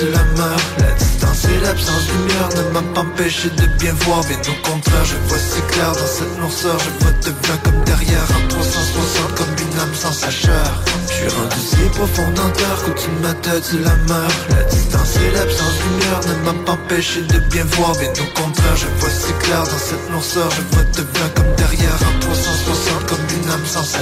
de 0.07 0.11
la 0.11 0.25
mer 0.41 0.57
La 0.79 0.93
distance 0.93 1.45
et 1.45 1.61
l'absence 1.61 2.07
de 2.07 2.13
lumière 2.13 2.49
ne 2.57 2.73
m'a 2.73 2.95
pas 2.95 3.03
empêché 3.03 3.51
de 3.51 3.67
bien 3.79 3.93
voir. 3.93 4.25
Bien 4.25 4.39
au 4.41 4.69
contraire, 4.69 5.05
je 5.05 5.17
vois 5.29 5.39
si 5.39 5.61
clair 5.69 5.93
dans 5.93 6.07
cette 6.07 6.39
noirceur. 6.39 6.79
Je 6.79 7.05
vois 7.05 7.13
devant 7.21 7.59
comme 7.63 7.85
derrière 7.85 8.27
en 8.33 8.49
360 8.49 9.35
comme 9.35 9.55
une 9.69 9.79
âme 9.79 9.95
sans 9.95 10.13
sa 10.13 10.31
chair 10.31 10.83
Je 11.09 11.13
suis 11.13 11.29
rendu 11.29 11.61
si 11.61 11.77
profond 11.93 12.31
dans 12.35 12.51
terre 12.51 12.83
qu'au-dessus 12.85 13.79
de 13.79 13.85
la 13.85 13.97
mer 14.09 14.29
La 14.57 14.63
distance 14.65 15.17
et 15.17 15.31
l'absence 15.37 15.77
de 15.77 15.83
lumière 15.93 16.21
ne 16.27 16.45
m'a 16.45 16.65
pas 16.65 16.73
empêché 16.73 17.21
de 17.21 17.39
bien 17.51 17.65
voir. 17.77 17.93
Bien 17.99 18.13
au 18.13 18.41
contraire, 18.41 18.77
je 18.77 18.87
vois 18.99 19.11
si 19.11 19.33
clair 19.45 19.63
dans 19.63 19.79
cette 19.79 20.11
noirceur. 20.11 20.49
Je 20.51 20.75
vois 20.75 20.85
devant 20.85 21.29
comme 21.35 21.55
derrière 21.57 21.99
en 22.01 22.19
360 22.21 23.07
comme 23.07 23.27
une 23.29 23.51
âme 23.51 23.67
sans 23.67 23.85
sa 23.85 24.01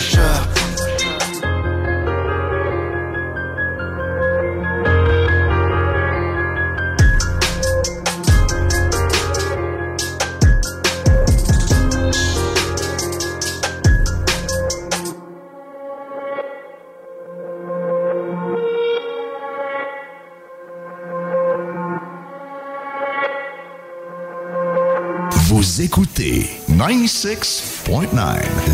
écoutez 25.95 26.51
96.9, 26.71 28.19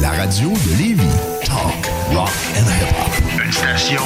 la 0.01 0.11
radio 0.11 0.49
de 0.49 0.79
Lévis. 0.79 1.05
Talk, 1.45 1.91
rock 2.15 2.31
and 2.57 2.65
hip-hop. 2.65 3.13
Une 3.45 3.53
station 3.53 4.03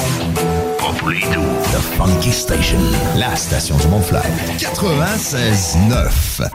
pas 0.77 0.91
pour 0.97 1.09
les 1.09 1.21
doux. 1.21 1.55
The 1.71 1.79
Funky 1.97 2.33
Station, 2.33 2.77
la 3.15 3.33
station 3.37 3.77
du 3.77 3.87
Mont-Fly. 3.87 4.19
96.9. 4.59 6.49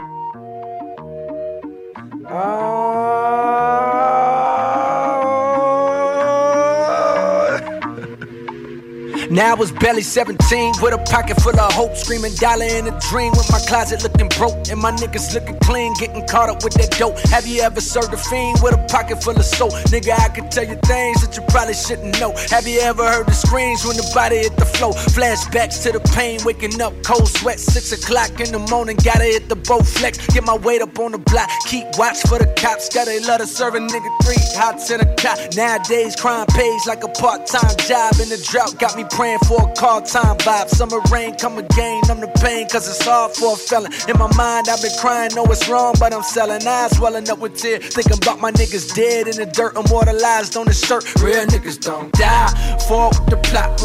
Now 9.31 9.51
I 9.51 9.55
was 9.57 9.71
barely 9.71 10.01
17 10.01 10.73
with 10.81 10.93
a 10.93 10.97
pocket 11.09 11.41
full 11.41 11.57
of 11.57 11.73
hope, 11.73 11.95
screaming 11.95 12.35
dollar 12.35 12.65
in 12.65 12.85
dream 13.11 13.31
with 13.35 13.51
my 13.51 13.59
closet 13.67 14.01
looking 14.03 14.29
broke 14.39 14.55
and 14.71 14.79
my 14.79 14.91
niggas 14.91 15.33
looking 15.33 15.59
clean, 15.59 15.93
getting 15.99 16.25
caught 16.27 16.47
up 16.47 16.63
with 16.63 16.73
that 16.79 16.91
dope. 16.97 17.19
Have 17.27 17.45
you 17.45 17.61
ever 17.61 17.81
served 17.81 18.13
a 18.13 18.17
fiend 18.17 18.63
with 18.63 18.73
a 18.73 18.81
pocket 18.87 19.21
full 19.21 19.35
of 19.35 19.43
soap? 19.43 19.73
Nigga, 19.91 20.15
I 20.17 20.29
could 20.29 20.49
tell 20.49 20.63
you 20.63 20.79
things 20.87 21.19
that 21.19 21.35
you 21.35 21.43
probably 21.51 21.73
shouldn't 21.73 22.17
know. 22.21 22.31
Have 22.47 22.65
you 22.65 22.79
ever 22.79 23.03
heard 23.03 23.27
the 23.27 23.35
screams 23.35 23.83
when 23.83 23.97
the 23.97 24.07
body 24.15 24.47
floor? 24.77 24.93
Flashbacks 24.93 25.83
to 25.83 25.91
the 25.91 25.99
pain, 26.15 26.39
waking 26.45 26.81
up 26.81 26.93
cold 27.03 27.27
sweat, 27.27 27.59
six 27.59 27.91
o'clock 27.91 28.39
in 28.39 28.51
the 28.51 28.59
morning, 28.69 28.97
gotta 29.03 29.23
hit 29.23 29.49
the 29.49 29.55
boat 29.55 29.85
flex, 29.85 30.17
get 30.27 30.43
my 30.43 30.57
weight 30.57 30.81
up 30.81 30.97
on 30.99 31.11
the 31.11 31.17
block, 31.17 31.49
keep 31.65 31.85
watch 31.97 32.21
for 32.21 32.39
the 32.39 32.47
cops, 32.57 32.89
gotta 32.89 33.19
love 33.27 33.39
to 33.39 33.47
serve 33.47 33.75
a 33.75 33.79
nigga 33.79 34.09
three 34.23 34.41
hots 34.55 34.91
in 34.91 35.01
a 35.01 35.15
cop. 35.15 35.37
Nowadays, 35.55 36.15
crime 36.15 36.45
pays 36.47 36.85
like 36.87 37.03
a 37.03 37.09
part-time 37.09 37.75
job, 37.87 38.13
and 38.19 38.29
the 38.29 38.39
drought 38.49 38.77
got 38.79 38.95
me 38.95 39.05
praying 39.11 39.39
for 39.47 39.69
a 39.69 39.73
call 39.73 40.01
time 40.01 40.37
vibe. 40.37 40.69
Summer 40.69 40.99
rain 41.11 41.35
come 41.35 41.57
again, 41.57 42.01
I'm 42.09 42.19
the 42.19 42.31
pain, 42.41 42.67
cause 42.69 42.87
it's 42.87 43.03
hard 43.05 43.31
for 43.33 43.53
a 43.53 43.55
felon. 43.57 43.91
In 44.07 44.17
my 44.17 44.31
mind, 44.35 44.69
I've 44.69 44.81
been 44.81 44.95
crying, 44.99 45.33
know 45.35 45.45
it's 45.45 45.67
wrong, 45.69 45.95
but 45.99 46.13
I'm 46.13 46.23
selling 46.23 46.65
eyes, 46.65 46.95
swelling 46.97 47.29
up 47.29 47.39
with 47.39 47.57
tears. 47.57 47.93
Thinking 47.93 48.17
about 48.17 48.39
my 48.39 48.51
niggas 48.51 48.93
dead 48.95 49.27
in 49.27 49.35
the 49.35 49.45
dirt, 49.45 49.75
immortalized 49.75 50.57
on 50.57 50.65
the 50.65 50.73
shirt. 50.73 51.03
Real 51.21 51.45
niggas 51.45 51.79
don't 51.79 52.11
die. 52.13 52.47
Fall 52.87 53.09
with 53.09 53.29
the 53.29 53.37
plot, 53.37 53.79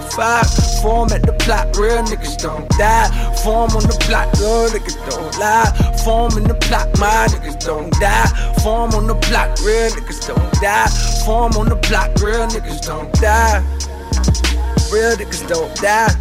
1745. 0.00 0.82
Form 0.82 1.12
at 1.12 1.22
the 1.22 1.32
plot, 1.32 1.76
real 1.76 2.02
niggas 2.04 2.36
don't 2.38 2.68
die. 2.70 3.08
Form 3.42 3.70
on 3.72 3.82
the 3.82 3.96
plot, 4.00 4.28
real 4.38 4.68
niggas 4.68 4.98
don't 5.08 5.38
lie. 5.38 5.66
Form 6.04 6.36
in 6.36 6.44
the 6.44 6.54
plot, 6.54 6.88
my 6.98 7.26
niggas 7.28 7.64
don't 7.64 7.92
die. 8.00 8.26
Form 8.62 8.92
on 8.94 9.06
the 9.06 9.14
plot, 9.14 9.58
real 9.60 9.90
niggas 9.90 10.26
don't 10.26 10.52
die. 10.60 10.88
Form 11.24 11.52
on 11.56 11.68
the 11.68 11.76
plot, 11.76 12.10
real 12.20 12.46
niggas 12.46 12.84
don't 12.86 13.12
die. 13.14 13.60
Real 14.92 15.16
niggas 15.16 15.46
don't 15.48 15.74
die. 15.76 16.14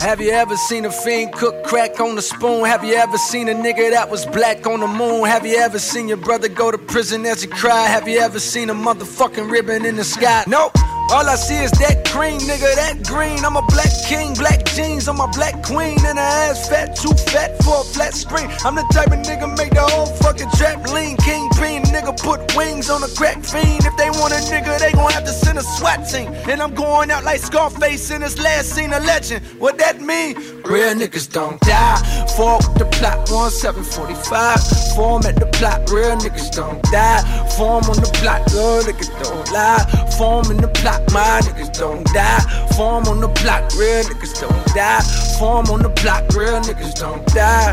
Have 0.00 0.20
you 0.20 0.32
ever 0.32 0.56
seen 0.56 0.84
a 0.84 0.90
fiend 0.90 1.32
cook 1.32 1.62
crack 1.62 2.00
on 2.00 2.16
the 2.16 2.22
spoon? 2.22 2.64
Have 2.64 2.82
you 2.82 2.94
ever 2.94 3.16
seen 3.16 3.48
a 3.48 3.54
nigga 3.54 3.90
that 3.92 4.10
was 4.10 4.26
black 4.26 4.66
on 4.66 4.80
the 4.80 4.88
moon? 4.88 5.26
Have 5.26 5.46
you 5.46 5.56
ever 5.58 5.78
seen 5.78 6.08
your 6.08 6.16
brother 6.16 6.48
go 6.48 6.72
to 6.72 6.78
prison 6.78 7.24
as 7.24 7.42
he 7.42 7.48
cried? 7.48 7.86
Have 7.86 8.08
you 8.08 8.18
ever 8.18 8.40
seen 8.40 8.68
a 8.68 8.74
motherfucking 8.74 9.48
ribbon 9.48 9.84
in 9.84 9.94
the 9.94 10.02
sky? 10.02 10.42
Nope. 10.48 10.72
All 11.10 11.28
I 11.28 11.34
see 11.34 11.58
is 11.58 11.70
that 11.72 12.08
green, 12.12 12.40
nigga, 12.40 12.74
that 12.76 13.02
green. 13.06 13.44
I'm 13.44 13.56
a 13.56 13.62
black 13.62 13.90
king, 14.06 14.34
black 14.34 14.64
jeans 14.64 15.08
I'm 15.08 15.20
a 15.20 15.28
black 15.28 15.62
queen. 15.62 15.98
And 16.04 16.18
her 16.18 16.32
ass 16.48 16.68
fat, 16.68 16.96
too 16.96 17.14
fat 17.30 17.56
for 17.62 17.80
a 17.80 17.84
flat 17.84 18.14
screen. 18.14 18.48
I'm 18.64 18.74
the 18.74 18.86
type 18.92 19.08
of 19.08 19.20
nigga 19.24 19.48
make 19.56 19.72
the 19.72 19.82
whole 19.82 20.06
fucking 20.06 20.50
trap 20.56 20.88
lean. 20.92 21.16
Kingpin, 21.18 21.82
nigga 21.94 22.12
put 22.20 22.56
wings 22.56 22.90
on 22.90 23.02
a 23.02 23.08
crack 23.08 23.44
fiend. 23.44 23.84
If 23.84 23.96
they 23.96 24.10
want 24.10 24.32
a 24.32 24.40
nigga, 24.52 24.78
they 24.78 24.92
gon' 24.92 25.10
have 25.12 25.24
to 25.24 25.32
send 25.32 25.58
a 25.58 25.62
SWAT 25.62 26.08
team. 26.08 26.28
And 26.48 26.60
I'm 26.60 26.74
going 26.74 27.10
out 27.10 27.24
like 27.24 27.40
Scarface 27.40 28.10
in 28.10 28.22
his 28.22 28.38
last 28.38 28.70
scene, 28.74 28.92
a 28.92 29.00
legend. 29.00 29.44
What 29.58 29.78
that 29.78 30.00
mean? 30.00 30.34
Real 30.64 30.94
niggas 30.94 31.32
don't 31.32 31.60
die. 31.60 31.96
Fall 32.36 32.58
with 32.58 32.78
the 32.78 32.86
plot, 32.86 33.28
1745. 33.30 34.96
Form 34.96 35.22
at 35.24 35.36
the 35.36 35.46
plot, 35.46 35.88
real 35.90 36.16
niggas 36.16 36.50
don't 36.52 36.82
die. 36.84 37.22
Form 37.56 37.84
on 37.84 37.96
the 37.96 38.10
plot, 38.20 38.40
real 38.52 38.82
niggas 38.82 39.10
don't 39.22 39.50
lie. 39.52 39.84
Form 40.18 40.50
in 40.50 40.58
the 40.58 40.68
plot, 40.68 40.91
my 41.12 41.40
niggas 41.44 41.72
don't 41.78 42.04
die. 42.12 42.40
Form 42.76 43.04
on 43.06 43.20
the 43.20 43.28
block, 43.28 43.70
real 43.76 44.02
niggas 44.04 44.40
don't 44.40 44.66
die. 44.74 45.00
Form 45.38 45.66
on 45.66 45.82
the 45.82 45.88
block, 46.02 46.28
real 46.34 46.60
niggas 46.60 46.94
don't 46.94 47.26
die. 47.28 47.72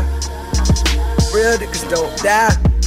Real 1.34 1.56
niggas 1.58 1.88
don't 1.88 2.16
die. 2.22 2.79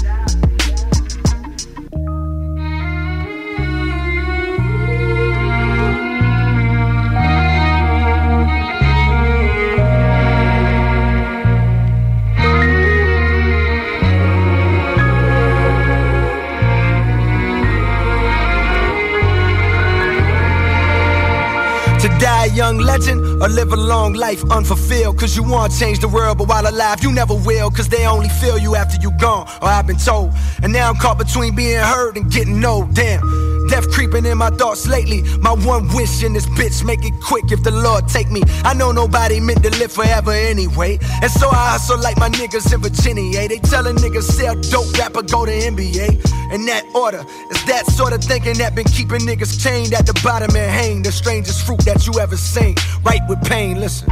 Young 22.53 22.77
legend 22.77 23.19
or 23.41 23.49
live 23.49 23.73
a 23.73 23.77
long 23.77 24.13
life 24.13 24.43
unfulfilled. 24.51 25.19
Cause 25.19 25.35
you 25.35 25.43
want 25.43 25.73
to 25.73 25.79
change 25.79 25.99
the 25.99 26.07
world, 26.07 26.37
but 26.37 26.47
while 26.47 26.67
alive, 26.67 27.03
you 27.03 27.11
never 27.11 27.33
will. 27.33 27.69
Cause 27.71 27.89
they 27.89 28.05
only 28.05 28.29
feel 28.29 28.57
you 28.57 28.75
after 28.75 28.97
you 29.01 29.11
gone, 29.19 29.47
or 29.61 29.67
I've 29.67 29.87
been 29.87 29.97
told. 29.97 30.33
And 30.61 30.71
now 30.71 30.89
I'm 30.89 30.95
caught 30.95 31.17
between 31.17 31.55
being 31.55 31.79
heard 31.79 32.17
and 32.17 32.31
getting 32.31 32.63
old. 32.63 32.93
Damn. 32.93 33.52
Death 33.73 33.89
creeping 33.91 34.27
in 34.27 34.37
my 34.37 34.51
thoughts 34.51 34.85
lately. 34.87 35.23
My 35.39 35.53
one 35.53 35.87
wish 35.95 36.21
in 36.21 36.33
this 36.33 36.45
bitch, 36.45 36.85
make 36.85 37.03
it 37.03 37.19
quick 37.19 37.51
if 37.51 37.63
the 37.63 37.71
Lord 37.71 38.07
take 38.07 38.29
me. 38.29 38.43
I 38.63 38.75
know 38.75 38.91
nobody 38.91 39.39
meant 39.39 39.63
to 39.63 39.71
live 39.79 39.91
forever 39.91 40.29
anyway. 40.29 40.99
And 41.23 41.31
so 41.31 41.49
I 41.49 41.71
hustle 41.71 41.99
like 41.99 42.15
my 42.19 42.29
niggas 42.29 42.71
in 42.71 42.81
Virginia. 42.81 43.47
They 43.47 43.57
tellin' 43.57 43.95
niggas 43.95 44.29
sell 44.29 44.53
dope, 44.69 44.93
rapper 44.99 45.23
go 45.23 45.47
to 45.47 45.51
NBA. 45.51 46.53
In 46.53 46.67
that 46.67 46.85
order, 46.93 47.25
it's 47.49 47.63
that 47.63 47.87
sort 47.87 48.13
of 48.13 48.23
thinking 48.23 48.59
that 48.59 48.75
been 48.75 48.85
keeping 48.85 49.21
niggas 49.21 49.59
chained 49.59 49.95
at 49.95 50.05
the 50.05 50.13
bottom 50.23 50.55
and 50.55 50.71
hang. 50.71 51.01
The 51.01 51.11
strangest 51.11 51.65
fruit 51.65 51.79
that 51.85 52.05
you 52.05 52.19
ever 52.19 52.37
seen. 52.37 52.75
Right 53.03 53.21
with 53.27 53.41
pain, 53.41 53.79
listen. 53.79 54.07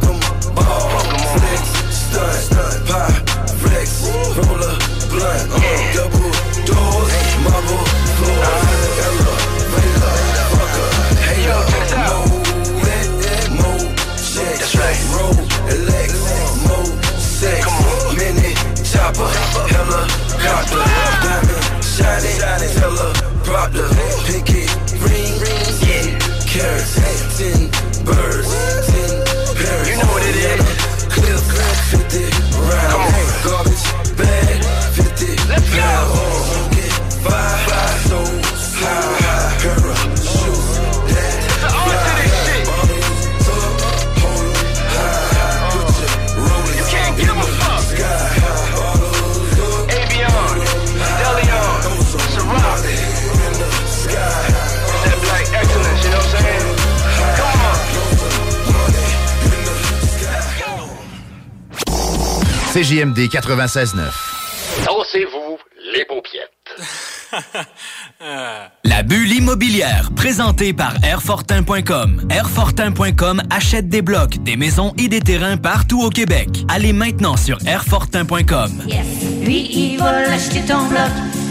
come 0.00 0.27
CJMD 62.78 63.26
96.9. 63.28 64.04
Dansez-vous 64.86 65.58
les 65.92 66.04
paupiètes. 66.04 66.52
La 68.84 69.02
bulle 69.02 69.32
immobilière, 69.32 70.10
présentée 70.14 70.72
par 70.72 70.94
Airfortin.com. 71.02 72.28
Airfortin.com 72.30 73.42
achète 73.50 73.88
des 73.88 74.00
blocs, 74.00 74.38
des 74.44 74.56
maisons 74.56 74.94
et 74.96 75.08
des 75.08 75.20
terrains 75.20 75.56
partout 75.56 76.02
au 76.02 76.10
Québec. 76.10 76.50
Allez 76.68 76.92
maintenant 76.92 77.36
sur 77.36 77.58
Airfortin.com. 77.66 78.70
Lui, 79.42 79.68
il 79.72 79.98
va 79.98 80.12
l'acheter 80.28 80.60
ton 80.60 80.86
bloc. 80.86 81.10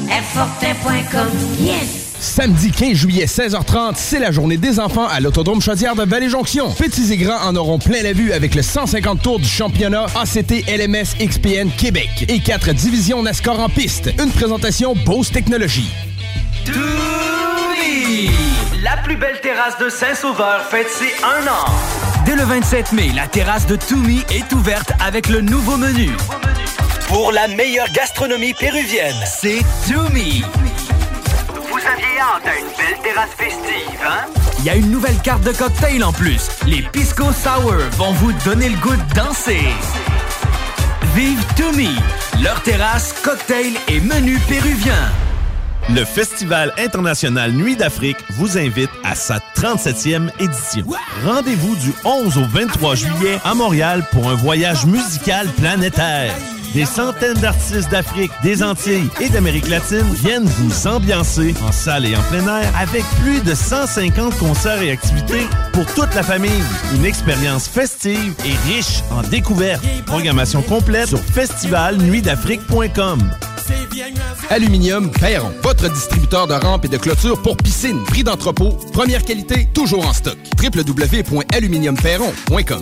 Airfortin.com. 0.09 1.27
Yes! 1.59 2.06
Samedi 2.19 2.71
15 2.71 2.93
juillet, 2.93 3.25
16h30, 3.25 3.93
c'est 3.95 4.19
la 4.19 4.31
journée 4.31 4.57
des 4.57 4.79
enfants 4.79 5.07
à 5.07 5.19
l'Autodrome 5.19 5.61
Chaudière 5.61 5.95
de 5.95 6.03
Vallée-Jonction. 6.03 6.71
Petits 6.71 7.13
et 7.13 7.17
grands 7.17 7.41
en 7.47 7.55
auront 7.55 7.77
plein 7.77 8.01
la 8.01 8.13
vue 8.13 8.31
avec 8.31 8.55
le 8.55 8.63
150 8.63 9.21
tours 9.21 9.39
du 9.39 9.47
championnat 9.47 10.07
ACT 10.19 10.67
LMS 10.67 11.15
XPN 11.19 11.69
Québec 11.77 12.25
et 12.27 12.39
quatre 12.39 12.73
divisions 12.73 13.21
NASCAR 13.21 13.59
en 13.59 13.69
piste. 13.69 14.09
Une 14.19 14.31
présentation 14.31 14.95
Bose 15.05 15.31
Technologies. 15.31 15.91
Toumi! 16.65 18.31
La 18.83 18.97
plus 19.03 19.17
belle 19.17 19.39
terrasse 19.41 19.77
de 19.77 19.89
Saint-Sauveur 19.89 20.65
fête 20.69 20.89
ses 20.89 21.13
un 21.23 21.47
an. 21.47 21.71
Dès 22.25 22.35
le 22.35 22.43
27 22.43 22.93
mai, 22.93 23.11
la 23.15 23.27
terrasse 23.27 23.67
de 23.67 23.75
Toumi 23.75 24.21
est 24.31 24.51
ouverte 24.53 24.91
avec 25.05 25.29
le 25.29 25.41
nouveau 25.41 25.77
menu. 25.77 26.09
Pour 27.07 27.31
la 27.31 27.47
meilleure 27.47 27.91
gastronomie 27.93 28.53
péruvienne, 28.53 29.15
c'est 29.25 29.61
Tumi. 29.85 30.43
À 32.19 32.57
une 32.57 32.65
belle 32.65 32.99
terrasse 33.03 33.29
festive, 33.37 33.99
hein? 34.03 34.25
Il 34.57 34.65
y 34.65 34.71
a 34.71 34.75
une 34.75 34.89
nouvelle 34.89 35.19
carte 35.19 35.43
de 35.43 35.51
cocktail 35.51 36.03
en 36.03 36.11
plus. 36.11 36.49
Les 36.65 36.81
Pisco 36.81 37.25
Sour 37.31 37.75
vont 37.91 38.11
vous 38.13 38.31
donner 38.43 38.69
le 38.69 38.77
goût 38.77 38.95
de 38.95 39.13
danser. 39.13 39.61
Vive 41.13 41.39
Tumi, 41.55 41.95
leur 42.41 42.59
terrasse, 42.63 43.13
cocktail 43.23 43.73
et 43.87 43.99
menu 43.99 44.39
péruvien. 44.49 44.95
Le 45.91 46.03
Festival 46.05 46.73
international 46.79 47.51
Nuit 47.51 47.75
d'Afrique 47.75 48.17
vous 48.31 48.57
invite 48.57 48.89
à 49.03 49.13
sa 49.13 49.37
37e 49.55 50.31
édition. 50.39 50.85
Rendez-vous 51.23 51.75
du 51.75 51.93
11 52.03 52.39
au 52.39 52.45
23 52.45 52.95
juillet 52.95 53.39
à 53.45 53.53
Montréal 53.53 54.03
pour 54.11 54.27
un 54.27 54.35
voyage 54.35 54.87
musical 54.87 55.47
planétaire. 55.49 56.33
Des 56.73 56.85
centaines 56.85 57.37
d'artistes 57.37 57.89
d'Afrique, 57.89 58.31
des 58.43 58.61
Antilles 58.63 59.09
et 59.19 59.29
d'Amérique 59.29 59.67
latine 59.67 60.05
viennent 60.13 60.45
vous 60.45 60.87
ambiancer 60.87 61.53
en 61.67 61.71
salle 61.71 62.05
et 62.05 62.15
en 62.15 62.21
plein 62.23 62.61
air 62.61 62.71
avec 62.77 63.03
plus 63.21 63.41
de 63.41 63.55
150 63.55 64.37
concerts 64.37 64.81
et 64.81 64.91
activités 64.91 65.47
pour 65.73 65.85
toute 65.93 66.13
la 66.13 66.23
famille. 66.23 66.63
Une 66.95 67.05
expérience 67.05 67.67
festive 67.67 68.33
et 68.45 68.55
riche 68.71 69.01
en 69.11 69.21
découvertes. 69.23 69.83
Programmation 70.05 70.61
complète 70.61 71.09
sur 71.09 71.19
festivalnuitdafrique.com. 71.19 73.19
Aluminium 74.49 75.11
Perron, 75.11 75.51
votre 75.61 75.91
distributeur 75.91 76.47
de 76.47 76.53
rampes 76.53 76.85
et 76.85 76.89
de 76.89 76.97
clôtures 76.97 77.41
pour 77.41 77.57
piscine. 77.57 78.01
Prix 78.05 78.23
d'entrepôt, 78.23 78.77
première 78.93 79.23
qualité, 79.23 79.67
toujours 79.73 80.07
en 80.07 80.13
stock. 80.13 80.37
www.aluminiumperron.com 80.61 82.81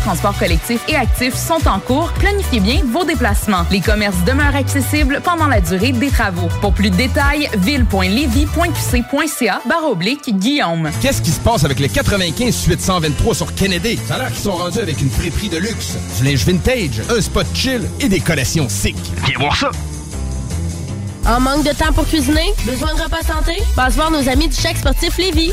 de 0.00 0.04
transport 0.04 0.36
collectifs 0.38 0.80
et 0.88 0.96
actifs 0.96 1.34
sont 1.34 1.68
en 1.68 1.78
cours. 1.78 2.10
Planifiez 2.14 2.60
bien 2.60 2.80
vos 2.86 3.04
déplacements. 3.04 3.64
Les 3.70 3.80
commerces 3.80 4.16
demeurent 4.26 4.56
accessibles 4.56 5.20
pendant 5.22 5.46
la 5.46 5.60
durée 5.60 5.92
des 5.92 6.10
travaux. 6.10 6.48
Pour 6.60 6.72
plus 6.72 6.90
de 6.90 6.96
détails, 6.96 7.48
ville.levy.qc.ca 7.58 9.60
barre 9.68 9.90
oblique 9.90 10.36
Guillaume. 10.38 10.90
Qu'est-ce 11.00 11.22
qui 11.22 11.30
se 11.30 11.40
passe 11.40 11.64
avec 11.64 11.78
les 11.78 11.88
95 11.88 12.54
suite 12.54 12.80
123 12.80 13.34
sur 13.34 13.54
Kennedy? 13.54 13.98
Ça 14.06 14.14
a 14.14 14.18
l'air 14.18 14.28
qu'ils 14.28 14.42
sont 14.42 14.52
rendus 14.52 14.78
avec 14.78 15.00
une 15.00 15.10
friperie 15.10 15.48
de 15.48 15.58
luxe, 15.58 15.96
du 16.18 16.24
linge 16.24 16.44
vintage, 16.44 17.02
un 17.10 17.20
spot 17.20 17.46
chill 17.54 17.82
et 18.00 18.08
des 18.08 18.20
collations 18.20 18.68
sick. 18.68 18.96
Viens 19.26 19.38
voir 19.38 19.56
ça! 19.56 19.70
En 21.26 21.40
manque 21.40 21.64
de 21.64 21.72
temps 21.72 21.92
pour 21.92 22.06
cuisiner? 22.06 22.54
Besoin 22.64 22.94
de 22.94 23.02
repas 23.02 23.22
santé? 23.22 23.62
Passe 23.76 23.94
voir 23.94 24.10
nos 24.10 24.26
amis 24.28 24.48
du 24.48 24.56
chèque 24.56 24.78
sportif 24.78 25.18
Lévis. 25.18 25.52